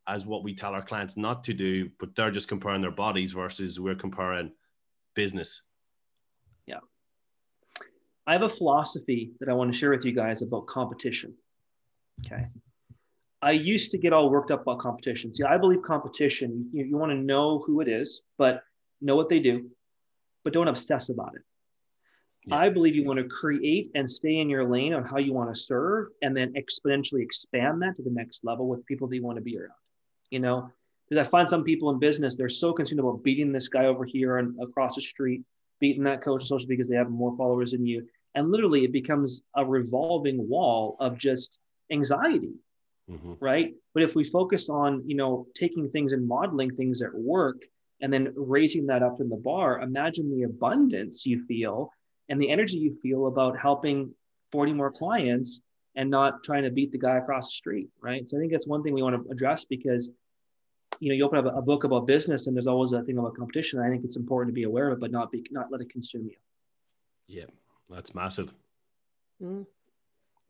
as 0.08 0.26
what 0.26 0.44
we 0.44 0.54
tell 0.54 0.74
our 0.74 0.84
clients 0.84 1.18
not 1.18 1.44
to 1.46 1.54
do, 1.54 1.90
but 2.00 2.16
they're 2.16 2.32
just 2.32 2.48
comparing 2.48 2.82
their 2.82 2.92
bodies 2.92 3.32
versus 3.32 3.80
we're 3.80 3.96
comparing 3.96 4.52
business. 5.16 5.64
Yeah. 6.68 6.80
I 8.28 8.34
have 8.34 8.44
a 8.44 8.50
philosophy 8.50 9.32
that 9.40 9.50
I 9.50 9.54
want 9.54 9.72
to 9.72 9.78
share 9.78 9.92
with 9.92 10.06
you 10.06 10.12
guys 10.12 10.42
about 10.42 10.68
competition. 10.68 11.34
Okay. 12.26 12.48
I 13.42 13.52
used 13.52 13.92
to 13.92 13.98
get 13.98 14.14
all 14.14 14.30
worked 14.30 14.52
up 14.52 14.62
about 14.62 14.80
competition. 14.80 15.34
See, 15.34 15.44
I 15.44 15.58
believe 15.58 15.82
competition, 15.82 16.70
you, 16.72 16.86
you 16.86 16.98
want 16.98 17.12
to 17.12 17.18
know 17.18 17.64
who 17.66 17.82
it 17.82 17.88
is, 17.88 18.22
but 18.38 18.64
know 19.02 19.16
what 19.16 19.30
they 19.30 19.40
do, 19.40 19.70
but 20.44 20.54
don't 20.54 20.68
obsess 20.68 21.10
about 21.10 21.34
it. 21.36 21.42
Yeah. 22.46 22.58
I 22.58 22.70
believe 22.70 22.96
you 22.96 23.04
want 23.04 23.20
to 23.20 23.26
create 23.26 23.92
and 23.96 24.10
stay 24.10 24.38
in 24.38 24.50
your 24.50 24.66
lane 24.66 24.94
on 24.94 25.04
how 25.04 25.18
you 25.18 25.34
want 25.34 25.54
to 25.54 25.60
serve 25.60 26.10
and 26.22 26.36
then 26.36 26.54
exponentially 26.54 27.22
expand 27.22 27.82
that 27.82 27.96
to 27.98 28.04
the 28.04 28.12
next 28.12 28.44
level 28.44 28.68
with 28.68 28.86
people 28.86 29.08
that 29.08 29.16
you 29.16 29.24
want 29.24 29.38
to 29.38 29.44
be 29.44 29.58
around. 29.58 29.72
You 30.30 30.40
know, 30.40 30.70
because 31.10 31.26
I 31.26 31.30
find 31.30 31.48
some 31.48 31.64
people 31.64 31.90
in 31.92 32.00
business, 32.00 32.36
they're 32.36 32.50
so 32.50 32.74
consumed 32.74 33.00
about 33.00 33.24
beating 33.24 33.52
this 33.52 33.68
guy 33.68 33.86
over 33.86 34.06
here 34.06 34.38
and 34.38 34.60
across 34.62 34.96
the 34.96 35.02
street, 35.02 35.44
beating 35.80 36.04
that 36.04 36.22
coach 36.22 36.42
on 36.42 36.48
social 36.48 36.68
because 36.68 36.88
they 36.88 36.96
have 36.96 37.10
more 37.10 37.36
followers 37.36 37.72
than 37.72 37.86
you. 37.86 38.08
And 38.36 38.52
literally 38.52 38.84
it 38.84 38.92
becomes 38.92 39.44
a 39.56 39.66
revolving 39.66 40.48
wall 40.48 40.98
of 41.00 41.18
just 41.18 41.58
anxiety. 41.92 42.54
Mm-hmm. 43.10 43.34
Right. 43.40 43.76
But 43.94 44.04
if 44.04 44.16
we 44.16 44.24
focus 44.24 44.68
on, 44.70 45.04
you 45.06 45.16
know, 45.16 45.48
taking 45.56 45.88
things 45.88 46.12
and 46.12 46.28
modeling 46.28 46.72
things 46.72 47.02
at 47.02 47.14
work 47.14 47.62
and 48.02 48.12
then 48.12 48.34
raising 48.36 48.88
that 48.88 49.04
up 49.04 49.22
in 49.22 49.30
the 49.30 49.36
bar, 49.36 49.82
imagine 49.82 50.36
the 50.36 50.44
abundance 50.44 51.26
you 51.26 51.46
feel 51.46 51.92
and 52.30 52.42
the 52.42 52.50
energy 52.50 52.78
you 52.78 52.98
feel 53.02 53.28
about 53.28 53.58
helping 53.58 54.14
40 54.52 54.74
more 54.74 54.92
clients 54.92 55.62
and 55.96 56.10
not 56.10 56.44
trying 56.44 56.64
to 56.64 56.70
beat 56.70 56.92
the 56.92 56.98
guy 56.98 57.18
across 57.18 57.48
the 57.48 57.52
street, 57.52 57.90
right? 58.02 58.28
So 58.28 58.38
I 58.38 58.40
think 58.40 58.52
that's 58.52 58.68
one 58.68 58.84
thing 58.84 58.94
we 58.94 59.02
want 59.02 59.24
to 59.24 59.32
address 59.32 59.66
because 59.66 60.12
you 61.00 61.10
know 61.10 61.16
you 61.16 61.26
open 61.26 61.40
up 61.40 61.54
a 61.54 61.62
book 61.62 61.84
about 61.84 62.08
business 62.08 62.48
and 62.48 62.56
there's 62.56 62.68
always 62.68 62.92
a 62.94 63.04
thing 63.04 63.18
about 63.18 63.36
competition. 63.36 63.80
I 63.80 63.90
think 63.90 64.04
it's 64.04 64.16
important 64.16 64.50
to 64.50 64.54
be 64.54 64.64
aware 64.64 64.88
of 64.88 64.98
it, 64.98 65.00
but 65.02 65.12
not 65.12 65.32
be 65.32 65.46
not 65.52 65.72
let 65.72 65.82
it 65.82 65.90
consume 65.90 66.26
you. 66.26 66.36
Yeah, 67.28 67.46
that's 67.90 68.16
massive. 68.16 68.54
Mm. 69.42 69.66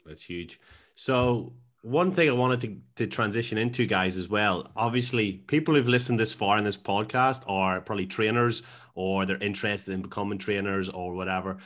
That's 0.06 0.24
huge. 0.24 0.60
So 0.96 1.54
one 1.86 2.12
thing 2.12 2.28
I 2.28 2.32
wanted 2.32 2.62
to, 2.62 2.78
to 2.96 3.08
transition 3.08 3.60
into, 3.60 3.86
guys, 3.86 4.18
as 4.18 4.28
well. 4.28 4.72
Obviously, 4.76 5.34
people 5.34 5.76
who've 5.76 5.88
listened 5.88 6.20
this 6.20 6.34
far 6.34 6.58
in 6.58 6.64
this 6.64 6.76
podcast 6.76 7.44
are 7.48 7.80
probably 7.80 8.08
trainers 8.08 8.64
or 8.96 9.28
they're 9.28 9.38
interested 9.38 9.94
in 9.94 10.02
becoming 10.02 10.40
trainers 10.40 10.90
or 10.90 11.14
whatever. 11.14 11.58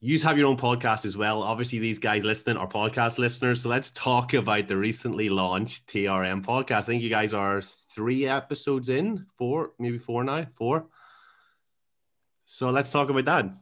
You 0.00 0.18
have 0.20 0.38
your 0.38 0.48
own 0.48 0.56
podcast 0.56 1.04
as 1.04 1.14
well. 1.14 1.42
Obviously, 1.42 1.78
these 1.78 1.98
guys 1.98 2.24
listening 2.24 2.56
are 2.56 2.66
podcast 2.66 3.18
listeners. 3.18 3.60
So 3.60 3.68
let's 3.68 3.90
talk 3.90 4.32
about 4.32 4.66
the 4.66 4.78
recently 4.78 5.28
launched 5.28 5.88
TRM 5.88 6.42
podcast. 6.42 6.72
I 6.72 6.80
think 6.80 7.02
you 7.02 7.10
guys 7.10 7.34
are 7.34 7.60
three 7.60 8.26
episodes 8.26 8.88
in, 8.88 9.26
four, 9.36 9.72
maybe 9.78 9.98
four 9.98 10.24
now, 10.24 10.46
four. 10.54 10.86
So 12.46 12.70
let's 12.70 12.88
talk 12.88 13.10
about 13.10 13.26
that. 13.26 13.54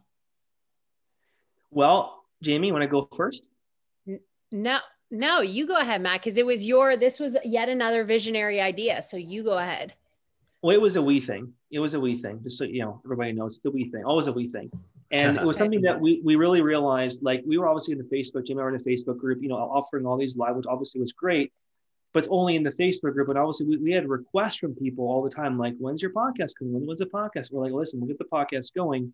Well, 1.73 2.23
Jaime, 2.45 2.69
you 2.69 2.73
want 2.73 2.85
to 2.85 2.89
go 2.89 3.09
first? 3.17 3.49
No, 4.53 4.79
no, 5.11 5.41
you 5.41 5.67
go 5.67 5.77
ahead, 5.77 6.01
Matt, 6.01 6.21
because 6.21 6.39
it 6.39 6.47
was 6.47 6.67
your, 6.67 6.97
this 6.97 7.19
was 7.19 7.37
yet 7.45 7.69
another 7.69 8.05
visionary 8.05 8.61
idea. 8.61 9.03
So 9.03 9.17
you 9.17 9.43
go 9.43 9.59
ahead. 9.59 9.95
Well, 10.63 10.75
it 10.75 10.81
was 10.81 10.97
a 10.97 11.03
wee 11.03 11.21
thing. 11.21 11.53
It 11.71 11.79
was 11.81 11.95
a 11.95 12.01
wee 12.01 12.17
thing. 12.17 12.41
Just 12.43 12.59
so 12.59 12.65
you 12.65 12.83
know, 12.83 13.01
everybody 13.05 13.33
knows 13.33 13.59
the 13.63 13.71
wee 13.71 13.91
thing. 13.91 14.05
Always 14.05 14.27
a 14.27 14.33
wee 14.33 14.49
thing. 14.49 14.71
And 15.11 15.39
it 15.39 15.45
was 15.45 15.57
something 15.57 15.81
that 15.83 16.01
we 16.01 16.21
we 16.23 16.37
really 16.37 16.63
realized. 16.63 17.23
Like 17.23 17.43
we 17.45 17.59
were 17.59 17.67
obviously 17.67 17.93
in 17.93 17.99
the 17.99 18.05
Facebook, 18.05 18.47
Jim, 18.47 18.59
in 18.59 18.73
the 18.73 18.79
Facebook 18.85 19.19
group, 19.19 19.43
you 19.43 19.49
know, 19.49 19.57
offering 19.57 20.07
all 20.07 20.17
these 20.17 20.37
live, 20.37 20.55
which 20.55 20.67
obviously 20.69 21.01
was 21.01 21.13
great. 21.13 21.53
But 22.13 22.21
it's 22.21 22.29
only 22.31 22.57
in 22.57 22.63
the 22.63 22.71
Facebook 22.71 23.15
group. 23.15 23.29
And 23.29 23.39
obviously 23.39 23.67
we, 23.67 23.77
we 23.79 23.93
had 23.93 24.09
requests 24.09 24.57
from 24.57 24.75
people 24.75 25.07
all 25.07 25.23
the 25.23 25.31
time, 25.31 25.59
like, 25.59 25.77
when's 25.79 26.03
your 26.03 26.13
podcast 26.13 26.53
coming? 26.59 26.87
When's 26.87 26.99
the 27.01 27.07
podcast? 27.07 27.51
We're 27.51 27.65
like, 27.65 27.73
listen, 27.73 28.01
we'll 28.01 28.09
get 28.09 28.19
the 28.19 28.25
podcast 28.25 28.75
going. 28.75 29.13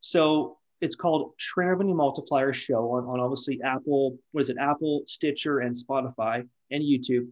So 0.00 0.56
it's 0.80 0.94
called 0.94 1.32
Revenue 1.56 1.94
Multiplier 1.94 2.52
Show 2.52 2.92
on, 2.92 3.04
on 3.04 3.20
obviously 3.20 3.60
Apple, 3.64 4.18
what 4.32 4.42
is 4.42 4.50
it, 4.50 4.56
Apple, 4.60 5.02
Stitcher, 5.06 5.60
and 5.60 5.74
Spotify 5.74 6.46
and 6.70 6.82
YouTube. 6.82 7.28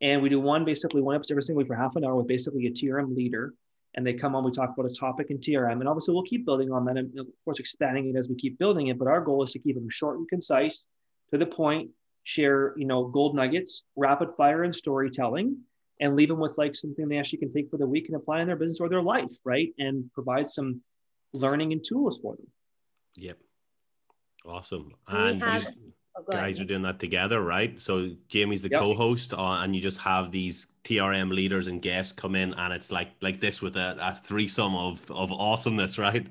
And 0.00 0.22
we 0.22 0.28
do 0.28 0.40
one 0.40 0.64
basically 0.64 1.02
one 1.02 1.16
episode 1.16 1.34
every 1.34 1.42
single 1.42 1.58
week 1.58 1.68
for 1.68 1.74
half 1.74 1.96
an 1.96 2.04
hour 2.04 2.14
with 2.14 2.28
basically 2.28 2.66
a 2.66 2.70
TRM 2.70 3.16
leader. 3.16 3.54
And 3.94 4.06
they 4.06 4.12
come 4.12 4.34
on, 4.34 4.44
we 4.44 4.50
talk 4.50 4.74
about 4.76 4.90
a 4.90 4.94
topic 4.94 5.30
in 5.30 5.38
TRM. 5.38 5.80
And 5.80 5.88
obviously 5.88 6.14
we'll 6.14 6.22
keep 6.22 6.44
building 6.44 6.70
on 6.70 6.84
that 6.84 6.98
and 6.98 7.18
of 7.18 7.26
course 7.44 7.58
expanding 7.58 8.08
it 8.08 8.18
as 8.18 8.28
we 8.28 8.36
keep 8.36 8.58
building 8.58 8.88
it. 8.88 8.98
But 8.98 9.08
our 9.08 9.22
goal 9.22 9.42
is 9.42 9.52
to 9.52 9.58
keep 9.58 9.74
them 9.74 9.88
short 9.88 10.18
and 10.18 10.28
concise, 10.28 10.86
to 11.30 11.38
the 11.38 11.46
point, 11.46 11.90
share, 12.24 12.74
you 12.76 12.86
know, 12.86 13.06
gold 13.06 13.34
nuggets, 13.34 13.84
rapid 13.96 14.32
fire 14.36 14.64
and 14.64 14.74
storytelling, 14.74 15.58
and 16.00 16.14
leave 16.14 16.28
them 16.28 16.38
with 16.38 16.58
like 16.58 16.76
something 16.76 17.08
they 17.08 17.18
actually 17.18 17.38
can 17.38 17.52
take 17.52 17.70
for 17.70 17.78
the 17.78 17.86
week 17.86 18.08
and 18.08 18.16
apply 18.16 18.42
in 18.42 18.46
their 18.46 18.56
business 18.56 18.80
or 18.80 18.88
their 18.88 19.02
life, 19.02 19.32
right? 19.44 19.72
And 19.78 20.12
provide 20.12 20.48
some 20.48 20.82
learning 21.32 21.72
and 21.72 21.82
tools 21.82 22.18
for 22.20 22.36
them. 22.36 22.46
Yep. 23.16 23.38
Awesome. 24.46 24.92
And 25.08 25.42
have, 25.42 25.66
oh, 26.16 26.24
guys 26.30 26.60
are 26.60 26.64
doing 26.64 26.82
that 26.82 27.00
together, 27.00 27.42
right? 27.42 27.78
So 27.80 28.10
Jaime's 28.32 28.62
the 28.62 28.70
yep. 28.70 28.80
co-host, 28.80 29.32
uh, 29.32 29.62
and 29.62 29.74
you 29.74 29.82
just 29.82 29.98
have 30.00 30.30
these 30.30 30.68
TRM 30.84 31.32
leaders 31.32 31.66
and 31.66 31.82
guests 31.82 32.12
come 32.12 32.36
in, 32.36 32.54
and 32.54 32.72
it's 32.72 32.92
like 32.92 33.10
like 33.20 33.40
this 33.40 33.60
with 33.60 33.76
a, 33.76 33.96
a 34.00 34.16
threesome 34.16 34.76
of 34.76 35.10
of 35.10 35.32
awesomeness, 35.32 35.98
right? 35.98 36.26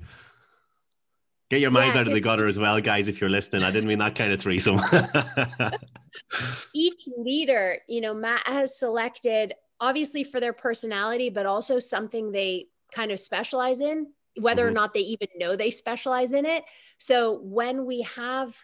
Get 1.48 1.60
your 1.60 1.70
minds 1.70 1.94
yeah, 1.94 2.00
out 2.00 2.08
of 2.08 2.12
the 2.12 2.20
gutter 2.20 2.46
as 2.46 2.58
well, 2.58 2.80
guys, 2.80 3.06
if 3.06 3.20
you're 3.20 3.30
listening. 3.30 3.62
I 3.62 3.70
didn't 3.70 3.88
mean 3.88 4.00
that 4.00 4.16
kind 4.16 4.32
of 4.32 4.40
threesome. 4.40 4.80
Each 6.74 7.08
leader, 7.16 7.78
you 7.86 8.00
know, 8.00 8.12
Matt 8.12 8.44
has 8.46 8.76
selected 8.76 9.54
obviously 9.78 10.24
for 10.24 10.40
their 10.40 10.52
personality, 10.52 11.30
but 11.30 11.46
also 11.46 11.78
something 11.78 12.32
they 12.32 12.66
kind 12.92 13.12
of 13.12 13.20
specialize 13.20 13.80
in 13.80 14.08
whether 14.38 14.62
mm-hmm. 14.62 14.70
or 14.70 14.74
not 14.74 14.94
they 14.94 15.00
even 15.00 15.28
know 15.36 15.56
they 15.56 15.70
specialize 15.70 16.32
in 16.32 16.46
it. 16.46 16.64
So 16.98 17.40
when 17.42 17.86
we 17.86 18.02
have 18.02 18.56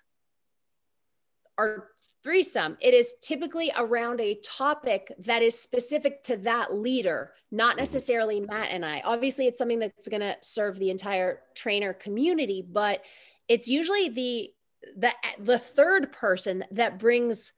our 1.58 1.88
threesome, 2.22 2.76
it 2.80 2.94
is 2.94 3.14
typically 3.20 3.72
around 3.76 4.20
a 4.20 4.38
topic 4.44 5.12
that 5.18 5.42
is 5.42 5.58
specific 5.58 6.22
to 6.24 6.36
that 6.38 6.74
leader, 6.74 7.32
not 7.50 7.72
mm-hmm. 7.72 7.80
necessarily 7.80 8.40
Matt 8.40 8.68
and 8.70 8.84
I. 8.84 9.02
Obviously, 9.04 9.46
it's 9.46 9.58
something 9.58 9.78
that's 9.78 10.08
going 10.08 10.20
to 10.20 10.36
serve 10.40 10.78
the 10.78 10.90
entire 10.90 11.40
trainer 11.54 11.92
community, 11.92 12.64
but 12.68 13.02
it's 13.48 13.68
usually 13.68 14.08
the 14.08 14.50
the 14.96 15.12
the 15.38 15.58
third 15.58 16.10
person 16.10 16.64
that 16.72 16.98
brings 16.98 17.52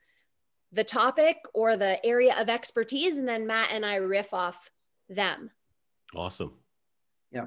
the 0.72 0.84
topic 0.84 1.38
or 1.54 1.76
the 1.76 2.04
area 2.04 2.34
of 2.38 2.48
expertise 2.48 3.16
and 3.16 3.28
then 3.28 3.46
Matt 3.46 3.70
and 3.72 3.86
I 3.86 3.96
riff 3.96 4.34
off 4.34 4.70
them. 5.08 5.50
Awesome. 6.14 6.52
Yeah. 7.30 7.46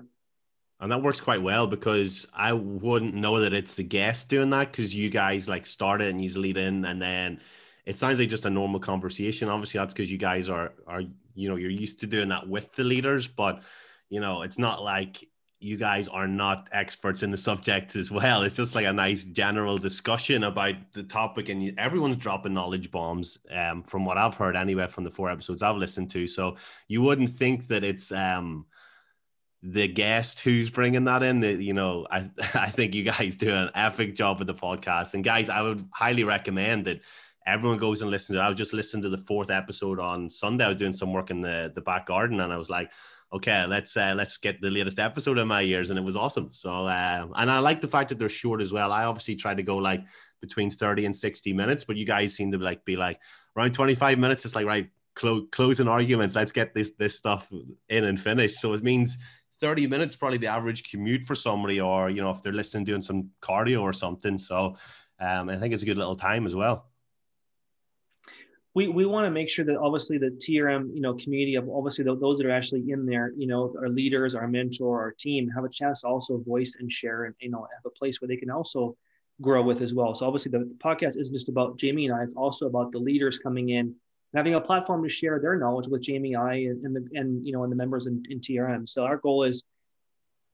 And 0.79 0.91
that 0.91 1.01
works 1.01 1.19
quite 1.19 1.41
well 1.41 1.65
because 1.65 2.27
I 2.33 2.53
wouldn't 2.53 3.15
know 3.15 3.39
that 3.39 3.53
it's 3.53 3.73
the 3.73 3.83
guest 3.83 4.29
doing 4.29 4.51
that 4.51 4.71
because 4.71 4.93
you 4.93 5.09
guys 5.09 5.49
like 5.49 5.65
start 5.65 6.01
it 6.01 6.09
and 6.09 6.23
you 6.23 6.39
lead 6.39 6.57
in 6.57 6.85
and 6.85 7.01
then 7.01 7.39
it 7.87 7.97
sounds 7.97 8.19
like 8.19 8.29
just 8.29 8.45
a 8.45 8.49
normal 8.49 8.81
conversation. 8.81 9.47
Obviously, 9.47 9.79
that's 9.79 9.93
because 9.93 10.11
you 10.11 10.17
guys 10.17 10.49
are 10.49 10.73
are 10.85 11.03
you 11.35 11.47
know 11.47 11.55
you're 11.55 11.71
used 11.71 12.01
to 12.01 12.07
doing 12.07 12.27
that 12.29 12.47
with 12.47 12.73
the 12.73 12.83
leaders, 12.83 13.27
but 13.27 13.63
you 14.09 14.19
know 14.19 14.41
it's 14.41 14.59
not 14.59 14.83
like 14.83 15.25
you 15.59 15.77
guys 15.77 16.09
are 16.09 16.27
not 16.27 16.67
experts 16.73 17.23
in 17.23 17.31
the 17.31 17.37
subject 17.37 17.95
as 17.95 18.11
well. 18.11 18.43
It's 18.43 18.57
just 18.57 18.75
like 18.75 18.85
a 18.85 18.93
nice 18.93 19.23
general 19.23 19.77
discussion 19.77 20.43
about 20.43 20.75
the 20.91 21.03
topic, 21.03 21.47
and 21.47 21.79
everyone's 21.79 22.17
dropping 22.17 22.53
knowledge 22.53 22.91
bombs. 22.91 23.37
Um, 23.49 23.83
from 23.83 24.03
what 24.03 24.17
I've 24.17 24.35
heard, 24.35 24.57
anyway, 24.57 24.87
from 24.87 25.05
the 25.05 25.09
four 25.09 25.31
episodes 25.31 25.63
I've 25.63 25.77
listened 25.77 26.11
to, 26.11 26.27
so 26.27 26.57
you 26.89 27.01
wouldn't 27.01 27.29
think 27.29 27.67
that 27.67 27.85
it's 27.85 28.11
um 28.11 28.65
the 29.69 29.87
guest 29.87 30.39
who's 30.39 30.69
bringing 30.69 31.03
that 31.05 31.23
in. 31.23 31.41
You 31.41 31.73
know, 31.73 32.07
I 32.09 32.29
I 32.53 32.69
think 32.69 32.95
you 32.95 33.03
guys 33.03 33.35
do 33.35 33.53
an 33.53 33.69
epic 33.75 34.15
job 34.15 34.39
with 34.39 34.47
the 34.47 34.53
podcast. 34.53 35.13
And 35.13 35.23
guys, 35.23 35.49
I 35.49 35.61
would 35.61 35.85
highly 35.91 36.23
recommend 36.23 36.85
that 36.85 37.01
everyone 37.45 37.77
goes 37.77 38.01
and 38.01 38.09
listens 38.09 38.35
to 38.35 38.41
it. 38.41 38.45
I 38.45 38.47
was 38.47 38.57
just 38.57 38.73
listening 38.73 39.03
to 39.03 39.09
the 39.09 39.17
fourth 39.17 39.49
episode 39.49 39.99
on 39.99 40.29
Sunday. 40.29 40.65
I 40.65 40.69
was 40.69 40.77
doing 40.77 40.93
some 40.93 41.11
work 41.11 41.29
in 41.29 41.41
the 41.41 41.71
the 41.75 41.81
back 41.81 42.07
garden, 42.07 42.39
and 42.39 42.53
I 42.53 42.57
was 42.57 42.69
like, 42.69 42.91
okay, 43.33 43.65
let's 43.65 43.97
uh, 43.97 44.13
let's 44.15 44.37
get 44.37 44.61
the 44.61 44.71
latest 44.71 44.99
episode 44.99 45.37
in 45.37 45.47
my 45.47 45.61
ears, 45.61 45.89
and 45.89 45.99
it 45.99 46.03
was 46.03 46.15
awesome. 46.15 46.49
So, 46.53 46.87
uh, 46.87 47.27
and 47.35 47.51
I 47.51 47.59
like 47.59 47.81
the 47.81 47.87
fact 47.87 48.09
that 48.09 48.19
they're 48.19 48.29
short 48.29 48.61
as 48.61 48.71
well. 48.71 48.91
I 48.91 49.03
obviously 49.03 49.35
try 49.35 49.53
to 49.53 49.63
go 49.63 49.77
like 49.77 50.03
between 50.39 50.71
thirty 50.71 51.05
and 51.05 51.15
sixty 51.15 51.51
minutes, 51.51 51.83
but 51.83 51.97
you 51.97 52.05
guys 52.05 52.35
seem 52.35 52.51
to 52.53 52.57
like 52.57 52.85
be 52.85 52.95
like 52.95 53.19
around 53.57 53.73
twenty 53.73 53.95
five 53.95 54.17
minutes. 54.17 54.45
It's 54.45 54.55
like 54.55 54.65
right, 54.65 54.89
clo- 55.17 55.47
closing 55.51 55.87
arguments. 55.87 56.35
Let's 56.35 56.51
get 56.51 56.73
this 56.73 56.91
this 56.97 57.17
stuff 57.17 57.51
in 57.89 58.03
and 58.05 58.19
finished. 58.19 58.61
So 58.61 58.73
it 58.73 58.83
means 58.83 59.17
30 59.59 59.87
minutes 59.87 60.15
probably 60.15 60.37
the 60.37 60.47
average 60.47 60.89
commute 60.89 61.23
for 61.23 61.35
somebody 61.35 61.79
or 61.79 62.09
you 62.09 62.21
know 62.21 62.29
if 62.29 62.41
they're 62.41 62.53
listening 62.53 62.83
doing 62.83 63.01
some 63.01 63.29
cardio 63.41 63.81
or 63.81 63.93
something. 63.93 64.37
So 64.37 64.77
um, 65.19 65.49
i 65.49 65.57
think 65.57 65.73
it's 65.73 65.83
a 65.83 65.85
good 65.85 65.97
little 65.97 66.15
time 66.15 66.45
as 66.45 66.55
well. 66.55 66.87
We, 68.75 68.87
we 68.87 69.07
want 69.07 69.25
to 69.25 69.31
make 69.31 69.49
sure 69.49 69.65
that 69.65 69.75
obviously 69.77 70.19
the 70.19 70.29
TRM 70.29 70.93
you 70.93 71.01
know 71.01 71.15
community 71.15 71.55
of 71.55 71.67
obviously 71.69 72.03
those 72.03 72.37
that 72.37 72.45
are 72.45 72.51
actually 72.51 72.91
in 72.91 73.05
there 73.05 73.33
you 73.35 73.47
know 73.47 73.73
our 73.79 73.89
leaders 73.89 74.35
our 74.35 74.47
mentor 74.47 75.01
our 75.01 75.11
team 75.11 75.49
have 75.49 75.63
a 75.63 75.69
chance 75.69 76.01
to 76.01 76.07
also 76.07 76.37
voice 76.37 76.75
and 76.79 76.91
share 76.91 77.23
and 77.23 77.35
you 77.39 77.49
know 77.49 77.65
have 77.75 77.85
a 77.85 77.89
place 77.89 78.21
where 78.21 78.27
they 78.27 78.37
can 78.37 78.51
also 78.51 78.95
grow 79.41 79.61
with 79.61 79.81
as 79.81 79.93
well. 79.93 80.13
So 80.13 80.25
obviously 80.25 80.51
the 80.51 80.71
podcast 80.77 81.17
isn't 81.17 81.33
just 81.33 81.49
about 81.49 81.79
Jaime 81.81 82.07
and 82.07 82.15
I 82.15 82.23
it's 82.23 82.33
also 82.33 82.67
about 82.67 82.91
the 82.91 82.99
leaders 82.99 83.37
coming 83.37 83.69
in 83.69 83.95
having 84.35 84.55
a 84.55 84.61
platform 84.61 85.03
to 85.03 85.09
share 85.09 85.39
their 85.39 85.55
knowledge 85.55 85.87
with 85.87 86.05
Jaime 86.05 86.35
I 86.35 86.53
and, 86.55 86.95
the 86.95 87.07
and 87.13 87.45
you 87.45 87.53
know 87.53 87.63
and 87.63 87.71
the 87.71 87.75
members 87.75 88.07
in, 88.07 88.23
in 88.29 88.39
TRM 88.39 88.87
so 88.87 89.03
our 89.03 89.17
goal 89.17 89.43
is 89.43 89.63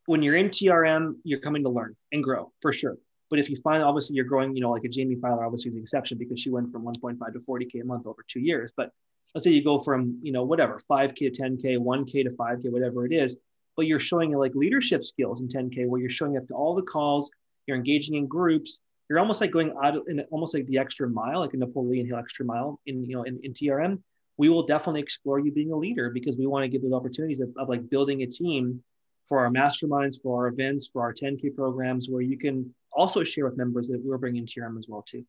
when 0.06 0.22
you're 0.22 0.36
in 0.36 0.50
TRM 0.50 1.16
you're 1.24 1.40
coming 1.40 1.64
to 1.64 1.70
learn 1.70 1.96
and 2.12 2.24
grow 2.24 2.52
for 2.62 2.72
sure 2.72 2.98
but 3.34 3.40
if 3.40 3.50
you 3.50 3.56
find 3.56 3.82
obviously 3.82 4.16
you're 4.16 4.26
growing, 4.26 4.56
you 4.56 4.62
know, 4.62 4.70
like 4.70 4.84
a 4.84 4.90
Jaime 4.96 5.16
Filer 5.16 5.44
obviously 5.44 5.72
the 5.72 5.80
exception 5.80 6.20
because 6.20 6.40
she 6.40 6.52
went 6.52 6.72
from 6.72 6.84
1.5 6.84 7.18
to 7.34 7.40
40k 7.40 7.82
a 7.82 7.84
month 7.84 8.06
over 8.06 8.24
two 8.28 8.40
years. 8.40 8.72
But 8.78 8.92
let's 9.34 9.44
say 9.44 9.50
you 9.50 9.64
go 9.64 9.80
from 9.80 10.20
you 10.22 10.32
know 10.32 10.44
whatever 10.44 10.80
5k 10.88 11.16
to 11.16 11.32
10k, 11.32 11.80
1k 11.80 12.12
to 12.26 12.30
5k, 12.30 12.72
whatever 12.72 13.08
it 13.08 13.12
is, 13.12 13.36
but 13.76 13.88
you're 13.88 14.00
showing 14.00 14.34
like 14.34 14.54
leadership 14.54 15.04
skills 15.04 15.42
in 15.42 15.48
10k 15.48 15.88
where 15.88 16.00
you're 16.00 16.12
showing 16.12 16.38
up 16.38 16.48
to 16.48 16.54
all 16.54 16.76
the 16.76 16.84
calls, 16.84 17.32
you're 17.66 17.76
engaging 17.76 18.14
in 18.14 18.28
groups. 18.28 18.80
You're 19.14 19.20
almost 19.20 19.42
like 19.42 19.52
going 19.52 19.72
out 19.84 19.94
in 20.08 20.22
almost 20.32 20.56
like 20.56 20.66
the 20.66 20.80
extra 20.80 21.08
mile, 21.08 21.42
like 21.42 21.54
a 21.54 21.58
Napoleon 21.58 22.08
Hill 22.08 22.18
extra 22.18 22.44
mile 22.44 22.80
in 22.88 23.06
you 23.06 23.16
know 23.16 23.22
in, 23.22 23.40
in 23.44 23.54
TRM. 23.54 24.02
We 24.38 24.50
will 24.50 24.64
definitely 24.64 25.02
explore 25.02 25.38
you 25.38 25.52
being 25.52 25.72
a 25.72 25.76
leader 25.76 26.10
because 26.10 26.36
we 26.36 26.48
want 26.48 26.64
to 26.64 26.68
give 26.68 26.82
those 26.82 26.94
opportunities 26.94 27.40
of, 27.40 27.50
of 27.56 27.70
like 27.70 27.88
building 27.92 28.24
a 28.24 28.26
team 28.26 28.84
for 29.28 29.38
our 29.46 29.52
masterminds, 29.52 30.20
for 30.20 30.42
our 30.42 30.48
events, 30.48 30.90
for 30.92 31.04
our 31.04 31.14
10K 31.14 31.56
programs, 31.56 32.10
where 32.10 32.24
you 32.24 32.40
can 32.40 32.74
also 32.92 33.24
share 33.24 33.46
with 33.46 33.56
members 33.56 33.88
that 33.90 34.02
we're 34.04 34.18
bringing 34.18 34.48
TRM 34.48 34.80
as 34.80 34.88
well 34.90 35.04
too. 35.04 35.24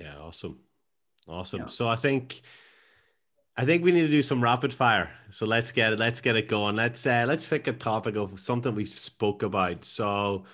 Yeah, 0.00 0.16
awesome, 0.16 0.60
awesome. 1.26 1.62
Yeah. 1.62 1.66
So 1.66 1.88
I 1.88 1.96
think, 1.96 2.42
I 3.56 3.64
think 3.64 3.82
we 3.82 3.90
need 3.90 4.02
to 4.02 4.08
do 4.08 4.22
some 4.22 4.40
rapid 4.40 4.72
fire. 4.72 5.10
So 5.30 5.46
let's 5.46 5.72
get 5.72 5.94
it, 5.94 5.98
let's 5.98 6.20
get 6.20 6.36
it 6.36 6.46
going. 6.46 6.76
Let's 6.76 7.04
uh, 7.04 7.24
let's 7.26 7.44
pick 7.44 7.66
a 7.66 7.72
topic 7.72 8.14
of 8.14 8.38
something 8.38 8.72
we 8.72 8.84
spoke 8.84 9.42
about. 9.42 9.84
So 9.84 10.44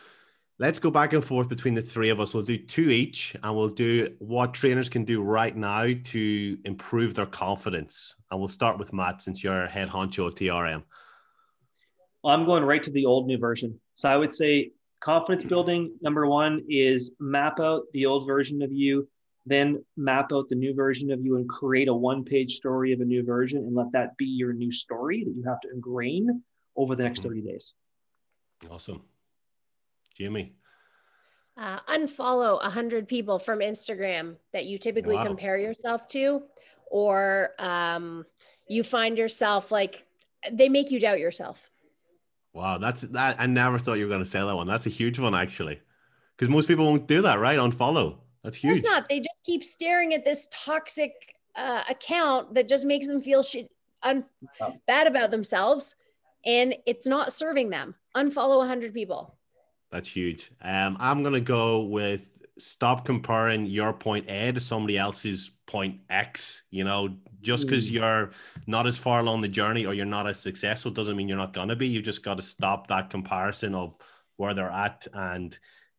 let's 0.58 0.78
go 0.78 0.90
back 0.90 1.12
and 1.12 1.24
forth 1.24 1.48
between 1.48 1.74
the 1.74 1.82
three 1.82 2.10
of 2.10 2.20
us. 2.20 2.32
We'll 2.32 2.44
do 2.44 2.58
two 2.58 2.90
each, 2.90 3.36
and 3.42 3.56
we'll 3.56 3.68
do 3.68 4.14
what 4.18 4.54
trainers 4.54 4.88
can 4.88 5.04
do 5.04 5.22
right 5.22 5.54
now 5.54 5.88
to 6.04 6.58
improve 6.64 7.14
their 7.14 7.26
confidence. 7.26 8.14
And 8.30 8.38
we'll 8.38 8.48
start 8.48 8.78
with 8.78 8.92
Matt 8.92 9.22
since 9.22 9.42
you're 9.42 9.66
head 9.66 9.88
honcho 9.88 10.26
of 10.26 10.34
TRM. 10.34 10.82
Well, 12.22 12.34
I'm 12.34 12.46
going 12.46 12.64
right 12.64 12.82
to 12.82 12.90
the 12.90 13.06
old 13.06 13.26
new 13.26 13.38
version. 13.38 13.80
So 13.94 14.08
I 14.08 14.16
would 14.16 14.32
say 14.32 14.72
confidence 15.00 15.44
building 15.44 15.96
number 16.00 16.26
one 16.26 16.64
is 16.68 17.12
map 17.20 17.60
out 17.60 17.82
the 17.92 18.06
old 18.06 18.26
version 18.26 18.62
of 18.62 18.72
you, 18.72 19.08
then 19.44 19.84
map 19.96 20.32
out 20.32 20.48
the 20.48 20.54
new 20.54 20.74
version 20.74 21.10
of 21.10 21.20
you 21.20 21.36
and 21.36 21.48
create 21.48 21.88
a 21.88 21.94
one 21.94 22.24
page 22.24 22.56
story 22.56 22.92
of 22.92 23.00
a 23.00 23.04
new 23.04 23.22
version 23.22 23.58
and 23.58 23.74
let 23.74 23.92
that 23.92 24.16
be 24.16 24.24
your 24.24 24.54
new 24.54 24.72
story 24.72 25.24
that 25.24 25.34
you 25.36 25.44
have 25.46 25.60
to 25.60 25.68
ingrain 25.70 26.42
over 26.76 26.96
the 26.96 27.02
next 27.02 27.20
mm-hmm. 27.20 27.28
30 27.28 27.42
days. 27.42 27.74
Awesome. 28.70 29.02
Jimmy. 30.16 30.54
Uh, 31.56 31.78
unfollow 31.88 32.60
100 32.62 33.06
people 33.06 33.38
from 33.38 33.60
Instagram 33.60 34.36
that 34.52 34.64
you 34.64 34.76
typically 34.76 35.14
wow. 35.14 35.24
compare 35.24 35.56
yourself 35.56 36.08
to, 36.08 36.42
or 36.90 37.50
um, 37.58 38.24
you 38.66 38.82
find 38.82 39.16
yourself 39.16 39.70
like 39.70 40.04
they 40.50 40.68
make 40.68 40.90
you 40.90 40.98
doubt 40.98 41.20
yourself. 41.20 41.70
Wow, 42.52 42.78
that's 42.78 43.02
that. 43.02 43.36
I 43.38 43.46
never 43.46 43.78
thought 43.78 43.94
you 43.94 44.04
were 44.04 44.10
going 44.10 44.22
to 44.22 44.28
say 44.28 44.40
that 44.40 44.54
one. 44.54 44.66
That's 44.66 44.86
a 44.86 44.90
huge 44.90 45.18
one, 45.18 45.34
actually, 45.34 45.80
because 46.36 46.48
most 46.48 46.68
people 46.68 46.84
won't 46.84 47.06
do 47.06 47.22
that, 47.22 47.38
right? 47.38 47.58
Unfollow. 47.58 48.18
That's 48.42 48.56
huge. 48.56 48.78
It's 48.78 48.86
not. 48.86 49.08
They 49.08 49.18
just 49.20 49.42
keep 49.44 49.64
staring 49.64 50.14
at 50.14 50.24
this 50.24 50.48
toxic 50.52 51.12
uh, 51.56 51.82
account 51.88 52.54
that 52.54 52.68
just 52.68 52.84
makes 52.84 53.06
them 53.06 53.20
feel 53.20 53.42
shit, 53.42 53.70
un- 54.02 54.24
bad 54.86 55.06
about 55.06 55.30
themselves, 55.30 55.94
and 56.44 56.74
it's 56.86 57.06
not 57.06 57.32
serving 57.32 57.70
them. 57.70 57.94
Unfollow 58.16 58.58
100 58.58 58.94
people. 58.94 59.36
That's 59.94 60.08
huge. 60.08 60.50
Um, 60.60 60.96
I'm 60.98 61.22
gonna 61.22 61.40
go 61.40 61.82
with 61.82 62.28
stop 62.58 63.04
comparing 63.04 63.64
your 63.64 63.92
point 63.92 64.28
A 64.28 64.50
to 64.50 64.58
somebody 64.58 64.98
else's 64.98 65.52
point 65.66 66.00
X. 66.10 66.64
You 66.72 66.82
know, 66.82 67.14
just 67.42 67.64
because 67.64 67.88
mm. 67.88 67.92
you're 67.92 68.30
not 68.66 68.88
as 68.88 68.98
far 68.98 69.20
along 69.20 69.42
the 69.42 69.48
journey 69.48 69.86
or 69.86 69.94
you're 69.94 70.04
not 70.04 70.26
as 70.26 70.40
successful 70.40 70.90
doesn't 70.90 71.16
mean 71.16 71.28
you're 71.28 71.38
not 71.38 71.52
gonna 71.52 71.76
be. 71.76 71.86
You 71.86 72.02
just 72.02 72.24
got 72.24 72.38
to 72.38 72.42
stop 72.42 72.88
that 72.88 73.08
comparison 73.08 73.72
of 73.76 73.94
where 74.36 74.52
they're 74.52 74.68
at 74.68 75.06
and 75.12 75.56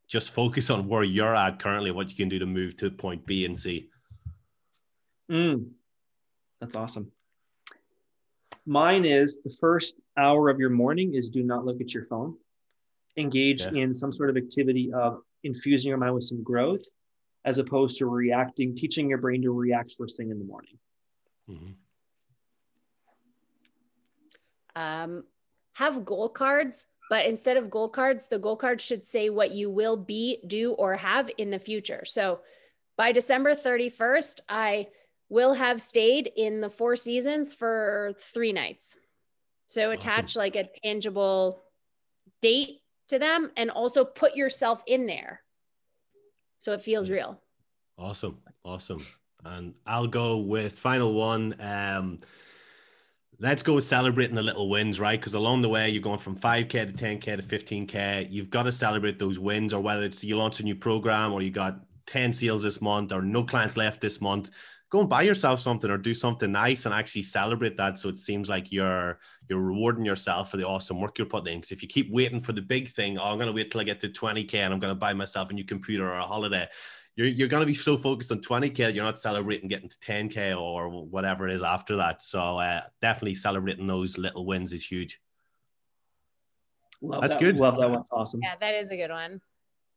just 0.10 0.31
focus 0.31 0.69
on 0.69 0.89
where 0.89 1.05
you're 1.05 1.34
at 1.34 1.60
currently, 1.60 1.91
what 1.91 2.10
you 2.10 2.17
can 2.17 2.27
do 2.27 2.39
to 2.39 2.45
move 2.45 2.75
to 2.75 2.91
point 2.91 3.25
B 3.25 3.45
and 3.45 3.58
C. 3.58 3.88
Mm. 5.31 5.69
That's 6.60 6.75
awesome. 6.75 7.13
Mine 8.65 9.05
is 9.05 9.38
the 9.45 9.55
first 9.62 9.95
hour 10.17 10.49
of 10.49 10.60
your 10.60 10.69
morning 10.69 11.13
is 11.13 11.29
do 11.29 11.43
not 11.43 11.63
look 11.63 11.79
at 11.79 11.93
your 11.93 12.08
phone. 12.08 12.36
Engage 13.17 13.62
yeah. 13.62 13.84
in 13.84 13.93
some 13.93 14.13
sort 14.13 14.30
of 14.30 14.38
activity 14.38 14.91
of 14.93 15.21
infusing 15.43 15.89
your 15.89 15.97
mind 15.97 16.13
with 16.15 16.23
some 16.23 16.43
growth 16.43 16.84
as 17.45 17.60
opposed 17.60 17.97
to 17.97 18.08
reacting, 18.08 18.75
teaching 18.75 19.08
your 19.08 19.19
brain 19.19 19.41
to 19.43 19.51
react 19.51 19.93
first 19.97 20.17
thing 20.17 20.32
in 20.32 20.39
the 20.39 20.45
morning. 20.45 20.78
Mm-hmm. 21.49 21.71
Um, 24.75 25.23
have 25.73 26.04
goal 26.04 26.28
cards, 26.28 26.88
but 27.10 27.25
instead 27.25 27.56
of 27.56 27.69
goal 27.69 27.88
cards, 27.88 28.28
the 28.28 28.39
goal 28.39 28.58
card 28.58 28.82
should 28.82 29.06
say 29.06 29.30
what 29.30 29.51
you 29.51 29.69
will 29.69 29.95
be, 29.95 30.39
do, 30.47 30.71
or 30.73 30.95
have 30.95 31.30
in 31.38 31.51
the 31.51 31.60
future. 31.60 32.04
So 32.04 32.39
by 32.97 33.12
December 33.12 33.54
31st, 33.54 34.41
I 34.49 34.88
will 35.30 35.54
have 35.54 35.82
stayed 35.82 36.32
in 36.36 36.62
the 36.62 36.69
Four 36.69 36.95
Seasons 36.95 37.54
for 37.54 38.13
three 38.17 38.54
nights. 38.54 38.95
So 39.67 39.91
attach 39.91 40.32
awesome. 40.32 40.39
like 40.39 40.56
a 40.56 40.67
tangible 40.84 41.63
date 42.41 42.82
to 43.10 43.20
them 43.20 43.50
and 43.58 43.70
also 43.70 44.04
put 44.04 44.36
yourself 44.36 44.84
in 44.88 45.06
there. 45.06 45.41
So 46.60 46.74
it 46.74 46.82
feels 46.82 47.10
real. 47.10 47.41
Awesome. 47.98 48.39
Awesome. 48.63 49.06
And 49.44 49.76
i'll 49.86 50.08
go 50.08 50.38
with 50.38 50.74
final 50.78 51.13
one. 51.13 51.56
Um 51.60 52.20
let's 53.39 53.63
go 53.63 53.74
with 53.74 53.84
celebrating 53.84 54.36
the 54.36 54.41
little 54.41 54.70
wins 54.70 55.00
right? 55.00 55.20
Because 55.20 55.34
along 55.34 55.62
the 55.62 55.70
way 55.70 55.89
you're 55.89 56.02
going 56.02 56.20
from 56.20 56.38
5k 56.38 56.70
to 56.70 56.94
10k 56.94 57.38
to 57.38 57.44
15k 57.44 58.32
you've 58.32 58.50
got 58.50 58.63
to 58.63 58.72
celebrate 58.72 59.20
those 59.20 59.39
wins 59.39 59.74
or 59.74 59.82
whether 59.82 60.04
it's 60.04 60.24
you 60.24 60.38
launch 60.38 60.60
a 60.60 60.63
new 60.63 60.76
program 60.76 61.34
or 61.34 61.41
you 61.41 61.52
got 61.52 61.80
10 62.08 62.34
sales 62.34 62.63
this 62.63 62.82
month 62.82 63.12
or 63.12 63.22
no 63.22 63.44
clients 63.44 63.78
left 63.78 64.02
this 64.02 64.22
month 64.22 64.52
go 64.95 65.01
and 65.01 65.10
buy 65.10 65.23
yourself 65.23 65.60
something 65.60 65.91
or 65.91 65.97
do 65.97 66.13
something 66.13 66.53
nice 66.53 66.86
and 66.86 66.95
actually 66.95 67.21
celebrate 67.21 67.75
that 67.75 67.99
so 67.99 68.08
it 68.08 68.17
seems 68.17 68.47
like 68.47 68.71
you're 68.71 69.19
you're 69.49 69.60
rewarding 69.60 70.05
yourself 70.05 70.49
for 70.49 70.55
the 70.55 70.65
awesome 70.65 71.01
work 71.01 71.17
you're 71.17 71.27
putting 71.27 71.53
in. 71.53 71.60
Because 71.60 71.73
if 71.73 71.81
you 71.81 71.89
keep 71.89 72.10
waiting 72.10 72.39
for 72.39 72.53
the 72.53 72.62
big 72.62 72.88
thing 72.88 73.17
oh 73.17 73.25
i'm 73.25 73.38
going 73.38 73.47
to 73.47 73.53
wait 73.53 73.69
till 73.69 73.81
i 73.81 73.84
get 73.84 73.99
to 73.99 74.08
20k 74.08 74.53
and 74.55 74.73
i'm 74.73 74.79
going 74.79 74.91
to 74.91 74.99
buy 74.99 75.12
myself 75.12 75.49
a 75.49 75.53
new 75.53 75.65
computer 75.65 76.05
or 76.10 76.13
a 76.13 76.23
holiday 76.23 76.65
you're, 77.17 77.27
you're 77.27 77.49
going 77.49 77.62
to 77.62 77.67
be 77.67 77.73
so 77.73 77.97
focused 77.97 78.31
on 78.31 78.39
20k 78.39 78.95
you're 78.95 79.03
not 79.03 79.19
celebrating 79.19 79.67
getting 79.67 79.89
to 79.89 79.97
10k 79.97 80.58
or 80.58 80.88
whatever 80.89 81.45
it 81.47 81.53
is 81.53 81.62
after 81.62 81.97
that. 81.97 82.23
So 82.23 82.58
uh, 82.58 82.81
definitely 83.01 83.36
celebrating 83.36 83.88
those 83.88 84.17
little 84.17 84.45
wins 84.45 84.71
is 84.71 84.86
huge. 84.86 85.19
Love 87.01 87.21
that's 87.21 87.34
that. 87.34 87.41
good. 87.41 87.58
love 87.58 87.77
that 87.79 87.89
one's 87.89 88.10
awesome. 88.13 88.39
Yeah 88.41 88.55
that 88.62 88.75
is 88.75 88.91
a 88.91 88.95
good 88.95 89.12
one 89.12 89.41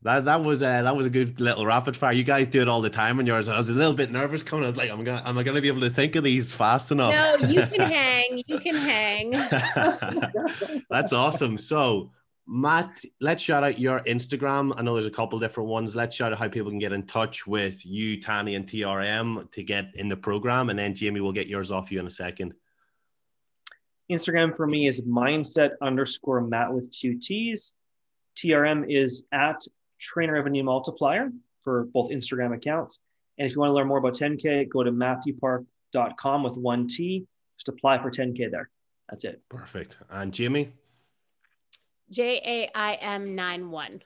that 0.02 0.26
that 0.26 0.44
was 0.44 0.62
uh, 0.62 0.82
that 0.82 0.96
was 0.96 1.06
a 1.06 1.11
good 1.11 1.40
little 1.40 1.66
rapid 1.66 1.96
fire. 1.96 2.12
You 2.12 2.22
guys 2.22 2.46
do 2.46 2.62
it 2.62 2.68
all 2.68 2.80
the 2.80 2.90
time 2.90 3.18
in 3.18 3.26
yours. 3.26 3.48
I 3.48 3.56
was 3.56 3.68
a 3.68 3.72
little 3.72 3.94
bit 3.94 4.12
nervous 4.12 4.42
coming. 4.42 4.64
I 4.64 4.68
was 4.68 4.76
like, 4.76 4.90
I'm 4.90 5.02
gonna 5.02 5.22
am 5.24 5.37
I 5.37 5.42
gonna 5.42 5.61
be 5.61 5.68
able 5.68 5.80
to 5.80 5.90
think 5.90 6.14
of 6.14 6.22
these 6.22 6.52
fast 6.52 6.92
enough? 6.92 7.14
No, 7.14 7.48
you 7.48 7.66
can 7.66 7.80
hang. 7.90 8.42
You 8.46 8.61
can 8.61 8.76
hang. 8.76 9.30
That's 10.90 11.12
awesome. 11.12 11.58
So 11.58 12.12
Matt, 12.46 13.04
let's 13.20 13.42
shout 13.42 13.64
out 13.64 13.78
your 13.78 14.00
Instagram. 14.00 14.72
I 14.76 14.82
know 14.82 14.94
there's 14.94 15.04
a 15.04 15.11
couple 15.11 15.38
different 15.38 15.68
ones. 15.68 15.96
Let's 15.96 16.14
shout 16.14 16.32
out 16.32 16.38
how 16.38 16.48
people 16.48 16.70
can 16.70 16.78
get 16.78 16.92
in 16.92 17.04
touch 17.04 17.46
with 17.46 17.84
you, 17.84 18.20
Tani, 18.20 18.54
and 18.54 18.66
TRM 18.66 19.50
to 19.50 19.62
get 19.62 19.94
in 19.96 20.08
the 20.08 20.16
program. 20.16 20.70
And 20.70 20.78
then 20.78 20.94
Jaime 20.98 21.20
will 21.20 21.32
get 21.32 21.48
yours 21.48 21.70
off 21.70 21.92
you 21.92 21.98
in 22.00 22.06
a 22.06 22.11
second. 22.11 22.54
Instagram 24.11 24.56
for 24.56 24.66
me 24.66 24.87
is 24.87 25.02
mindset 25.02 25.73
underscore 25.83 26.40
Matt 26.40 26.73
with 26.73 26.90
two 26.90 27.18
T's. 27.18 27.75
TRM 28.37 28.87
is 28.88 29.25
at 29.33 29.60
trainer 29.99 30.35
revenue 30.35 30.63
multiplier 30.63 31.31
for 31.63 31.85
both 31.92 32.11
Instagram 32.11 32.55
accounts. 32.55 33.01
And 33.38 33.46
if 33.46 33.55
you 33.55 33.61
want 33.61 33.71
to 33.71 33.75
learn 33.75 33.87
more 33.87 33.99
about 33.99 34.15
10K, 34.15 34.69
go 34.69 34.83
to 34.83 34.90
mathewpark.com 34.90 36.42
with 36.42 36.57
one 36.57 36.88
T. 36.88 37.27
Just 37.57 37.69
apply 37.69 38.03
for 38.03 38.11
10K 38.11 38.51
there. 38.51 38.69
That's 39.09 39.25
it. 39.25 39.40
Perfect. 39.49 39.96
And 40.11 40.37
Jaime? 40.37 40.73
J 42.11 42.40
A 42.44 42.71
I 42.79 42.94
M 42.94 43.35
9 43.35 43.71
1. 43.71 44.03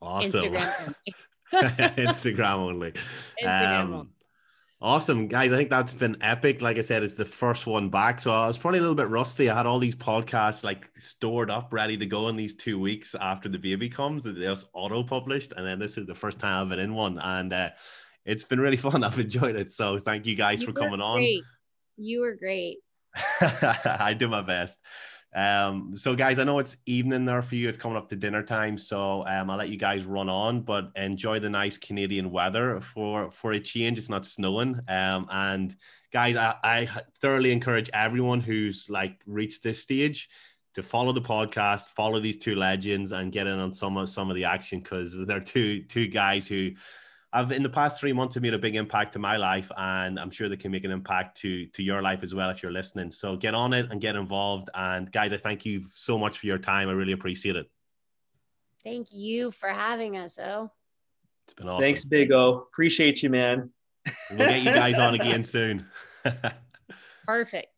Awesome. 0.00 0.32
Instagram. 0.32 0.94
Instagram 1.52 2.54
only. 2.54 2.92
Instagram 3.42 3.80
Um, 3.80 3.92
only. 3.94 4.08
Awesome, 4.80 5.26
guys. 5.26 5.50
I 5.52 5.56
think 5.56 5.70
that's 5.70 5.94
been 5.94 6.16
epic. 6.20 6.62
Like 6.62 6.78
I 6.78 6.82
said, 6.82 7.02
it's 7.02 7.14
the 7.14 7.24
first 7.24 7.66
one 7.66 7.88
back. 7.88 8.20
So 8.20 8.30
I 8.30 8.46
was 8.46 8.56
probably 8.56 8.78
a 8.78 8.82
little 8.82 8.94
bit 8.94 9.08
rusty. 9.08 9.50
I 9.50 9.56
had 9.56 9.66
all 9.66 9.80
these 9.80 9.96
podcasts 9.96 10.62
like 10.62 10.88
stored 10.98 11.50
up, 11.50 11.72
ready 11.72 11.96
to 11.96 12.06
go 12.06 12.28
in 12.28 12.36
these 12.36 12.54
two 12.54 12.78
weeks 12.78 13.16
after 13.20 13.48
the 13.48 13.58
baby 13.58 13.88
comes. 13.88 14.22
They 14.22 14.32
just 14.34 14.68
auto 14.72 15.02
published. 15.02 15.52
And 15.56 15.66
then 15.66 15.80
this 15.80 15.98
is 15.98 16.06
the 16.06 16.14
first 16.14 16.38
time 16.38 16.62
I've 16.62 16.68
been 16.68 16.78
in 16.78 16.94
one. 16.94 17.18
And 17.18 17.52
uh, 17.52 17.70
it's 18.24 18.44
been 18.44 18.60
really 18.60 18.76
fun. 18.88 19.02
I've 19.02 19.18
enjoyed 19.18 19.56
it. 19.56 19.72
So 19.72 19.98
thank 19.98 20.26
you 20.26 20.36
guys 20.36 20.60
You 20.60 20.68
for 20.68 20.72
coming 20.72 21.00
on. 21.00 21.26
You 21.96 22.20
were 22.20 22.36
great. 22.36 22.78
I 23.40 24.14
do 24.16 24.28
my 24.28 24.42
best. 24.42 24.78
Um, 25.34 25.92
so 25.94 26.14
guys, 26.14 26.38
I 26.38 26.44
know 26.44 26.58
it's 26.58 26.76
evening 26.86 27.24
there 27.24 27.42
for 27.42 27.54
you. 27.54 27.68
It's 27.68 27.78
coming 27.78 27.98
up 27.98 28.08
to 28.08 28.16
dinner 28.16 28.42
time, 28.42 28.78
so 28.78 29.26
um, 29.26 29.50
I'll 29.50 29.58
let 29.58 29.68
you 29.68 29.76
guys 29.76 30.04
run 30.04 30.28
on, 30.28 30.62
but 30.62 30.90
enjoy 30.96 31.38
the 31.38 31.50
nice 31.50 31.76
Canadian 31.76 32.30
weather 32.30 32.80
for 32.80 33.30
for 33.30 33.52
a 33.52 33.60
change. 33.60 33.98
It's 33.98 34.08
not 34.08 34.24
snowing. 34.24 34.80
Um, 34.88 35.28
and 35.30 35.76
guys, 36.12 36.36
I, 36.36 36.54
I 36.64 36.88
thoroughly 37.20 37.52
encourage 37.52 37.90
everyone 37.92 38.40
who's 38.40 38.86
like 38.88 39.20
reached 39.26 39.62
this 39.62 39.80
stage 39.80 40.28
to 40.74 40.82
follow 40.82 41.12
the 41.12 41.20
podcast, 41.20 41.88
follow 41.88 42.20
these 42.20 42.38
two 42.38 42.54
legends, 42.54 43.12
and 43.12 43.32
get 43.32 43.46
in 43.46 43.58
on 43.58 43.74
some 43.74 43.96
of 43.96 44.08
some 44.08 44.30
of 44.30 44.36
the 44.36 44.44
action 44.44 44.80
because 44.80 45.16
they're 45.26 45.40
two 45.40 45.82
two 45.84 46.08
guys 46.08 46.46
who 46.46 46.70
I've 47.32 47.52
in 47.52 47.62
the 47.62 47.68
past 47.68 48.00
three 48.00 48.12
months 48.12 48.34
have 48.36 48.42
made 48.42 48.54
a 48.54 48.58
big 48.58 48.74
impact 48.74 49.12
to 49.12 49.18
my 49.18 49.36
life, 49.36 49.70
and 49.76 50.18
I'm 50.18 50.30
sure 50.30 50.48
they 50.48 50.56
can 50.56 50.72
make 50.72 50.84
an 50.84 50.90
impact 50.90 51.38
to 51.38 51.66
to 51.66 51.82
your 51.82 52.00
life 52.00 52.22
as 52.22 52.34
well 52.34 52.48
if 52.50 52.62
you're 52.62 52.72
listening. 52.72 53.12
So 53.12 53.36
get 53.36 53.54
on 53.54 53.74
it 53.74 53.90
and 53.90 54.00
get 54.00 54.16
involved. 54.16 54.70
And 54.74 55.10
guys, 55.12 55.32
I 55.32 55.36
thank 55.36 55.66
you 55.66 55.82
so 55.92 56.18
much 56.18 56.38
for 56.38 56.46
your 56.46 56.58
time. 56.58 56.88
I 56.88 56.92
really 56.92 57.12
appreciate 57.12 57.56
it. 57.56 57.70
Thank 58.82 59.08
you 59.12 59.50
for 59.50 59.68
having 59.68 60.16
us, 60.16 60.38
Oh. 60.38 60.70
It's 61.44 61.54
been 61.54 61.68
awesome. 61.68 61.82
Thanks, 61.82 62.04
Big 62.04 62.30
O. 62.30 62.66
Appreciate 62.70 63.22
you, 63.22 63.30
man. 63.30 63.70
We'll 64.30 64.38
get 64.38 64.62
you 64.62 64.72
guys 64.72 64.98
on 64.98 65.14
again 65.14 65.44
soon. 65.44 65.86
Perfect. 67.26 67.72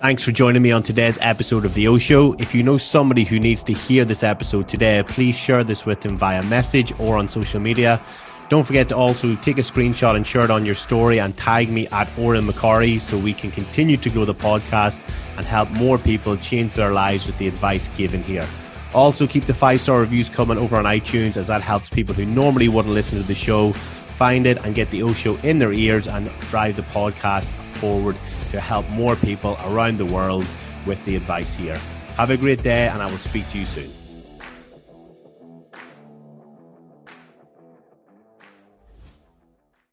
Thanks 0.00 0.22
for 0.22 0.32
joining 0.32 0.62
me 0.62 0.70
on 0.70 0.82
today's 0.82 1.18
episode 1.20 1.64
of 1.64 1.74
The 1.74 1.88
O 1.88 1.98
Show. 1.98 2.34
If 2.34 2.54
you 2.54 2.62
know 2.62 2.78
somebody 2.78 3.24
who 3.24 3.40
needs 3.40 3.62
to 3.64 3.72
hear 3.72 4.04
this 4.04 4.22
episode 4.22 4.68
today, 4.68 5.02
please 5.06 5.36
share 5.36 5.64
this 5.64 5.84
with 5.84 6.00
them 6.02 6.16
via 6.16 6.42
message 6.44 6.92
or 7.00 7.18
on 7.18 7.28
social 7.28 7.58
media. 7.60 8.00
Don't 8.48 8.64
forget 8.64 8.88
to 8.88 8.96
also 8.96 9.36
take 9.36 9.58
a 9.58 9.62
screenshot 9.62 10.16
and 10.16 10.26
share 10.26 10.42
it 10.42 10.50
on 10.50 10.64
your 10.64 10.74
story 10.74 11.20
and 11.20 11.36
tag 11.36 11.68
me 11.68 11.86
at 11.88 12.08
Odhran 12.16 12.50
McCorry 12.50 12.98
so 12.98 13.18
we 13.18 13.34
can 13.34 13.50
continue 13.50 13.98
to 13.98 14.08
grow 14.08 14.24
the 14.24 14.34
podcast 14.34 15.02
and 15.36 15.44
help 15.44 15.70
more 15.72 15.98
people 15.98 16.34
change 16.38 16.72
their 16.72 16.92
lives 16.92 17.26
with 17.26 17.36
the 17.36 17.46
advice 17.46 17.88
given 17.88 18.22
here. 18.22 18.46
Also, 18.94 19.26
keep 19.26 19.44
the 19.44 19.52
five 19.52 19.82
star 19.82 20.00
reviews 20.00 20.30
coming 20.30 20.56
over 20.56 20.76
on 20.76 20.84
iTunes 20.84 21.36
as 21.36 21.46
that 21.48 21.60
helps 21.60 21.90
people 21.90 22.14
who 22.14 22.24
normally 22.24 22.68
wouldn't 22.68 22.94
listen 22.94 23.18
to 23.18 23.26
the 23.26 23.34
show 23.34 23.72
find 24.18 24.46
it 24.46 24.58
and 24.64 24.74
get 24.74 24.90
the 24.90 25.02
O 25.02 25.12
Show 25.12 25.36
in 25.44 25.60
their 25.60 25.72
ears 25.72 26.08
and 26.08 26.28
drive 26.50 26.74
the 26.74 26.82
podcast 26.82 27.48
forward 27.74 28.16
to 28.50 28.60
help 28.60 28.88
more 28.90 29.14
people 29.14 29.56
around 29.64 29.98
the 29.98 30.06
world 30.06 30.44
with 30.86 31.02
the 31.04 31.14
advice 31.14 31.54
here. 31.54 31.78
Have 32.16 32.30
a 32.30 32.36
great 32.36 32.62
day, 32.62 32.88
and 32.88 33.00
I 33.00 33.06
will 33.06 33.18
speak 33.18 33.48
to 33.50 33.58
you 33.58 33.66
soon. 33.66 33.97